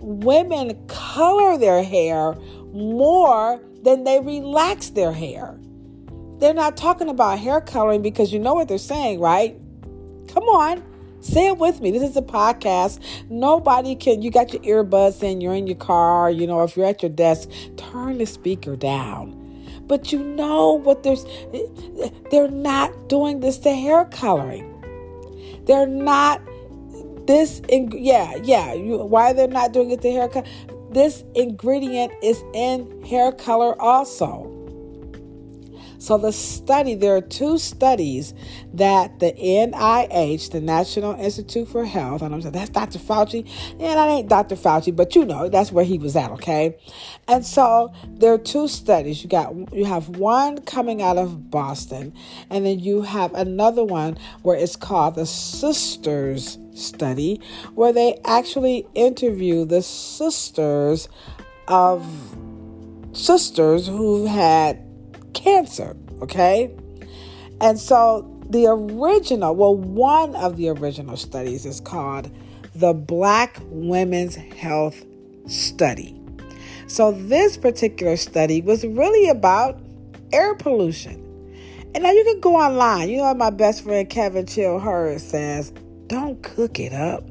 women 0.00 0.86
color 0.86 1.58
their 1.58 1.82
hair 1.82 2.34
more 2.72 3.60
than 3.82 4.04
they 4.04 4.20
relax 4.20 4.90
their 4.90 5.12
hair. 5.12 5.58
They're 6.38 6.54
not 6.54 6.76
talking 6.76 7.08
about 7.08 7.38
hair 7.38 7.60
coloring 7.60 8.02
because 8.02 8.32
you 8.32 8.38
know 8.38 8.54
what 8.54 8.68
they're 8.68 8.78
saying, 8.78 9.20
right? 9.20 9.56
Come 10.28 10.44
on. 10.44 10.84
Say 11.20 11.48
it 11.48 11.58
with 11.58 11.80
me. 11.80 11.90
This 11.90 12.08
is 12.08 12.16
a 12.16 12.22
podcast. 12.22 13.00
Nobody 13.28 13.96
can, 13.96 14.22
you 14.22 14.30
got 14.30 14.52
your 14.52 14.84
earbuds 14.84 15.22
in, 15.22 15.40
you're 15.40 15.54
in 15.54 15.66
your 15.66 15.76
car, 15.76 16.30
you 16.30 16.46
know, 16.46 16.62
if 16.62 16.76
you're 16.76 16.86
at 16.86 17.02
your 17.02 17.10
desk, 17.10 17.50
turn 17.76 18.18
the 18.18 18.26
speaker 18.26 18.76
down. 18.76 19.37
But 19.88 20.12
you 20.12 20.22
know 20.22 20.74
what 20.74 21.02
there's, 21.02 21.24
they're 22.30 22.50
not 22.50 23.08
doing 23.08 23.40
this 23.40 23.58
to 23.60 23.74
hair 23.74 24.04
coloring. 24.04 24.74
They're 25.64 25.86
not 25.86 26.40
this, 27.26 27.60
in, 27.68 27.90
yeah, 27.92 28.36
yeah. 28.42 28.74
You, 28.74 28.98
why 28.98 29.32
they're 29.32 29.48
not 29.48 29.72
doing 29.72 29.90
it 29.90 30.02
to 30.02 30.10
hair 30.10 30.28
color? 30.28 30.46
This 30.90 31.24
ingredient 31.34 32.12
is 32.22 32.42
in 32.54 33.02
hair 33.04 33.32
color 33.32 33.80
also. 33.80 34.47
So, 35.98 36.16
the 36.16 36.32
study, 36.32 36.94
there 36.94 37.16
are 37.16 37.20
two 37.20 37.58
studies 37.58 38.32
that 38.74 39.18
the 39.18 39.32
NIH, 39.32 40.52
the 40.52 40.60
National 40.60 41.14
Institute 41.14 41.68
for 41.68 41.84
Health, 41.84 42.22
and 42.22 42.32
I'm 42.34 42.40
saying 42.40 42.52
that's 42.52 42.70
Dr. 42.70 42.98
Fauci. 42.98 43.48
Yeah, 43.78 43.94
that 43.94 44.08
ain't 44.08 44.28
Dr. 44.28 44.54
Fauci, 44.54 44.94
but 44.94 45.16
you 45.16 45.24
know, 45.24 45.48
that's 45.48 45.72
where 45.72 45.84
he 45.84 45.98
was 45.98 46.14
at, 46.14 46.30
okay? 46.32 46.78
And 47.26 47.44
so 47.44 47.92
there 48.08 48.32
are 48.32 48.38
two 48.38 48.68
studies. 48.68 49.22
You 49.22 49.28
got 49.28 49.54
you 49.74 49.84
have 49.84 50.08
one 50.08 50.60
coming 50.62 51.02
out 51.02 51.16
of 51.16 51.50
Boston, 51.50 52.14
and 52.48 52.64
then 52.64 52.78
you 52.78 53.02
have 53.02 53.34
another 53.34 53.84
one 53.84 54.16
where 54.42 54.56
it's 54.56 54.76
called 54.76 55.16
the 55.16 55.26
Sisters 55.26 56.58
Study, 56.74 57.40
where 57.74 57.92
they 57.92 58.20
actually 58.24 58.86
interview 58.94 59.64
the 59.64 59.82
sisters 59.82 61.08
of 61.66 62.06
sisters 63.12 63.86
who've 63.86 64.28
had 64.28 64.87
cancer, 65.38 65.96
okay? 66.20 66.70
And 67.60 67.78
so 67.78 68.28
the 68.50 68.66
original, 68.66 69.54
well, 69.54 69.76
one 69.76 70.34
of 70.36 70.56
the 70.56 70.68
original 70.68 71.16
studies 71.16 71.64
is 71.64 71.80
called 71.80 72.30
the 72.74 72.92
Black 72.92 73.58
Women's 73.66 74.34
Health 74.34 75.04
Study. 75.46 76.14
So 76.86 77.12
this 77.12 77.56
particular 77.56 78.16
study 78.16 78.62
was 78.62 78.84
really 78.86 79.28
about 79.28 79.78
air 80.32 80.54
pollution. 80.54 81.24
And 81.94 82.04
now 82.04 82.10
you 82.10 82.24
can 82.24 82.40
go 82.40 82.56
online. 82.56 83.08
You 83.08 83.18
know 83.18 83.34
my 83.34 83.50
best 83.50 83.84
friend 83.84 84.08
Kevin 84.08 84.46
Chill 84.46 84.78
Hurd 84.78 85.20
says? 85.20 85.72
Don't 86.06 86.42
cook 86.42 86.78
it 86.78 86.92
up. 86.92 87.24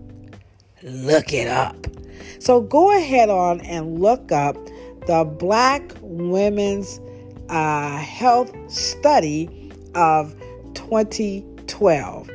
Look 0.83 1.33
it 1.33 1.47
up. 1.47 1.87
So 2.39 2.61
go 2.61 2.95
ahead 2.95 3.29
on 3.29 3.61
and 3.61 3.99
look 3.99 4.31
up 4.31 4.55
the 5.07 5.23
Black 5.23 5.93
Women's 6.01 6.99
uh, 7.49 7.97
health 7.97 8.53
study 8.71 9.71
of 9.95 10.35
2012. 10.73 12.29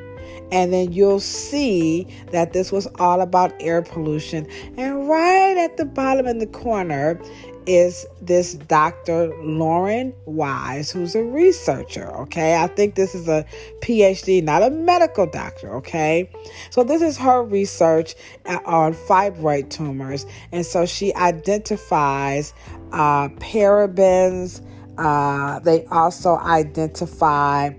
And 0.50 0.70
then 0.70 0.92
you'll 0.92 1.20
see 1.20 2.06
that 2.30 2.52
this 2.52 2.70
was 2.70 2.86
all 2.98 3.22
about 3.22 3.54
air 3.58 3.80
pollution. 3.80 4.46
And 4.76 5.08
right 5.08 5.56
at 5.56 5.78
the 5.78 5.86
bottom 5.86 6.26
in 6.26 6.38
the 6.38 6.46
corner 6.46 7.18
is 7.66 8.06
this 8.20 8.54
Dr. 8.54 9.34
Lauren 9.42 10.12
Wise, 10.26 10.90
who's 10.90 11.14
a 11.14 11.22
researcher. 11.22 12.10
Okay, 12.22 12.56
I 12.56 12.66
think 12.66 12.94
this 12.94 13.14
is 13.14 13.28
a 13.28 13.46
PhD, 13.80 14.42
not 14.42 14.62
a 14.62 14.70
medical 14.70 15.26
doctor. 15.26 15.74
Okay, 15.76 16.30
so 16.70 16.84
this 16.84 17.02
is 17.02 17.16
her 17.18 17.42
research 17.42 18.14
on 18.46 18.94
fibroid 18.94 19.70
tumors, 19.70 20.26
and 20.50 20.66
so 20.66 20.86
she 20.86 21.14
identifies 21.14 22.52
uh, 22.92 23.28
parabens 23.28 24.60
uh, 25.03 25.59
they 25.61 25.84
also 25.86 26.38
identify 26.38 27.70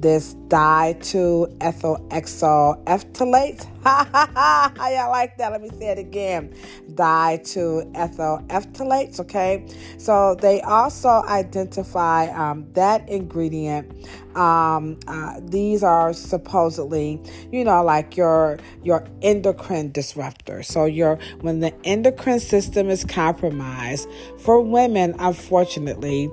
this 0.00 0.34
di-2-ethyl-exyl 0.48 2.84
phthalate. 2.84 3.66
Ha 3.80 4.06
ha 4.12 4.30
ha! 4.34 4.70
I 4.78 5.06
like 5.06 5.38
that. 5.38 5.52
Let 5.52 5.62
me 5.62 5.70
say 5.70 5.86
it 5.86 5.98
again. 5.98 6.52
Di-2-ethyl 6.94 8.44
phthalates. 8.48 9.20
Okay, 9.20 9.64
so 9.96 10.34
they 10.34 10.60
also 10.60 11.08
identify 11.08 12.26
um, 12.26 12.70
that 12.74 13.08
ingredient. 13.08 13.90
Um, 14.36 15.00
uh, 15.08 15.40
these 15.42 15.82
are 15.82 16.12
supposedly, 16.12 17.22
you 17.50 17.64
know, 17.64 17.82
like 17.82 18.18
your 18.18 18.58
your 18.82 19.08
endocrine 19.22 19.92
disruptor. 19.92 20.62
So 20.62 20.84
your 20.84 21.18
when 21.40 21.60
the 21.60 21.72
endocrine 21.86 22.40
system 22.40 22.90
is 22.90 23.02
compromised 23.02 24.06
for 24.40 24.60
women, 24.60 25.14
unfortunately, 25.18 26.30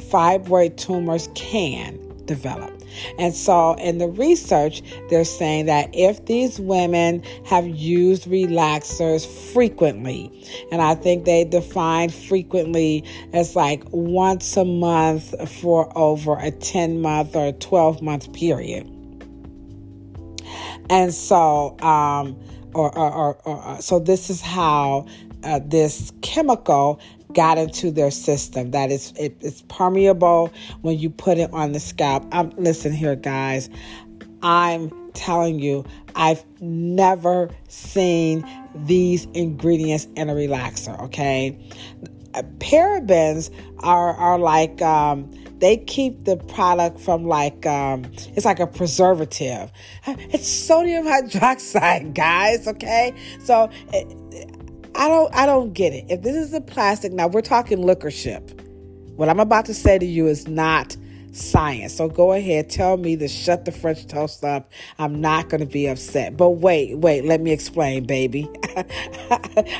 fibroid 0.00 0.76
tumors 0.76 1.28
can 1.34 1.98
develop. 2.26 2.72
And 3.18 3.34
so, 3.34 3.74
in 3.74 3.98
the 3.98 4.08
research, 4.08 4.82
they're 5.08 5.24
saying 5.24 5.66
that 5.66 5.90
if 5.92 6.26
these 6.26 6.58
women 6.60 7.22
have 7.44 7.66
used 7.66 8.24
relaxers 8.24 9.26
frequently, 9.52 10.30
and 10.72 10.82
I 10.82 10.94
think 10.94 11.24
they 11.24 11.44
define 11.44 12.10
frequently 12.10 13.04
as 13.32 13.56
like 13.56 13.82
once 13.90 14.56
a 14.56 14.64
month 14.64 15.34
for 15.60 15.96
over 15.96 16.36
a 16.38 16.50
10 16.50 17.00
month 17.00 17.36
or 17.36 17.52
12 17.52 18.02
month 18.02 18.32
period. 18.32 18.86
And 20.88 21.14
so, 21.14 21.78
um, 21.80 22.36
or, 22.74 22.96
or, 22.96 23.12
or, 23.12 23.34
or 23.44 23.62
uh, 23.62 23.76
so 23.78 23.98
this 23.98 24.30
is 24.30 24.40
how 24.40 25.06
uh, 25.44 25.60
this 25.64 26.12
chemical 26.22 27.00
got 27.34 27.58
into 27.58 27.90
their 27.90 28.10
system. 28.10 28.70
That 28.72 28.90
is, 28.90 29.12
it, 29.18 29.36
it's 29.40 29.62
permeable 29.68 30.52
when 30.82 30.98
you 30.98 31.10
put 31.10 31.38
it 31.38 31.52
on 31.52 31.72
the 31.72 31.80
scalp. 31.80 32.26
I'm 32.32 32.50
listen 32.56 32.92
here, 32.92 33.16
guys. 33.16 33.68
I'm 34.42 34.90
telling 35.12 35.58
you, 35.58 35.84
I've 36.14 36.44
never 36.60 37.50
seen 37.68 38.44
these 38.74 39.26
ingredients 39.34 40.08
in 40.16 40.30
a 40.30 40.34
relaxer. 40.34 40.98
Okay, 41.04 41.58
parabens 42.58 43.50
are 43.80 44.14
are 44.14 44.38
like 44.38 44.80
um, 44.82 45.30
they 45.58 45.76
keep 45.76 46.24
the 46.24 46.36
product 46.36 47.00
from 47.00 47.26
like 47.26 47.66
um, 47.66 48.04
it's 48.34 48.44
like 48.44 48.60
a 48.60 48.66
preservative. 48.66 49.70
It's 50.06 50.48
sodium 50.48 51.04
hydroxide, 51.06 52.14
guys. 52.14 52.66
Okay, 52.66 53.14
so. 53.44 53.70
It, 53.92 54.16
I 55.00 55.08
don't 55.08 55.34
I 55.34 55.46
don't 55.46 55.72
get 55.72 55.94
it. 55.94 56.04
If 56.10 56.20
this 56.20 56.36
is 56.36 56.52
a 56.52 56.60
plastic, 56.60 57.10
now 57.14 57.26
we're 57.26 57.40
talking 57.40 57.80
liquor 57.80 58.10
ship. 58.10 58.50
What 59.16 59.30
I'm 59.30 59.40
about 59.40 59.64
to 59.66 59.74
say 59.74 59.98
to 59.98 60.04
you 60.04 60.26
is 60.26 60.46
not 60.46 60.94
science. 61.32 61.94
So 61.94 62.06
go 62.06 62.32
ahead, 62.32 62.68
tell 62.68 62.98
me 62.98 63.16
to 63.16 63.26
shut 63.26 63.64
the 63.64 63.72
French 63.72 64.06
toast 64.06 64.44
up. 64.44 64.70
I'm 64.98 65.18
not 65.18 65.48
going 65.48 65.60
to 65.60 65.66
be 65.66 65.86
upset. 65.86 66.36
But 66.36 66.50
wait, 66.50 66.98
wait, 66.98 67.24
let 67.24 67.40
me 67.40 67.50
explain, 67.50 68.04
baby. 68.04 68.46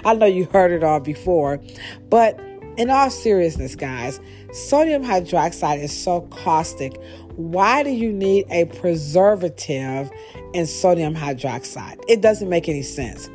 I 0.06 0.14
know 0.14 0.24
you 0.24 0.46
heard 0.46 0.72
it 0.72 0.82
all 0.82 1.00
before. 1.00 1.60
But 2.08 2.40
in 2.78 2.88
all 2.88 3.10
seriousness, 3.10 3.76
guys, 3.76 4.20
sodium 4.52 5.04
hydroxide 5.04 5.82
is 5.82 5.94
so 5.94 6.22
caustic. 6.30 6.98
Why 7.36 7.82
do 7.82 7.90
you 7.90 8.10
need 8.10 8.46
a 8.50 8.64
preservative 8.64 10.10
in 10.54 10.66
sodium 10.66 11.14
hydroxide? 11.14 12.02
It 12.08 12.22
doesn't 12.22 12.48
make 12.48 12.70
any 12.70 12.82
sense. 12.82 13.28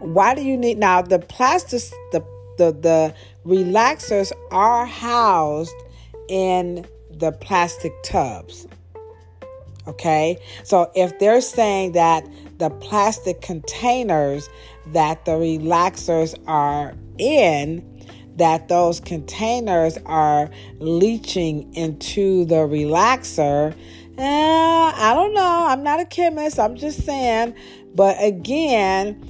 Why 0.00 0.34
do 0.34 0.42
you 0.42 0.56
need 0.56 0.78
now 0.78 1.02
the 1.02 1.18
plastic 1.18 1.82
the 2.12 2.24
the 2.56 2.72
the 2.72 3.14
relaxers 3.46 4.32
are 4.50 4.84
housed 4.84 5.74
in 6.28 6.86
the 7.10 7.32
plastic 7.32 7.92
tubs. 8.02 8.66
Okay? 9.86 10.38
So 10.64 10.90
if 10.94 11.18
they're 11.18 11.40
saying 11.40 11.92
that 11.92 12.26
the 12.58 12.70
plastic 12.70 13.40
containers 13.40 14.48
that 14.88 15.24
the 15.24 15.32
relaxers 15.32 16.34
are 16.46 16.94
in 17.18 17.84
that 18.36 18.68
those 18.68 19.00
containers 19.00 19.98
are 20.06 20.48
leaching 20.78 21.72
into 21.74 22.44
the 22.44 22.54
relaxer. 22.54 23.74
Eh, 24.16 24.92
I 24.94 25.12
don't 25.12 25.34
know. 25.34 25.66
I'm 25.68 25.82
not 25.82 25.98
a 25.98 26.04
chemist. 26.04 26.58
I'm 26.60 26.76
just 26.76 27.04
saying. 27.04 27.52
But 27.96 28.16
again, 28.22 29.20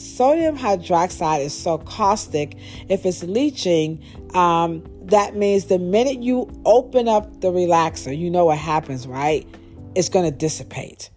sodium 0.00 0.56
hydroxide 0.56 1.44
is 1.44 1.54
so 1.54 1.78
caustic, 1.78 2.56
if 2.88 3.04
it's 3.06 3.22
leaching, 3.22 4.02
um, 4.34 4.82
that 5.02 5.36
means 5.36 5.66
the 5.66 5.78
minute 5.78 6.22
you 6.22 6.50
open 6.64 7.08
up 7.08 7.40
the 7.40 7.48
relaxer, 7.48 8.16
you 8.16 8.30
know 8.30 8.46
what 8.46 8.58
happens, 8.58 9.06
right? 9.06 9.46
It's 9.94 10.08
going 10.08 10.30
to 10.30 10.36
dissipate. 10.36 11.10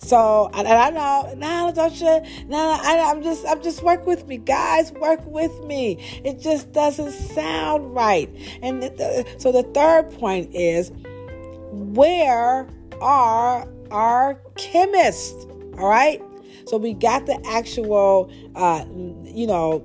So, 0.00 0.48
and, 0.54 0.68
I 0.68 0.90
know, 0.90 1.34
no, 1.36 1.72
don't 1.74 2.00
you, 2.00 2.46
no, 2.46 2.78
I, 2.82 3.10
I'm 3.10 3.22
just, 3.22 3.44
I'm 3.46 3.60
just 3.62 3.82
work 3.82 4.06
with 4.06 4.28
me, 4.28 4.36
guys, 4.38 4.92
work 4.92 5.24
with 5.26 5.64
me. 5.64 5.98
It 6.24 6.40
just 6.40 6.72
doesn't 6.72 7.10
sound 7.10 7.94
right. 7.94 8.30
And 8.62 8.82
the, 8.82 9.26
so 9.38 9.50
the 9.50 9.64
third 9.64 10.10
point 10.12 10.54
is, 10.54 10.92
where 11.72 12.68
are 13.00 13.68
our 13.90 14.40
chemists? 14.56 15.46
All 15.78 15.88
right. 15.88 16.22
So 16.68 16.76
we 16.76 16.92
got 16.92 17.26
the 17.26 17.40
actual, 17.46 18.30
uh, 18.54 18.84
you 19.24 19.46
know, 19.46 19.84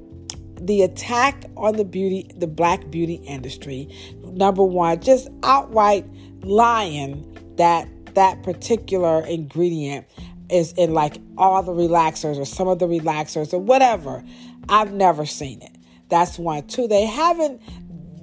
the 0.60 0.82
attack 0.82 1.46
on 1.58 1.78
the 1.78 1.86
beauty, 1.86 2.30
the 2.36 2.48
black 2.48 2.90
beauty 2.90 3.16
industry. 3.26 3.88
Number 4.24 4.64
one, 4.64 5.02
just 5.02 5.30
outright 5.44 6.06
lying 6.42 7.56
that 7.58 7.88
that 8.16 8.44
particular 8.44 9.26
ingredient 9.26 10.06
is 10.50 10.74
in 10.74 10.94
like 10.94 11.18
all 11.38 11.64
the 11.64 11.72
relaxers 11.72 12.38
or 12.38 12.46
some 12.46 12.68
of 12.68 12.80
the 12.80 12.88
relaxers 12.88 13.54
or 13.54 13.60
whatever. 13.60 14.24
I've 14.70 14.94
never 14.94 15.26
seen 15.26 15.62
it. 15.62 15.72
That's 16.10 16.38
one. 16.38 16.68
Two, 16.68 16.88
they 16.88 17.06
haven't, 17.06 17.62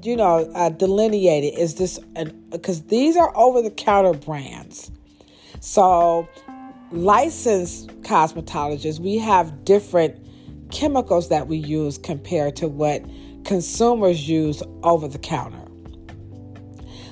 you 0.02 0.16
know, 0.16 0.50
uh, 0.54 0.68
delineated 0.68 1.58
is 1.58 1.74
this 1.74 1.98
because 2.50 2.82
these 2.84 3.16
are 3.16 3.36
over 3.36 3.62
the 3.62 3.70
counter 3.70 4.12
brands. 4.12 4.90
So, 5.60 6.28
licensed 6.92 7.88
cosmetologists, 8.02 8.98
we 8.98 9.18
have 9.18 9.64
different 9.64 10.16
chemicals 10.70 11.28
that 11.28 11.46
we 11.46 11.56
use 11.56 11.98
compared 11.98 12.56
to 12.56 12.68
what 12.68 13.04
consumers 13.44 14.28
use 14.28 14.62
over 14.82 15.08
the 15.08 15.18
counter. 15.18 15.58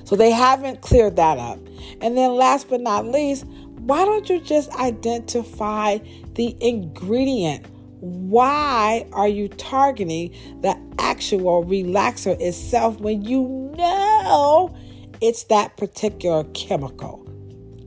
So 0.04 0.16
they 0.16 0.30
haven't 0.30 0.80
cleared 0.80 1.16
that 1.16 1.38
up. 1.38 1.58
And 2.00 2.16
then 2.16 2.32
last 2.32 2.68
but 2.68 2.80
not 2.80 3.06
least, 3.06 3.44
why 3.88 4.04
don't 4.04 4.28
you 4.28 4.40
just 4.40 4.70
identify 4.72 5.98
the 6.34 6.56
ingredient? 6.60 7.66
Why 8.00 9.06
are 9.12 9.28
you 9.28 9.48
targeting 9.48 10.34
the 10.62 10.78
actual 10.98 11.64
relaxer 11.64 12.40
itself 12.40 13.00
when 13.00 13.22
you 13.22 13.72
know 13.76 14.74
it's 15.20 15.44
that 15.44 15.76
particular 15.76 16.44
chemical? 16.54 17.24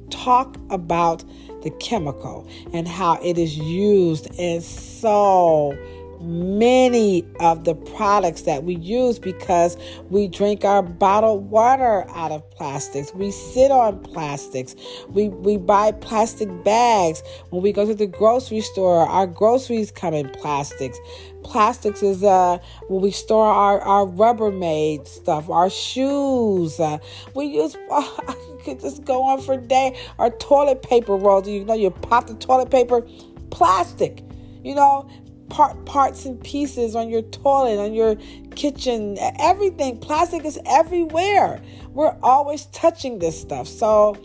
Talk 0.10 0.58
about 0.70 1.24
the 1.64 1.72
chemical 1.72 2.48
and 2.74 2.88
how 2.88 3.20
it 3.22 3.38
is 3.38 3.58
used 3.58 4.28
in 4.38 4.62
so 4.62 5.78
many 6.22 7.26
of 7.40 7.64
the 7.64 7.74
products 7.74 8.44
that 8.44 8.64
we 8.64 8.76
use 8.76 9.20
because 9.20 9.78
we 10.10 10.28
drink 10.28 10.64
our 10.64 10.84
bottled 10.84 11.50
water 11.50 12.06
out 12.12 12.32
of 12.32 12.48
plastics. 12.52 13.14
We 13.14 13.32
sit 13.32 13.72
on 13.72 14.00
plastics. 14.04 14.76
We, 15.10 15.30
we 15.30 15.58
buy 15.58 15.92
plastic 15.94 16.64
bags. 16.64 17.24
When 17.50 17.62
we 17.62 17.72
go 17.72 17.86
to 17.86 17.96
the 17.96 18.08
grocery 18.08 18.62
store, 18.62 19.08
our 19.08 19.28
groceries 19.28 19.92
come 19.92 20.14
in 20.14 20.30
plastics. 20.30 21.00
Plastics 21.44 22.04
is 22.04 22.24
uh, 22.24 22.60
when 22.88 23.02
we 23.02 23.12
store 23.12 23.48
our, 23.48 23.82
our 23.82 24.06
Rubbermaid 24.06 25.08
stuff, 25.08 25.50
our 25.50 25.70
shoes. 25.70 26.80
Uh, 26.80 27.00
we 27.34 27.46
use, 27.46 27.76
could 28.62 28.80
just 28.80 29.04
go 29.06 29.24
on 29.24 29.42
for 29.42 29.54
a 29.54 29.58
day. 29.58 30.00
Our 30.20 30.30
toilet 30.30 30.82
paper 30.82 31.16
rolls, 31.16 31.48
you 31.48 31.66
know, 31.66 31.74
you 31.74 31.92
pop 31.92 32.28
the 32.28 32.36
toilet 32.36 32.72
paper, 32.72 33.06
plastic. 33.50 34.24
You 34.64 34.76
know, 34.76 35.10
part 35.50 35.86
parts 35.86 36.26
and 36.26 36.42
pieces 36.44 36.96
on 36.96 37.10
your 37.10 37.22
toilet, 37.24 37.78
on 37.78 37.94
your 37.94 38.16
kitchen, 38.56 39.18
everything. 39.40 40.00
Plastic 40.00 40.46
is 40.46 40.60
everywhere. 40.66 41.62
We're 41.94 42.18
always 42.24 42.66
touching 42.68 43.20
this 43.20 43.40
stuff. 43.40 43.68
So 43.68 44.16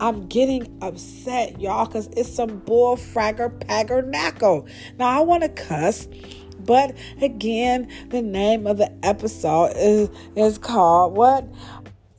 I'm 0.00 0.26
getting 0.26 0.78
upset, 0.82 1.60
y'all, 1.60 1.86
because 1.86 2.08
it's 2.16 2.34
some 2.34 2.58
bull 2.60 2.96
fragger 2.96 3.50
pagger 3.64 4.02
nacko. 4.10 4.68
Now 4.98 5.20
I 5.20 5.22
want 5.22 5.42
to 5.42 5.48
cuss. 5.48 6.08
But 6.58 6.94
again, 7.20 7.88
the 8.08 8.20
name 8.20 8.66
of 8.66 8.76
the 8.76 8.92
episode 9.04 9.72
is, 9.76 10.10
is 10.36 10.58
called 10.58 11.16
what? 11.16 11.46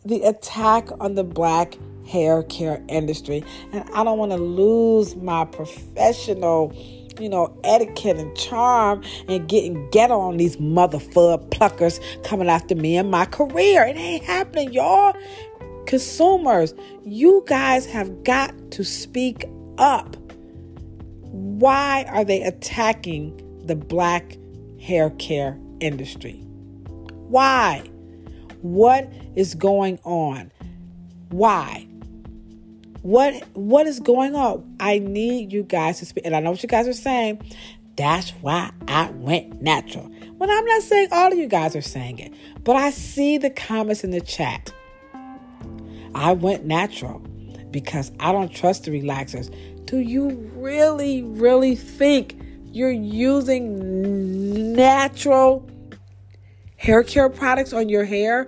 The 0.06 0.22
attack 0.24 0.90
on 1.00 1.16
the 1.16 1.24
black 1.24 1.76
hair 2.08 2.44
care 2.44 2.84
industry. 2.90 3.44
And 3.72 3.88
I 3.94 4.04
don't 4.04 4.18
want 4.18 4.32
to 4.32 4.38
lose 4.38 5.16
my 5.16 5.46
professional 5.46 6.76
you 7.20 7.30
know, 7.30 7.56
etiquette 7.64 8.18
and 8.18 8.36
charm 8.36 9.04
and 9.28 9.48
getting 9.48 9.90
ghetto 9.92 10.20
on 10.20 10.38
these 10.38 10.58
motherfucker 10.58 11.48
pluckers 11.50 12.00
coming 12.24 12.50
after 12.50 12.76
me 12.76 12.98
in 12.98 13.10
my 13.10 13.26
career. 13.26 13.86
It 13.86 13.98
ain't 13.98 14.24
happening, 14.24 14.74
y'all. 14.74 15.16
Consumers, 15.86 16.74
you 17.04 17.44
guys 17.48 17.86
have 17.86 18.24
got 18.24 18.54
to 18.72 18.84
speak 18.84 19.46
up. 19.78 20.16
Why 21.32 22.06
are 22.10 22.24
they 22.24 22.42
attacking 22.42 23.40
the 23.66 23.76
black 23.76 24.38
hair 24.80 25.12
care 25.12 25.60
industry? 25.80 26.44
Why? 27.28 27.84
What 28.62 29.12
is 29.36 29.56
going 29.56 30.00
on? 30.04 30.52
Why? 31.30 31.88
What 33.02 33.34
what 33.54 33.88
is 33.88 34.00
going 34.00 34.36
on? 34.36 34.76
I 34.80 35.00
need 35.00 35.52
you 35.52 35.64
guys 35.64 36.00
to 36.00 36.06
speak. 36.06 36.26
And 36.26 36.36
I 36.36 36.40
know 36.40 36.52
what 36.52 36.62
you 36.62 36.70
guys 36.70 36.88
are 36.88 36.94
saying. 36.94 37.42
That's 37.96 38.30
why 38.42 38.72
I 38.88 39.10
went 39.12 39.62
natural. 39.62 40.10
Well, 40.38 40.50
I'm 40.50 40.66
not 40.66 40.82
saying 40.82 41.10
all 41.12 41.32
of 41.32 41.38
you 41.38 41.48
guys 41.48 41.76
are 41.76 41.82
saying 41.82 42.20
it, 42.20 42.34
but 42.64 42.76
I 42.76 42.92
see 42.92 43.38
the 43.38 43.50
comments 43.50 44.04
in 44.04 44.12
the 44.12 44.22
chat. 44.22 44.74
I 46.16 46.34
went 46.34 46.66
natural 46.66 47.20
because 47.72 48.12
I 48.20 48.32
don't 48.32 48.54
trust 48.54 48.86
the 48.86 48.92
relaxers. 48.92 49.54
Do 49.86 49.98
you 49.98 50.30
really, 50.56 51.24
really 51.24 51.76
think 51.76 52.40
you're 52.72 52.92
using 52.92 54.74
natural 54.74 55.70
hair 56.78 57.04
care 57.04 57.30
products 57.30 57.74
on 57.74 57.90
your 57.90 58.06
hair? 58.06 58.48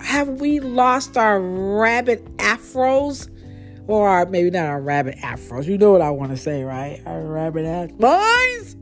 Have 0.00 0.40
we 0.40 0.60
lost 0.60 1.16
our 1.16 1.40
rabbit 1.40 2.24
afros? 2.36 3.30
Or 3.88 4.26
maybe 4.26 4.50
not 4.50 4.66
our 4.66 4.80
rabbit 4.80 5.16
afros. 5.18 5.66
You 5.66 5.78
know 5.78 5.92
what 5.92 6.00
I 6.00 6.10
want 6.10 6.32
to 6.32 6.36
say, 6.36 6.64
right? 6.64 7.00
A 7.06 7.20
rabbit 7.20 7.64
afros. 7.64 7.98
Boys! 7.98 8.76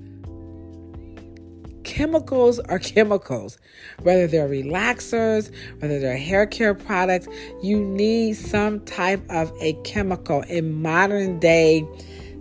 Chemicals 1.85 2.59
are 2.59 2.79
chemicals. 2.79 3.59
Whether 4.03 4.27
they're 4.27 4.49
relaxers, 4.49 5.53
whether 5.81 6.01
they're 6.01 6.17
hair 6.17 6.47
care 6.47 6.75
products, 6.75 7.29
you 7.63 7.79
need 7.79 8.35
some 8.35 8.81
type 8.81 9.23
of 9.31 9.53
a 9.61 9.75
chemical 9.85 10.41
in 10.43 10.81
modern 10.83 11.39
day 11.39 11.87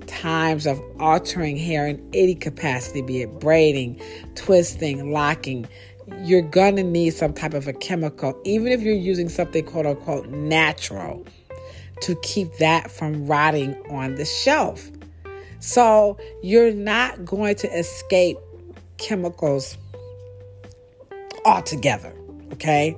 times 0.07 0.65
of 0.65 0.81
altering 0.99 1.57
hair 1.57 1.87
in 1.87 2.09
any 2.13 2.35
capacity, 2.35 3.01
be 3.01 3.21
it 3.21 3.39
braiding, 3.39 4.01
twisting, 4.35 5.11
locking, 5.11 5.67
you're 6.21 6.41
gonna 6.41 6.83
need 6.83 7.11
some 7.11 7.33
type 7.33 7.53
of 7.53 7.67
a 7.67 7.73
chemical, 7.73 8.39
even 8.43 8.67
if 8.67 8.81
you're 8.81 8.93
using 8.93 9.29
something 9.29 9.65
quote 9.65 9.85
unquote 9.85 10.29
natural 10.29 11.25
to 12.01 12.15
keep 12.21 12.55
that 12.57 12.91
from 12.91 13.25
rotting 13.25 13.75
on 13.89 14.15
the 14.15 14.25
shelf. 14.25 14.89
So 15.59 16.17
you're 16.41 16.73
not 16.73 17.23
going 17.23 17.55
to 17.57 17.71
escape 17.77 18.37
chemicals 18.97 19.77
altogether. 21.45 22.13
Okay. 22.53 22.97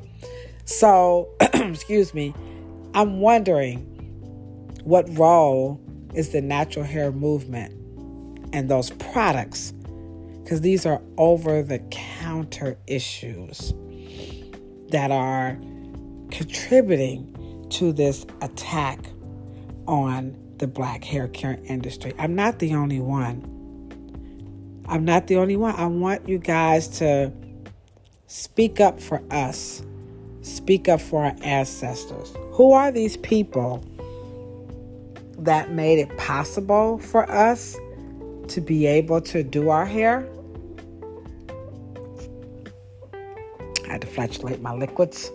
So, 0.65 1.29
excuse 1.41 2.13
me, 2.13 2.33
I'm 2.95 3.19
wondering 3.19 3.79
what 4.83 5.05
role 5.17 5.79
is 6.15 6.29
the 6.29 6.41
natural 6.41 6.85
hair 6.85 7.11
movement 7.11 7.73
and 8.53 8.69
those 8.69 8.89
products? 8.91 9.73
Because 10.45 10.61
these 10.61 10.85
are 10.85 11.01
over 11.17 11.63
the 11.63 11.79
counter 11.89 12.77
issues 12.85 13.73
that 14.89 15.09
are 15.09 15.57
contributing 16.29 17.65
to 17.71 17.91
this 17.91 18.27
attack 18.43 18.99
on 19.87 20.37
the 20.59 20.67
black 20.67 21.03
hair 21.03 21.27
care 21.29 21.57
industry. 21.63 22.13
I'm 22.19 22.35
not 22.35 22.59
the 22.59 22.75
only 22.75 22.99
one. 22.99 23.41
I'm 24.87 25.03
not 25.03 25.25
the 25.25 25.37
only 25.37 25.55
one. 25.55 25.73
I 25.77 25.87
want 25.87 26.29
you 26.29 26.37
guys 26.37 26.89
to 26.99 27.33
speak 28.27 28.79
up 28.79 29.01
for 29.01 29.23
us, 29.31 29.81
speak 30.43 30.87
up 30.87 31.01
for 31.01 31.25
our 31.25 31.35
ancestors. 31.41 32.35
Who 32.51 32.71
are 32.71 32.91
these 32.91 33.17
people 33.17 33.83
that 35.39 35.71
made 35.71 35.97
it 35.97 36.15
possible 36.17 36.99
for 36.99 37.27
us 37.31 37.75
to 38.49 38.61
be 38.61 38.85
able 38.85 39.21
to 39.21 39.43
do 39.43 39.69
our 39.69 39.85
hair? 39.85 40.27
I 43.85 43.91
had 43.91 44.01
to 44.01 44.07
flatulate 44.07 44.61
my 44.61 44.73
liquids. 44.73 45.31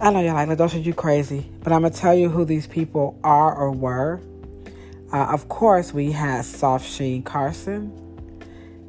I 0.00 0.10
know 0.10 0.20
y'all 0.20 0.34
like, 0.34 0.48
are 0.60 0.78
you 0.78 0.94
crazy, 0.94 1.50
but 1.62 1.72
I'm 1.72 1.82
gonna 1.82 1.92
tell 1.92 2.14
you 2.14 2.28
who 2.28 2.44
these 2.44 2.66
people 2.66 3.18
are 3.24 3.54
or 3.54 3.72
were. 3.72 4.20
Uh, 5.12 5.24
of 5.24 5.48
course, 5.48 5.92
we 5.92 6.12
had 6.12 6.44
Soft 6.44 6.86
Sheen 6.86 7.22
Carson. 7.22 7.92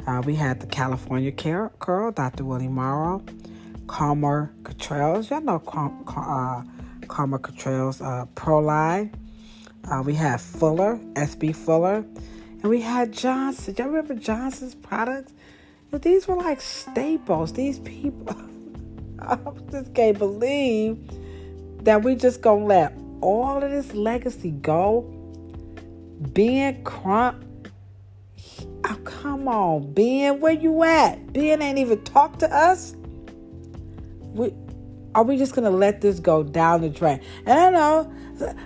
Uh, 0.05 0.21
we 0.25 0.35
had 0.35 0.59
the 0.59 0.67
California 0.67 1.31
Curl, 1.31 2.11
Dr. 2.11 2.45
Willie 2.45 2.67
Morrow. 2.67 3.23
Comer 3.89 4.53
Cottrells. 4.63 5.29
Y'all 5.31 5.41
know 5.41 5.59
Cal- 5.59 6.03
uh, 6.07 6.63
Cottrells 7.39 8.01
uh, 8.01 8.25
Pro 8.35 8.59
Line. 8.59 9.11
Uh, 9.85 10.01
we 10.05 10.13
had 10.13 10.39
Fuller, 10.39 10.99
SB 11.13 11.55
Fuller. 11.55 12.05
And 12.61 12.63
we 12.63 12.81
had 12.81 13.11
Johnson. 13.11 13.75
Y'all 13.77 13.87
remember 13.87 14.15
Johnson's 14.15 14.75
products? 14.75 15.33
But 15.91 16.01
these 16.01 16.27
were 16.27 16.35
like 16.35 16.61
staples. 16.61 17.53
These 17.53 17.79
people. 17.79 18.35
I 19.19 19.37
just 19.71 19.93
can't 19.93 20.17
believe 20.17 20.97
that 21.83 22.03
we 22.03 22.15
just 22.15 22.41
gonna 22.41 22.65
let 22.65 22.93
all 23.21 23.63
of 23.63 23.69
this 23.69 23.93
legacy 23.93 24.51
go 24.51 25.01
Ben 26.19 26.83
Crump. 26.83 27.45
Oh, 28.85 28.95
come 29.03 29.47
on, 29.47 29.93
Ben, 29.93 30.39
where 30.39 30.53
you 30.53 30.83
at? 30.83 31.33
Ben 31.33 31.61
ain't 31.61 31.79
even 31.79 32.03
talked 32.03 32.39
to 32.39 32.53
us. 32.53 32.95
We 34.33 34.53
are 35.15 35.23
we 35.23 35.37
just 35.37 35.55
gonna 35.55 35.71
let 35.71 36.01
this 36.01 36.19
go 36.19 36.43
down 36.43 36.81
the 36.81 36.89
drain? 36.89 37.21
And 37.45 37.59
I 37.59 37.69
know 37.69 38.13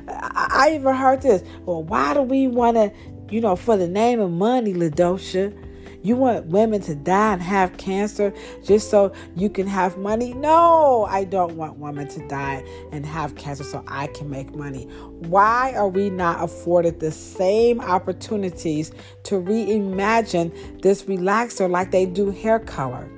I, 0.07 0.73
even 0.75 0.95
heard 0.95 1.21
this. 1.21 1.43
Well, 1.65 1.83
why 1.83 2.13
do 2.13 2.21
we 2.21 2.47
want 2.47 2.77
to, 2.77 2.91
you 3.29 3.41
know, 3.41 3.55
for 3.55 3.77
the 3.77 3.87
name 3.87 4.19
of 4.19 4.31
money, 4.31 4.73
Ladosha? 4.73 5.57
You 6.03 6.17
want 6.17 6.47
women 6.47 6.81
to 6.81 6.95
die 6.95 7.31
and 7.31 7.41
have 7.41 7.77
cancer 7.77 8.33
just 8.61 8.89
so 8.91 9.13
you 9.37 9.49
can 9.49 9.65
have 9.67 9.97
money? 9.97 10.33
No, 10.33 11.05
I 11.09 11.23
don't 11.23 11.55
want 11.55 11.77
women 11.77 12.09
to 12.09 12.27
die 12.27 12.65
and 12.91 13.05
have 13.05 13.35
cancer 13.35 13.63
so 13.63 13.85
I 13.87 14.07
can 14.07 14.29
make 14.29 14.53
money. 14.53 14.83
Why 14.83 15.73
are 15.77 15.87
we 15.87 16.09
not 16.09 16.43
afforded 16.43 16.99
the 16.99 17.09
same 17.09 17.79
opportunities 17.79 18.91
to 19.23 19.35
reimagine 19.35 20.81
this 20.81 21.03
relaxer 21.03 21.69
like 21.69 21.91
they 21.91 22.05
do 22.05 22.31
hair 22.31 22.59
color, 22.59 23.09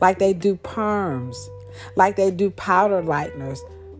like 0.00 0.20
they 0.20 0.32
do 0.34 0.54
perms, 0.58 1.36
like 1.96 2.14
they 2.14 2.30
do 2.30 2.50
powder 2.50 3.02
lighteners? 3.02 3.58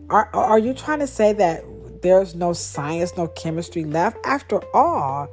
Are, 0.09 0.29
are 0.33 0.59
you 0.59 0.73
trying 0.73 0.99
to 0.99 1.07
say 1.07 1.33
that 1.33 1.63
there's 2.01 2.35
no 2.35 2.53
science, 2.53 3.15
no 3.15 3.27
chemistry 3.27 3.83
left? 3.83 4.17
After 4.25 4.61
all, 4.75 5.29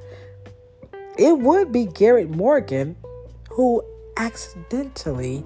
it 1.19 1.39
would 1.39 1.73
be 1.73 1.87
Garrett 1.87 2.31
Morgan 2.31 2.97
who 3.51 3.83
accidentally 4.17 5.45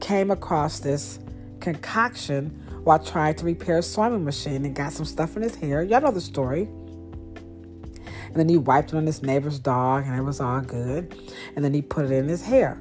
came 0.00 0.30
across 0.30 0.80
this 0.80 1.18
concoction 1.60 2.48
while 2.84 2.98
trying 2.98 3.34
to 3.34 3.44
repair 3.44 3.78
a 3.78 3.82
sewing 3.82 4.24
machine 4.24 4.64
and 4.64 4.74
got 4.74 4.92
some 4.92 5.04
stuff 5.04 5.36
in 5.36 5.42
his 5.42 5.54
hair. 5.54 5.82
Y'all 5.82 6.00
know 6.00 6.10
the 6.10 6.20
story. 6.20 6.62
And 8.28 8.36
then 8.36 8.48
he 8.48 8.56
wiped 8.56 8.92
it 8.92 8.96
on 8.96 9.06
his 9.06 9.22
neighbor's 9.22 9.58
dog 9.58 10.04
and 10.06 10.16
it 10.16 10.22
was 10.22 10.40
all 10.40 10.60
good. 10.60 11.14
And 11.54 11.64
then 11.64 11.74
he 11.74 11.82
put 11.82 12.06
it 12.06 12.12
in 12.12 12.28
his 12.28 12.42
hair. 12.42 12.78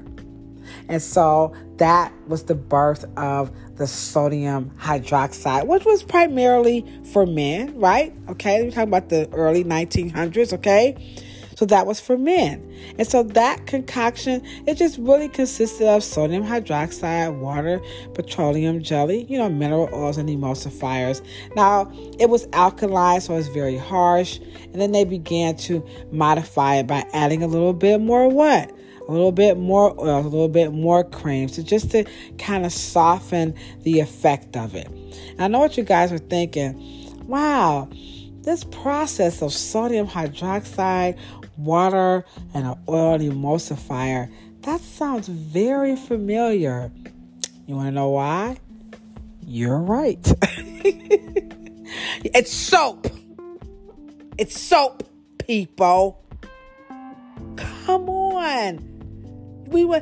And 0.89 1.01
so 1.01 1.53
that 1.78 2.13
was 2.28 2.43
the 2.43 2.55
birth 2.55 3.05
of 3.18 3.51
the 3.78 3.88
sodium 3.88 4.71
hydroxide, 4.80 5.67
which 5.67 5.86
was 5.86 6.03
primarily 6.03 6.86
for 7.11 7.25
men, 7.25 7.78
right? 7.80 8.13
Okay, 8.30 8.63
we're 8.63 8.71
talking 8.71 8.89
about 8.89 9.09
the 9.09 9.30
early 9.34 9.63
1900s, 9.63 10.53
okay? 10.53 11.23
So 11.57 11.65
that 11.65 11.88
was 11.88 11.99
for 11.99 12.19
men. 12.19 12.63
And 12.99 13.07
so 13.07 13.23
that 13.23 13.65
concoction, 13.65 14.45
it 14.67 14.75
just 14.75 14.99
really 14.99 15.28
consisted 15.28 15.88
of 15.88 16.03
sodium 16.03 16.43
hydroxide, 16.43 17.39
water, 17.39 17.82
petroleum 18.13 18.84
jelly, 18.84 19.25
you 19.28 19.39
know, 19.39 19.49
mineral 19.49 19.89
oils 19.91 20.17
and 20.17 20.30
emulsifiers. 20.30 21.25
Now, 21.55 21.91
it 22.19 22.30
was 22.30 22.47
alkaline, 22.53 23.21
so 23.21 23.36
it's 23.36 23.47
very 23.47 23.75
harsh. 23.75 24.39
And 24.71 24.80
then 24.80 24.91
they 24.91 25.03
began 25.03 25.55
to 25.57 25.84
modify 26.11 26.75
it 26.75 26.86
by 26.86 27.07
adding 27.11 27.41
a 27.41 27.47
little 27.47 27.73
bit 27.73 28.01
more 28.01 28.28
what? 28.30 28.71
A 29.07 29.11
little 29.11 29.31
bit 29.31 29.57
more 29.57 29.95
oil, 29.99 30.19
a 30.19 30.21
little 30.21 30.49
bit 30.49 30.73
more 30.73 31.03
cream, 31.03 31.47
so 31.47 31.61
just 31.61 31.91
to 31.91 32.03
kind 32.37 32.65
of 32.65 32.73
soften 32.73 33.55
the 33.83 33.99
effect 33.99 34.57
of 34.57 34.75
it. 34.75 34.87
And 35.31 35.41
I 35.41 35.47
know 35.47 35.59
what 35.59 35.77
you 35.77 35.83
guys 35.83 36.11
are 36.11 36.17
thinking. 36.17 37.25
Wow, 37.27 37.89
this 38.41 38.63
process 38.65 39.41
of 39.41 39.53
sodium 39.53 40.07
hydroxide, 40.07 41.17
water, 41.57 42.25
and 42.53 42.67
an 42.67 42.75
oil 42.87 43.17
emulsifier, 43.19 44.31
that 44.61 44.81
sounds 44.81 45.27
very 45.27 45.95
familiar. 45.95 46.91
You 47.65 47.75
want 47.75 47.87
to 47.87 47.91
know 47.91 48.09
why? 48.09 48.57
You're 49.45 49.79
right. 49.79 50.19
it's 52.23 52.51
soap. 52.51 53.07
It's 54.37 54.59
soap, 54.59 55.03
people. 55.39 56.23
Come 57.55 58.09
on 58.09 58.96
we 59.68 59.86
were 59.86 60.01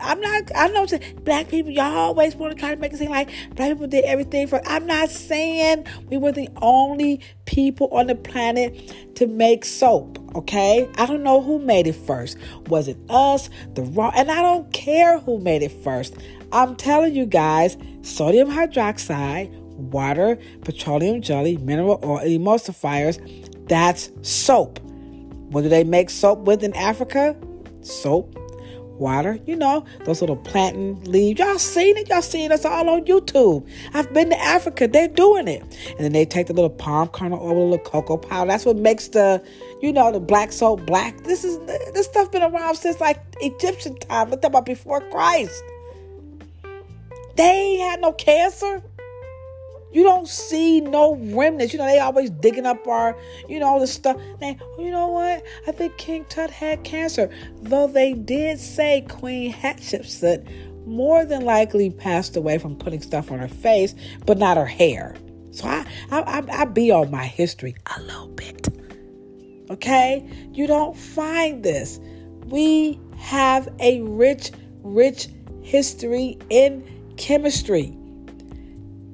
i'm 0.00 0.20
not 0.20 0.50
i 0.54 0.68
know 0.68 0.86
black 1.22 1.48
people 1.48 1.70
y'all 1.70 1.96
always 1.96 2.34
want 2.34 2.52
to 2.52 2.58
try 2.58 2.74
to 2.74 2.80
make 2.80 2.92
it 2.92 2.98
seem 2.98 3.10
like 3.10 3.28
black 3.54 3.70
people 3.70 3.86
did 3.86 4.04
everything 4.04 4.46
for 4.46 4.60
i'm 4.66 4.86
not 4.86 5.10
saying 5.10 5.84
we 6.08 6.16
were 6.16 6.32
the 6.32 6.48
only 6.60 7.20
people 7.44 7.88
on 7.88 8.06
the 8.06 8.14
planet 8.14 9.14
to 9.14 9.26
make 9.26 9.64
soap 9.64 10.18
okay? 10.34 10.88
I 10.96 11.06
don't 11.06 11.22
know 11.22 11.40
who 11.40 11.58
made 11.58 11.86
it 11.86 11.94
first. 11.94 12.38
Was 12.68 12.88
it 12.88 12.96
us 13.08 13.50
the 13.74 13.82
raw 13.82 14.12
and 14.14 14.30
i 14.30 14.42
don't 14.42 14.72
care 14.72 15.18
who 15.18 15.38
made 15.38 15.62
it 15.62 15.72
first. 15.84 16.14
I'm 16.52 16.76
telling 16.76 17.14
you 17.14 17.26
guys 17.26 17.76
sodium 18.02 18.50
hydroxide 18.50 19.50
water 19.76 20.38
petroleum 20.62 21.22
jelly 21.22 21.56
mineral 21.58 21.98
oil 22.02 22.20
emulsifiers 22.20 23.18
that's 23.68 24.10
soap. 24.22 24.78
What 24.80 25.62
do 25.62 25.68
they 25.68 25.84
make 25.84 26.10
soap 26.10 26.40
with 26.40 26.62
in 26.62 26.74
africa 26.74 27.36
soap 27.82 28.38
water. 29.02 29.38
You 29.46 29.56
know, 29.56 29.84
those 30.04 30.20
little 30.20 30.36
plantain 30.36 31.02
leaves. 31.04 31.40
Y'all 31.40 31.58
seen 31.58 31.96
it? 31.96 32.08
Y'all 32.08 32.22
seen 32.22 32.52
us 32.52 32.64
all 32.64 32.88
on 32.88 33.04
YouTube. 33.04 33.68
I've 33.92 34.12
been 34.14 34.30
to 34.30 34.40
Africa. 34.40 34.88
They're 34.88 35.08
doing 35.08 35.48
it. 35.48 35.62
And 35.90 35.98
then 36.00 36.12
they 36.12 36.24
take 36.24 36.46
the 36.46 36.54
little 36.54 36.70
palm 36.70 37.08
kernel 37.08 37.40
oil, 37.40 37.50
a 37.50 37.64
little 37.64 37.78
cocoa 37.78 38.16
powder. 38.16 38.48
That's 38.48 38.64
what 38.64 38.76
makes 38.76 39.08
the, 39.08 39.44
you 39.82 39.92
know, 39.92 40.10
the 40.10 40.20
black 40.20 40.52
soap 40.52 40.86
black. 40.86 41.24
This 41.24 41.44
is 41.44 41.58
this 41.92 42.06
stuff 42.06 42.30
been 42.32 42.42
around 42.42 42.76
since 42.76 43.00
like 43.00 43.20
Egyptian 43.40 43.98
time. 43.98 44.30
Look 44.30 44.44
about 44.44 44.64
before 44.64 45.00
Christ. 45.10 45.62
They 47.36 47.76
had 47.76 48.00
no 48.00 48.12
cancer. 48.12 48.82
You 49.92 50.02
don't 50.02 50.26
see 50.26 50.80
no 50.80 51.16
remnants. 51.16 51.72
You 51.72 51.78
know, 51.78 51.86
they 51.86 51.98
always 51.98 52.30
digging 52.30 52.66
up 52.66 52.86
our, 52.86 53.16
you 53.48 53.60
know, 53.60 53.66
all 53.66 53.80
the 53.80 53.86
stuff. 53.86 54.16
They, 54.40 54.56
oh, 54.60 54.82
you 54.82 54.90
know 54.90 55.08
what? 55.08 55.44
I 55.66 55.72
think 55.72 55.96
King 55.98 56.24
Tut 56.28 56.50
had 56.50 56.82
cancer. 56.84 57.30
Though 57.60 57.86
they 57.86 58.14
did 58.14 58.58
say 58.58 59.04
Queen 59.08 59.52
Hatshepsut 59.52 60.86
more 60.86 61.24
than 61.24 61.44
likely 61.44 61.90
passed 61.90 62.36
away 62.36 62.58
from 62.58 62.76
putting 62.76 63.02
stuff 63.02 63.30
on 63.30 63.38
her 63.38 63.48
face, 63.48 63.94
but 64.26 64.38
not 64.38 64.56
her 64.56 64.66
hair. 64.66 65.14
So 65.50 65.68
I, 65.68 65.86
I, 66.10 66.20
I, 66.20 66.42
I 66.62 66.64
be 66.64 66.90
on 66.90 67.10
my 67.10 67.24
history 67.24 67.74
a 67.96 68.00
little 68.00 68.28
bit. 68.28 68.68
Okay? 69.70 70.26
You 70.52 70.66
don't 70.66 70.96
find 70.96 71.62
this. 71.62 72.00
We 72.46 72.98
have 73.16 73.68
a 73.78 74.00
rich, 74.02 74.50
rich 74.82 75.28
history 75.62 76.38
in 76.50 77.14
chemistry 77.16 77.96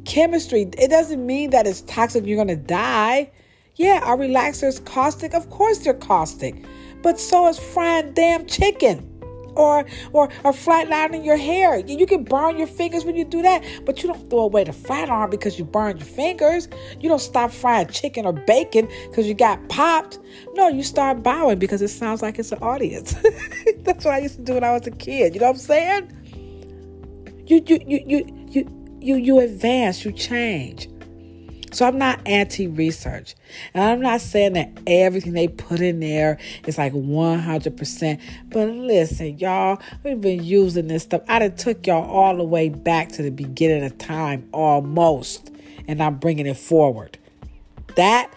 chemistry. 0.09 0.63
It 0.79 0.89
doesn't 0.89 1.25
mean 1.25 1.51
that 1.51 1.67
it's 1.67 1.83
toxic, 1.83 2.27
you're 2.27 2.43
going 2.43 2.49
to 2.49 2.57
die. 2.57 3.31
Yeah, 3.77 4.01
are 4.03 4.17
relaxers 4.17 4.85
caustic? 4.85 5.35
Of 5.35 5.51
course 5.51 5.79
they're 5.79 5.95
caustic. 5.95 6.65
But 7.03 7.21
so 7.21 7.47
is 7.47 7.59
frying 7.59 8.13
damn 8.15 8.47
chicken. 8.47 9.15
Or, 9.55 9.85
or 10.13 10.29
or 10.45 10.53
flatlining 10.53 11.25
your 11.25 11.37
hair. 11.37 11.79
You 11.79 12.07
can 12.07 12.23
burn 12.23 12.59
your 12.59 12.69
fingers 12.69 13.05
when 13.05 13.17
you 13.17 13.25
do 13.25 13.43
that, 13.43 13.65
but 13.85 14.01
you 14.01 14.09
don't 14.09 14.31
throw 14.31 14.41
away 14.41 14.63
the 14.63 14.73
flat 14.73 15.11
iron 15.11 15.31
because 15.31 15.59
you 15.59 15.65
burned 15.65 15.99
your 15.99 16.07
fingers. 16.07 16.69
You 17.01 17.09
don't 17.09 17.19
stop 17.19 17.51
frying 17.51 17.89
chicken 17.89 18.25
or 18.25 18.33
bacon 18.33 18.89
because 19.09 19.27
you 19.27 19.35
got 19.35 19.69
popped. 19.69 20.21
No, 20.55 20.69
you 20.69 20.85
start 20.85 21.25
bowing 21.25 21.59
because 21.59 21.83
it 21.83 21.89
sounds 21.89 22.23
like 22.23 22.39
it's 22.39 22.53
an 22.53 22.59
audience. 22.63 23.15
That's 23.79 24.05
what 24.05 24.15
I 24.15 24.19
used 24.19 24.37
to 24.37 24.43
do 24.43 24.55
when 24.55 24.63
I 24.63 24.73
was 24.75 24.87
a 24.87 24.93
kid. 24.93 25.35
You 25.35 25.41
know 25.41 25.47
what 25.47 25.55
I'm 25.55 25.59
saying? 25.59 26.13
You 27.47 27.65
you 27.67 27.81
you 27.85 28.05
you 28.07 28.38
you 29.01 29.17
you 29.17 29.41
advance, 29.41 30.05
you 30.05 30.13
change. 30.13 30.89
So 31.73 31.87
I'm 31.87 31.99
not 31.99 32.21
anti-research. 32.27 33.35
And 33.75 33.85
I'm 33.85 34.01
not 34.01 34.21
saying 34.21 34.55
that 34.55 34.71
everything 34.87 35.35
they 35.35 35.49
put 35.49 35.81
in 35.81 36.01
there 36.01 36.39
is 36.67 36.79
like 36.79 36.93
100%. 36.93 38.21
But 38.49 38.69
listen, 38.69 39.39
y'all, 39.39 39.81
we've 40.03 40.21
been 40.21 40.43
using 40.43 40.89
this 40.89 41.03
stuff. 41.03 41.23
I 41.29 41.41
done 41.41 41.57
took 41.57 41.87
y'all 41.87 42.11
all 42.11 42.37
the 42.37 42.45
way 42.45 42.69
back 42.71 43.11
to 43.11 43.23
the 43.23 43.31
beginning 43.31 43.85
of 43.85 43.99
time 43.99 44.49
almost. 44.53 45.51
And 45.87 46.03
I'm 46.03 46.17
bringing 46.17 46.47
it 46.47 46.57
forward. 46.57 47.19
That 47.97 48.31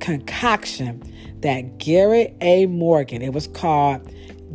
concoction 0.00 1.02
that 1.40 1.78
Garrett 1.78 2.36
A. 2.40 2.66
Morgan, 2.66 3.22
it 3.22 3.32
was 3.32 3.46
called 3.48 4.08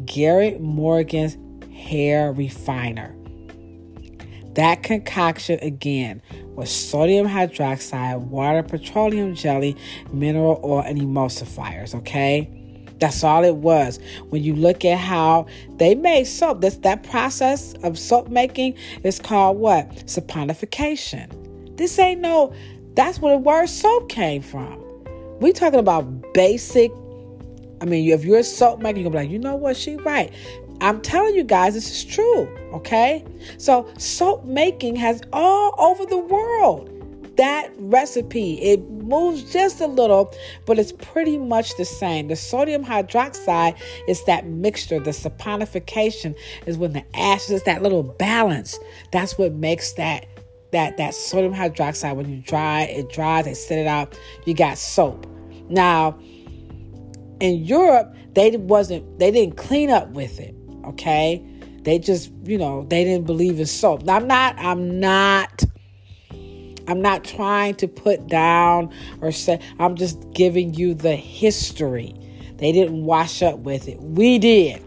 Garrett 0.05 0.61
Morgan's 0.61 1.37
Hair 1.73 2.33
Refiner. 2.33 3.15
That 4.55 4.83
concoction 4.83 5.59
again 5.61 6.21
was 6.55 6.69
sodium 6.69 7.27
hydroxide, 7.27 8.19
water, 8.19 8.63
petroleum 8.63 9.35
jelly, 9.35 9.77
mineral 10.11 10.59
oil, 10.63 10.81
and 10.81 10.99
emulsifiers. 10.99 11.95
Okay. 11.95 12.57
That's 12.99 13.23
all 13.23 13.43
it 13.43 13.55
was. 13.55 13.99
When 14.29 14.43
you 14.43 14.55
look 14.55 14.85
at 14.85 14.99
how 14.99 15.47
they 15.77 15.95
made 15.95 16.25
soap, 16.25 16.61
this 16.61 16.77
that 16.77 17.01
process 17.01 17.73
of 17.83 17.97
soap 17.97 18.29
making 18.29 18.75
is 19.03 19.19
called 19.19 19.57
what? 19.57 19.89
Saponification. 20.05 21.77
This 21.77 21.97
ain't 21.97 22.21
no, 22.21 22.53
that's 22.93 23.19
where 23.19 23.33
the 23.33 23.39
word 23.39 23.67
soap 23.69 24.07
came 24.07 24.43
from. 24.43 24.79
We 25.39 25.51
talking 25.51 25.79
about 25.79 26.33
basic. 26.33 26.91
I 27.81 27.85
mean, 27.85 28.07
if 28.11 28.23
you're 28.23 28.37
a 28.37 28.43
soap 28.43 28.81
maker, 28.81 28.99
you're 28.99 29.09
gonna 29.09 29.23
be 29.23 29.27
like, 29.27 29.33
you 29.33 29.39
know 29.39 29.55
what, 29.55 29.75
she 29.75 29.95
right. 29.95 30.31
I'm 30.81 30.99
telling 31.01 31.35
you 31.35 31.43
guys, 31.43 31.75
this 31.75 31.89
is 31.91 32.03
true, 32.03 32.49
okay? 32.73 33.23
So, 33.57 33.87
soap 33.97 34.45
making 34.45 34.95
has 34.97 35.21
all 35.31 35.75
over 35.77 36.05
the 36.05 36.17
world. 36.17 36.89
that 37.37 37.71
recipe. 37.77 38.61
It 38.61 38.87
moves 38.89 39.51
just 39.53 39.79
a 39.79 39.87
little, 39.87 40.33
but 40.65 40.77
it's 40.77 40.91
pretty 40.91 41.37
much 41.37 41.75
the 41.77 41.85
same. 41.85 42.27
The 42.27 42.35
sodium 42.35 42.83
hydroxide 42.83 43.79
is 44.07 44.23
that 44.25 44.45
mixture. 44.45 44.99
The 44.99 45.11
saponification 45.11 46.35
is 46.65 46.77
when 46.77 46.91
the 46.91 47.05
ashes, 47.15 47.63
that 47.63 47.81
little 47.81 48.03
balance. 48.03 48.77
That's 49.11 49.37
what 49.37 49.53
makes 49.53 49.93
that 49.93 50.25
that 50.71 50.97
that 50.97 51.13
sodium 51.13 51.53
hydroxide 51.53 52.15
when 52.15 52.29
you 52.29 52.41
dry 52.41 52.83
it 52.83 53.09
dries 53.09 53.45
they 53.45 53.53
set 53.53 53.77
it 53.77 53.87
out 53.87 54.17
you 54.45 54.53
got 54.53 54.77
soap 54.77 55.27
now 55.69 56.17
in 57.41 57.63
europe 57.65 58.15
they 58.33 58.55
wasn't 58.55 59.19
they 59.19 59.31
didn't 59.31 59.57
clean 59.57 59.89
up 59.89 60.09
with 60.11 60.39
it 60.39 60.55
okay 60.85 61.43
they 61.83 61.97
just 61.99 62.31
you 62.43 62.57
know 62.57 62.85
they 62.89 63.03
didn't 63.03 63.25
believe 63.25 63.59
in 63.59 63.65
soap 63.65 64.03
now 64.03 64.15
i'm 64.15 64.27
not 64.27 64.55
i'm 64.59 64.99
not 64.99 65.63
i'm 66.87 67.01
not 67.01 67.23
trying 67.23 67.75
to 67.75 67.87
put 67.87 68.27
down 68.27 68.91
or 69.21 69.31
say 69.31 69.59
i'm 69.79 69.95
just 69.95 70.19
giving 70.33 70.73
you 70.73 70.93
the 70.93 71.15
history 71.15 72.13
they 72.57 72.71
didn't 72.71 73.03
wash 73.03 73.41
up 73.41 73.59
with 73.59 73.87
it 73.87 73.99
we 74.01 74.37
did 74.37 74.83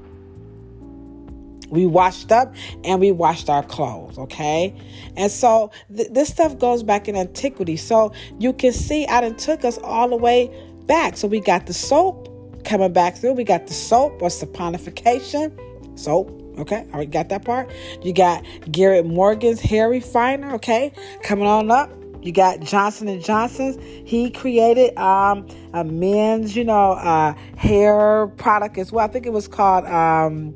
we 1.74 1.86
washed 1.86 2.30
up 2.30 2.54
and 2.84 3.00
we 3.00 3.10
washed 3.10 3.50
our 3.50 3.62
clothes, 3.62 4.16
okay? 4.16 4.74
And 5.16 5.30
so 5.30 5.72
th- 5.94 6.08
this 6.10 6.28
stuff 6.28 6.58
goes 6.58 6.82
back 6.84 7.08
in 7.08 7.16
antiquity. 7.16 7.76
So 7.76 8.12
you 8.38 8.52
can 8.52 8.72
see 8.72 9.06
I 9.06 9.20
done 9.20 9.36
took 9.36 9.64
us 9.64 9.78
all 9.78 10.08
the 10.08 10.16
way 10.16 10.50
back. 10.86 11.16
So 11.16 11.26
we 11.26 11.40
got 11.40 11.66
the 11.66 11.74
soap 11.74 12.28
coming 12.64 12.92
back 12.92 13.16
through. 13.16 13.32
We 13.32 13.44
got 13.44 13.66
the 13.66 13.74
soap 13.74 14.22
or 14.22 14.28
saponification. 14.28 15.58
Soap, 15.96 16.30
okay? 16.58 16.86
I 16.90 16.94
already 16.94 17.10
got 17.10 17.28
that 17.28 17.44
part. 17.44 17.70
You 18.02 18.12
got 18.12 18.44
Garrett 18.70 19.06
Morgan's 19.06 19.60
hair 19.60 19.88
refiner, 19.88 20.54
okay? 20.54 20.92
Coming 21.22 21.46
on 21.46 21.70
up. 21.70 21.90
You 22.22 22.32
got 22.32 22.60
Johnson 22.60 23.08
and 23.08 23.22
Johnson's. 23.22 23.76
He 24.08 24.30
created 24.30 24.96
um, 24.96 25.46
a 25.74 25.84
men's, 25.84 26.56
you 26.56 26.64
know, 26.64 26.92
uh, 26.92 27.34
hair 27.56 28.28
product 28.38 28.78
as 28.78 28.90
well. 28.90 29.04
I 29.04 29.08
think 29.08 29.26
it 29.26 29.32
was 29.32 29.46
called 29.46 29.84
um, 29.84 30.54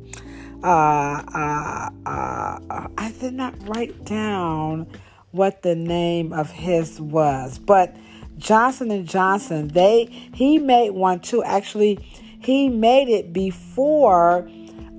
uh, 0.65 1.23
uh, 1.35 1.91
uh, 2.07 2.89
I 2.97 3.15
did 3.21 3.35
not 3.35 3.55
write 3.69 4.05
down 4.05 4.87
what 5.31 5.63
the 5.63 5.77
name 5.77 6.33
of 6.33 6.51
his 6.51 7.01
was, 7.01 7.59
but 7.59 7.95
Johnson 8.39 8.91
and 8.91 9.07
Johnson, 9.07 9.69
they 9.69 10.07
he 10.33 10.59
made 10.59 10.91
one 10.91 11.21
too. 11.21 11.45
Actually, 11.45 11.99
he 12.41 12.69
made 12.69 13.09
it 13.09 13.33
before 13.33 14.49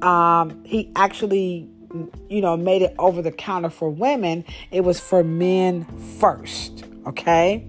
um, 0.01 0.63
he 0.65 0.91
actually, 0.95 1.69
you 2.29 2.41
know, 2.41 2.55
made 2.57 2.81
it 2.81 2.95
over 2.99 3.21
the 3.21 3.31
counter 3.31 3.69
for 3.69 3.89
women. 3.89 4.45
It 4.71 4.81
was 4.81 4.99
for 4.99 5.23
men 5.23 5.85
first, 6.19 6.83
okay, 7.05 7.65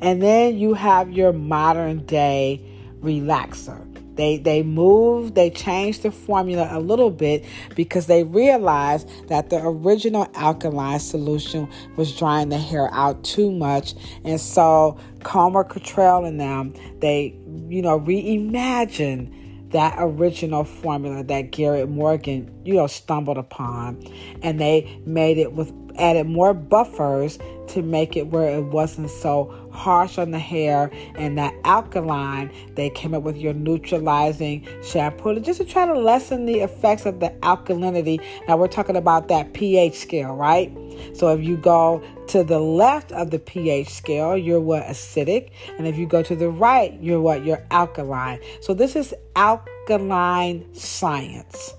and 0.00 0.22
then 0.22 0.58
you 0.58 0.74
have 0.74 1.10
your 1.12 1.32
modern 1.32 2.04
day 2.06 2.60
relaxer. 3.00 3.86
They 4.16 4.36
they 4.36 4.62
moved, 4.62 5.34
they 5.34 5.48
changed 5.48 6.02
the 6.02 6.10
formula 6.10 6.68
a 6.70 6.78
little 6.78 7.10
bit 7.10 7.44
because 7.74 8.06
they 8.06 8.24
realized 8.24 9.08
that 9.28 9.48
the 9.48 9.62
original 9.64 10.28
alkaline 10.34 11.00
solution 11.00 11.66
was 11.96 12.14
drying 12.14 12.50
the 12.50 12.58
hair 12.58 12.92
out 12.92 13.24
too 13.24 13.50
much. 13.50 13.94
And 14.24 14.38
so 14.38 14.98
Comer 15.22 15.64
Cottrell 15.64 16.26
and 16.26 16.38
them, 16.38 16.74
they, 16.98 17.34
you 17.68 17.80
know, 17.80 17.98
reimagined 17.98 19.32
that 19.70 19.96
original 19.98 20.64
formula 20.64 21.22
that 21.24 21.52
Garrett 21.52 21.88
Morgan, 21.88 22.50
you 22.64 22.74
know, 22.74 22.86
stumbled 22.86 23.38
upon. 23.38 24.02
And 24.42 24.60
they 24.60 25.00
made 25.06 25.38
it 25.38 25.52
with 25.52 25.72
added 25.96 26.26
more 26.26 26.54
buffers 26.54 27.38
to 27.70 27.82
make 27.82 28.16
it 28.16 28.26
where 28.28 28.56
it 28.56 28.64
wasn't 28.64 29.10
so 29.10 29.54
harsh 29.70 30.18
on 30.18 30.32
the 30.32 30.38
hair 30.38 30.90
and 31.14 31.38
that 31.38 31.54
alkaline. 31.64 32.50
They 32.74 32.90
came 32.90 33.14
up 33.14 33.22
with 33.22 33.36
your 33.36 33.54
neutralizing 33.54 34.66
shampoo 34.82 35.38
just 35.40 35.60
to 35.60 35.64
try 35.64 35.86
to 35.86 35.98
lessen 35.98 36.46
the 36.46 36.60
effects 36.60 37.06
of 37.06 37.20
the 37.20 37.30
alkalinity. 37.40 38.22
Now 38.48 38.56
we're 38.56 38.68
talking 38.68 38.96
about 38.96 39.28
that 39.28 39.52
ph 39.54 39.94
scale 39.94 40.34
right? 40.34 40.72
So 41.14 41.28
if 41.28 41.44
you 41.44 41.56
go 41.56 42.02
to 42.28 42.44
the 42.44 42.58
left 42.58 43.12
of 43.12 43.30
the 43.30 43.38
ph 43.38 43.88
scale 43.88 44.36
you're 44.36 44.60
what? 44.60 44.84
Acidic. 44.84 45.50
And 45.78 45.86
if 45.86 45.96
you 45.96 46.06
go 46.06 46.22
to 46.22 46.34
the 46.34 46.50
right 46.50 47.00
you're 47.00 47.20
what? 47.20 47.44
You're 47.44 47.64
alkaline. 47.70 48.40
So 48.60 48.74
this 48.74 48.96
is 48.96 49.14
alkaline 49.36 50.74
science 50.74 51.74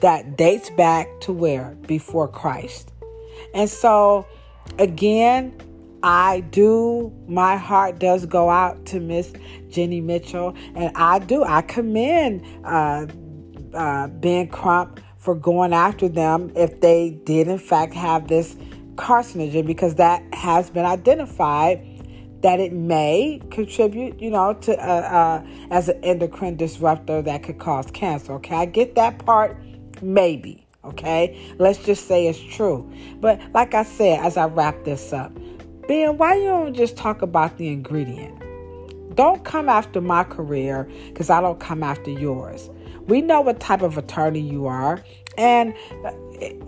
that 0.00 0.36
dates 0.36 0.70
back 0.70 1.08
to 1.20 1.32
where? 1.32 1.76
Before 1.86 2.28
christ 2.28 2.92
and 3.54 3.68
so 3.68 4.26
again, 4.78 5.54
I 6.02 6.40
do, 6.40 7.12
my 7.26 7.56
heart 7.56 7.98
does 7.98 8.26
go 8.26 8.50
out 8.50 8.84
to 8.86 9.00
Miss 9.00 9.32
Jenny 9.68 10.00
Mitchell, 10.00 10.54
and 10.74 10.96
I 10.96 11.18
do, 11.18 11.42
I 11.42 11.62
commend 11.62 12.44
uh, 12.64 13.06
uh, 13.74 14.08
Ben 14.08 14.48
Crump 14.48 15.00
for 15.18 15.34
going 15.34 15.72
after 15.72 16.08
them 16.08 16.52
if 16.54 16.80
they 16.80 17.10
did, 17.24 17.48
in 17.48 17.58
fact, 17.58 17.94
have 17.94 18.28
this 18.28 18.54
carcinogen, 18.94 19.66
because 19.66 19.96
that 19.96 20.22
has 20.32 20.70
been 20.70 20.86
identified 20.86 21.84
that 22.42 22.60
it 22.60 22.72
may 22.72 23.40
contribute, 23.50 24.20
you 24.20 24.30
know, 24.30 24.52
to 24.52 24.72
uh, 24.78 25.42
uh, 25.42 25.46
as 25.70 25.88
an 25.88 26.02
endocrine 26.04 26.56
disruptor 26.56 27.22
that 27.22 27.42
could 27.42 27.58
cause 27.58 27.90
cancer. 27.90 28.34
Okay, 28.34 28.54
I 28.54 28.66
get 28.66 28.94
that 28.94 29.24
part, 29.24 29.56
maybe. 30.00 30.65
Okay, 30.86 31.54
let's 31.58 31.84
just 31.84 32.06
say 32.06 32.26
it's 32.26 32.40
true. 32.40 32.90
But 33.20 33.40
like 33.52 33.74
I 33.74 33.82
said, 33.82 34.20
as 34.24 34.36
I 34.36 34.46
wrap 34.46 34.84
this 34.84 35.12
up, 35.12 35.32
Ben, 35.88 36.16
why 36.16 36.36
you 36.36 36.44
don't 36.44 36.74
just 36.74 36.96
talk 36.96 37.22
about 37.22 37.58
the 37.58 37.68
ingredient? 37.68 38.42
Don't 39.14 39.44
come 39.44 39.68
after 39.68 40.00
my 40.00 40.24
career 40.24 40.88
because 41.08 41.30
I 41.30 41.40
don't 41.40 41.58
come 41.58 41.82
after 41.82 42.10
yours. 42.10 42.70
We 43.06 43.22
know 43.22 43.40
what 43.40 43.60
type 43.60 43.82
of 43.82 43.96
attorney 43.96 44.40
you 44.40 44.66
are, 44.66 45.02
and 45.38 45.74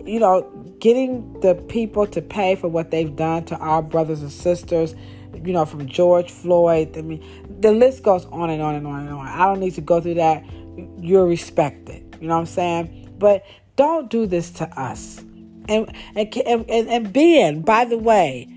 you 0.05 0.19
know, 0.19 0.49
getting 0.79 1.39
the 1.41 1.55
people 1.55 2.07
to 2.07 2.21
pay 2.21 2.55
for 2.55 2.67
what 2.67 2.91
they've 2.91 3.15
done 3.15 3.45
to 3.45 3.57
our 3.57 3.81
brothers 3.81 4.21
and 4.21 4.31
sisters 4.31 4.95
you 5.43 5.53
know, 5.53 5.65
from 5.65 5.87
George 5.87 6.31
Floyd. 6.31 6.97
I 6.97 7.01
mean, 7.01 7.23
the 7.59 7.71
list 7.71 8.03
goes 8.03 8.25
on 8.25 8.49
and 8.49 8.61
on 8.61 8.75
and 8.75 8.87
on 8.87 9.01
and 9.01 9.09
on. 9.09 9.27
I 9.27 9.45
don't 9.45 9.59
need 9.59 9.75
to 9.75 9.81
go 9.81 10.01
through 10.01 10.15
that. 10.15 10.43
You're 10.99 11.27
respected. 11.27 12.17
You 12.19 12.27
know 12.27 12.35
what 12.35 12.41
I'm 12.41 12.45
saying? 12.45 13.15
But 13.17 13.45
don't 13.79 14.09
do 14.09 14.25
this 14.25 14.51
to 14.51 14.65
us. 14.77 15.19
And 15.69 15.89
and 16.13 16.35
and, 16.35 16.89
and 16.89 17.13
Ben, 17.13 17.61
by 17.61 17.85
the 17.85 17.97
way, 17.97 18.49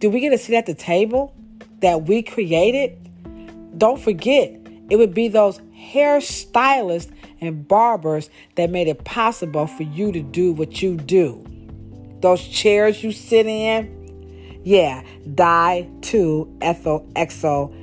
do 0.00 0.10
we 0.10 0.20
get 0.20 0.34
a 0.34 0.38
seat 0.38 0.54
at 0.54 0.66
the 0.66 0.74
table 0.74 1.34
that 1.80 2.02
we 2.02 2.22
created? 2.22 2.98
Don't 3.78 3.98
forget, 3.98 4.54
it 4.90 4.96
would 4.96 5.14
be 5.14 5.28
those 5.28 5.60
hairstylists 5.74 7.10
and 7.40 7.66
barbers 7.66 8.28
that 8.56 8.68
made 8.68 8.86
it 8.86 9.02
possible 9.04 9.66
for 9.66 9.84
you 9.84 10.12
to 10.12 10.20
do 10.20 10.52
what 10.52 10.82
you 10.82 10.94
do. 10.94 11.42
Those 12.20 12.46
chairs 12.46 13.02
you 13.02 13.12
sit 13.12 13.46
in, 13.46 14.60
yeah, 14.62 15.02
di 15.34 15.88
2 16.02 16.58
ethyl 16.60 17.08
exo. 17.16 17.74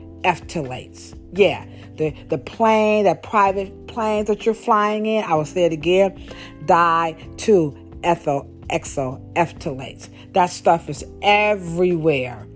Yeah, 1.34 1.66
the, 1.98 2.14
the 2.30 2.38
plane, 2.38 3.06
that 3.06 3.24
private 3.24 3.88
planes 3.88 4.28
that 4.28 4.45
you're 4.45 4.56
flying 4.56 5.06
in, 5.06 5.24
I 5.24 5.36
will 5.36 5.45
say 5.45 5.66
it 5.66 5.74
again, 5.74 6.20
di 6.66 7.16
2 7.38 8.00
ethyl 8.04 8.50
exo. 8.70 10.34
That 10.34 10.50
stuff 10.50 10.89
is 10.89 11.06
everywhere. 11.22 12.48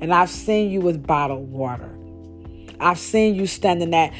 And 0.00 0.14
I've 0.14 0.30
seen 0.30 0.70
you 0.70 0.80
with 0.80 1.06
bottled 1.06 1.50
water. 1.50 1.96
I've 2.80 2.98
seen 2.98 3.34
you 3.34 3.46
standing 3.46 3.94
at 3.94 4.12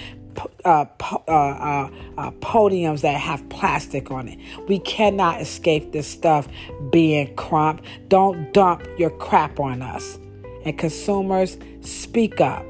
uh, 0.65 0.85
po- 0.99 1.25
uh, 1.27 1.31
uh, 1.33 1.91
uh, 2.19 2.31
podiums 2.33 3.01
that 3.01 3.19
have 3.19 3.47
plastic 3.49 4.11
on 4.11 4.29
it. 4.29 4.39
We 4.69 4.79
cannot 4.81 5.41
escape 5.41 5.93
this 5.93 6.07
stuff 6.07 6.49
Ben 6.93 7.35
Crump. 7.37 7.83
Don't 8.09 8.53
dump 8.53 8.87
your 8.99 9.11
crap 9.11 9.59
on 9.59 9.83
us. 9.83 10.19
And 10.65 10.79
consumers, 10.79 11.57
speak 11.81 12.41
up. 12.41 12.65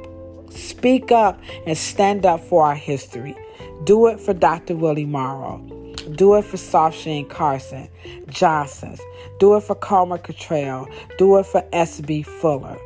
Speak 0.50 1.12
up 1.12 1.40
and 1.66 1.76
stand 1.76 2.26
up 2.26 2.40
for 2.40 2.64
our 2.64 2.74
history. 2.74 3.36
Do 3.84 4.08
it 4.08 4.20
for 4.20 4.34
Dr. 4.34 4.76
Willie 4.76 5.06
Morrow. 5.06 5.58
Do 6.16 6.34
it 6.34 6.44
for 6.44 6.56
Soft 6.56 7.06
Carson, 7.28 7.88
Johnson's. 8.28 9.00
Do 9.38 9.56
it 9.56 9.62
for 9.62 9.74
Comer 9.74 10.18
Cottrell. 10.18 10.88
Do 11.18 11.38
it 11.38 11.46
for 11.46 11.64
S.B. 11.72 12.22
Fuller. 12.22 12.78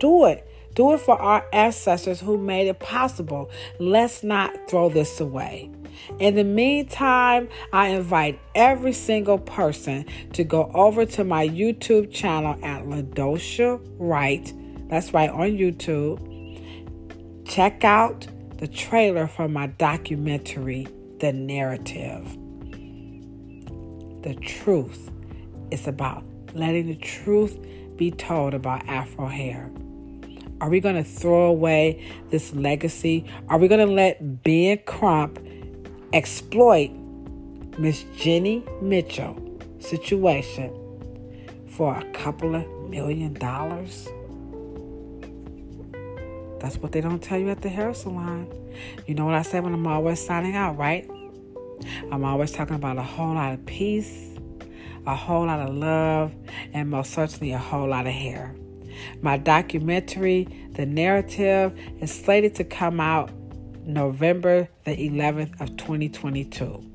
Do 0.00 0.26
it. 0.26 0.48
Do 0.74 0.94
it 0.94 1.00
for 1.00 1.20
our 1.20 1.46
ancestors 1.52 2.20
who 2.20 2.38
made 2.38 2.66
it 2.66 2.80
possible. 2.80 3.50
Let's 3.78 4.22
not 4.22 4.52
throw 4.68 4.88
this 4.88 5.20
away. 5.20 5.70
In 6.18 6.34
the 6.34 6.44
meantime, 6.44 7.48
I 7.72 7.88
invite 7.88 8.40
every 8.54 8.94
single 8.94 9.38
person 9.38 10.06
to 10.32 10.44
go 10.44 10.70
over 10.74 11.04
to 11.04 11.24
my 11.24 11.46
YouTube 11.46 12.10
channel 12.10 12.58
at 12.64 12.84
LaDosha 12.84 13.80
Wright. 13.98 14.52
That's 14.88 15.12
right 15.12 15.30
on 15.30 15.50
YouTube 15.50 16.31
Check 17.44 17.84
out 17.84 18.26
the 18.58 18.68
trailer 18.68 19.26
for 19.26 19.48
my 19.48 19.66
documentary, 19.66 20.86
The 21.20 21.32
Narrative. 21.32 22.24
The 24.22 24.34
truth. 24.34 25.10
It's 25.70 25.86
about 25.86 26.24
letting 26.54 26.86
the 26.86 26.96
truth 26.96 27.58
be 27.96 28.10
told 28.10 28.54
about 28.54 28.86
Afro 28.88 29.26
hair? 29.26 29.70
Are 30.60 30.68
we 30.68 30.80
going 30.80 30.94
to 30.94 31.04
throw 31.04 31.46
away 31.46 32.04
this 32.30 32.52
legacy? 32.54 33.24
Are 33.48 33.58
we 33.58 33.68
going 33.68 33.86
to 33.86 33.92
let 33.92 34.42
Ben 34.42 34.78
Crump 34.86 35.38
exploit 36.12 36.90
Miss 37.78 38.04
Jenny 38.16 38.64
Mitchell 38.80 39.36
situation 39.80 40.70
for 41.68 41.96
a 41.96 42.04
couple 42.12 42.54
of 42.54 42.66
million 42.88 43.34
dollars? 43.34 44.08
That's 46.62 46.76
what 46.78 46.92
they 46.92 47.00
don't 47.00 47.20
tell 47.20 47.38
you 47.38 47.50
at 47.50 47.60
the 47.60 47.68
hair 47.68 47.92
salon. 47.92 48.46
You 49.08 49.16
know 49.16 49.24
what 49.24 49.34
I 49.34 49.42
say 49.42 49.58
when 49.58 49.74
I'm 49.74 49.86
always 49.86 50.24
signing 50.24 50.54
out, 50.54 50.78
right? 50.78 51.10
I'm 52.12 52.24
always 52.24 52.52
talking 52.52 52.76
about 52.76 52.98
a 52.98 53.02
whole 53.02 53.34
lot 53.34 53.52
of 53.52 53.66
peace, 53.66 54.38
a 55.04 55.16
whole 55.16 55.46
lot 55.46 55.58
of 55.58 55.74
love, 55.74 56.32
and 56.72 56.88
most 56.88 57.12
certainly 57.12 57.50
a 57.50 57.58
whole 57.58 57.88
lot 57.88 58.06
of 58.06 58.12
hair. 58.12 58.54
My 59.20 59.38
documentary, 59.38 60.46
The 60.74 60.86
Narrative, 60.86 61.76
is 62.00 62.14
slated 62.14 62.54
to 62.54 62.64
come 62.64 63.00
out 63.00 63.32
November 63.84 64.68
the 64.84 64.92
11th 64.92 65.60
of 65.60 65.76
2022. 65.76 66.91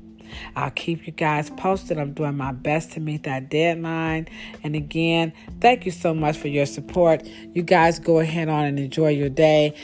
I'll 0.56 0.70
keep 0.70 1.06
you 1.06 1.12
guys 1.12 1.50
posted. 1.50 1.98
I'm 1.98 2.12
doing 2.12 2.36
my 2.36 2.52
best 2.52 2.92
to 2.92 3.00
meet 3.00 3.24
that 3.24 3.48
deadline. 3.48 4.28
And 4.62 4.74
again, 4.74 5.32
thank 5.60 5.86
you 5.86 5.92
so 5.92 6.14
much 6.14 6.36
for 6.36 6.48
your 6.48 6.66
support. 6.66 7.26
You 7.54 7.62
guys 7.62 7.98
go 7.98 8.20
ahead 8.20 8.48
on 8.48 8.64
and 8.64 8.78
enjoy 8.78 9.10
your 9.10 9.28
day. 9.28 9.74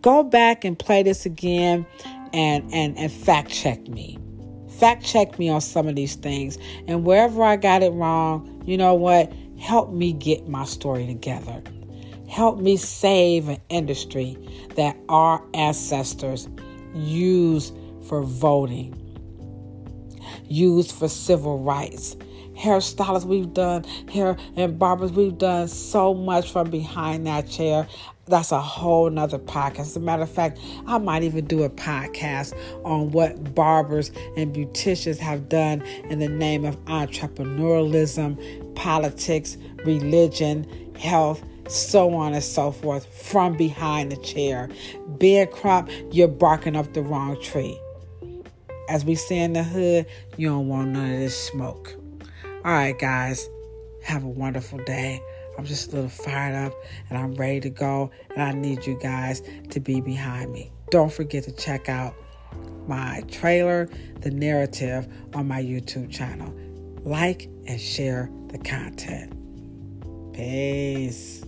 Go 0.00 0.22
back 0.22 0.64
and 0.64 0.78
play 0.78 1.02
this 1.02 1.26
again 1.26 1.86
and 2.32 2.72
and 2.72 2.96
and 2.98 3.12
fact 3.12 3.50
check 3.50 3.86
me. 3.88 4.18
Fact 4.78 5.04
check 5.04 5.38
me 5.38 5.48
on 5.48 5.60
some 5.60 5.86
of 5.86 5.94
these 5.94 6.16
things. 6.16 6.58
And 6.88 7.04
wherever 7.04 7.42
I 7.42 7.56
got 7.56 7.82
it 7.82 7.92
wrong, 7.92 8.62
you 8.66 8.76
know 8.76 8.94
what? 8.94 9.32
Help 9.60 9.92
me 9.92 10.12
get 10.12 10.48
my 10.48 10.64
story 10.64 11.06
together. 11.06 11.62
Help 12.28 12.58
me 12.58 12.76
save 12.76 13.48
an 13.48 13.58
industry 13.68 14.36
that 14.76 14.96
our 15.08 15.44
ancestors 15.54 16.48
used 16.94 17.76
for 18.08 18.22
voting 18.22 18.98
used 20.48 20.92
for 20.92 21.08
civil 21.08 21.58
rights. 21.58 22.16
Hairstylists, 22.56 23.24
we've 23.24 23.52
done 23.52 23.84
hair 24.12 24.36
and 24.56 24.78
barbers, 24.78 25.12
we've 25.12 25.38
done 25.38 25.68
so 25.68 26.12
much 26.14 26.52
from 26.52 26.70
behind 26.70 27.26
that 27.26 27.48
chair. 27.48 27.88
That's 28.26 28.52
a 28.52 28.60
whole 28.60 29.10
nother 29.10 29.38
podcast. 29.38 29.80
As 29.80 29.96
a 29.96 30.00
matter 30.00 30.22
of 30.22 30.30
fact, 30.30 30.60
I 30.86 30.98
might 30.98 31.22
even 31.24 31.46
do 31.46 31.64
a 31.64 31.70
podcast 31.70 32.56
on 32.84 33.10
what 33.10 33.54
barbers 33.54 34.12
and 34.36 34.54
beauticians 34.54 35.18
have 35.18 35.48
done 35.48 35.82
in 36.08 36.20
the 36.20 36.28
name 36.28 36.64
of 36.64 36.76
entrepreneurialism, 36.84 38.74
politics, 38.76 39.56
religion, 39.84 40.66
health, 40.96 41.42
so 41.68 42.14
on 42.14 42.34
and 42.34 42.44
so 42.44 42.70
forth 42.70 43.06
from 43.12 43.56
behind 43.56 44.12
the 44.12 44.16
chair. 44.18 44.68
Ben 45.08 45.48
Crump, 45.48 45.90
you're 46.12 46.28
barking 46.28 46.76
up 46.76 46.92
the 46.92 47.02
wrong 47.02 47.40
tree 47.42 47.78
as 48.88 49.04
we 49.04 49.14
say 49.14 49.38
in 49.38 49.52
the 49.52 49.62
hood, 49.62 50.06
you 50.36 50.48
don't 50.48 50.68
want 50.68 50.90
none 50.90 51.12
of 51.12 51.18
this 51.18 51.36
smoke. 51.36 51.94
All 52.64 52.72
right, 52.72 52.98
guys, 52.98 53.48
have 54.04 54.24
a 54.24 54.28
wonderful 54.28 54.78
day. 54.84 55.20
I'm 55.58 55.64
just 55.64 55.92
a 55.92 55.96
little 55.96 56.10
fired 56.10 56.54
up 56.54 56.72
and 57.08 57.18
I'm 57.18 57.34
ready 57.34 57.60
to 57.60 57.70
go. 57.70 58.10
And 58.30 58.42
I 58.42 58.52
need 58.52 58.86
you 58.86 58.98
guys 59.00 59.42
to 59.70 59.80
be 59.80 60.00
behind 60.00 60.52
me. 60.52 60.72
Don't 60.90 61.12
forget 61.12 61.44
to 61.44 61.52
check 61.52 61.88
out 61.88 62.14
my 62.86 63.22
trailer, 63.30 63.88
The 64.20 64.30
Narrative, 64.30 65.06
on 65.34 65.48
my 65.48 65.62
YouTube 65.62 66.10
channel. 66.10 66.52
Like 67.04 67.48
and 67.66 67.80
share 67.80 68.30
the 68.48 68.58
content. 68.58 69.32
Peace. 70.34 71.44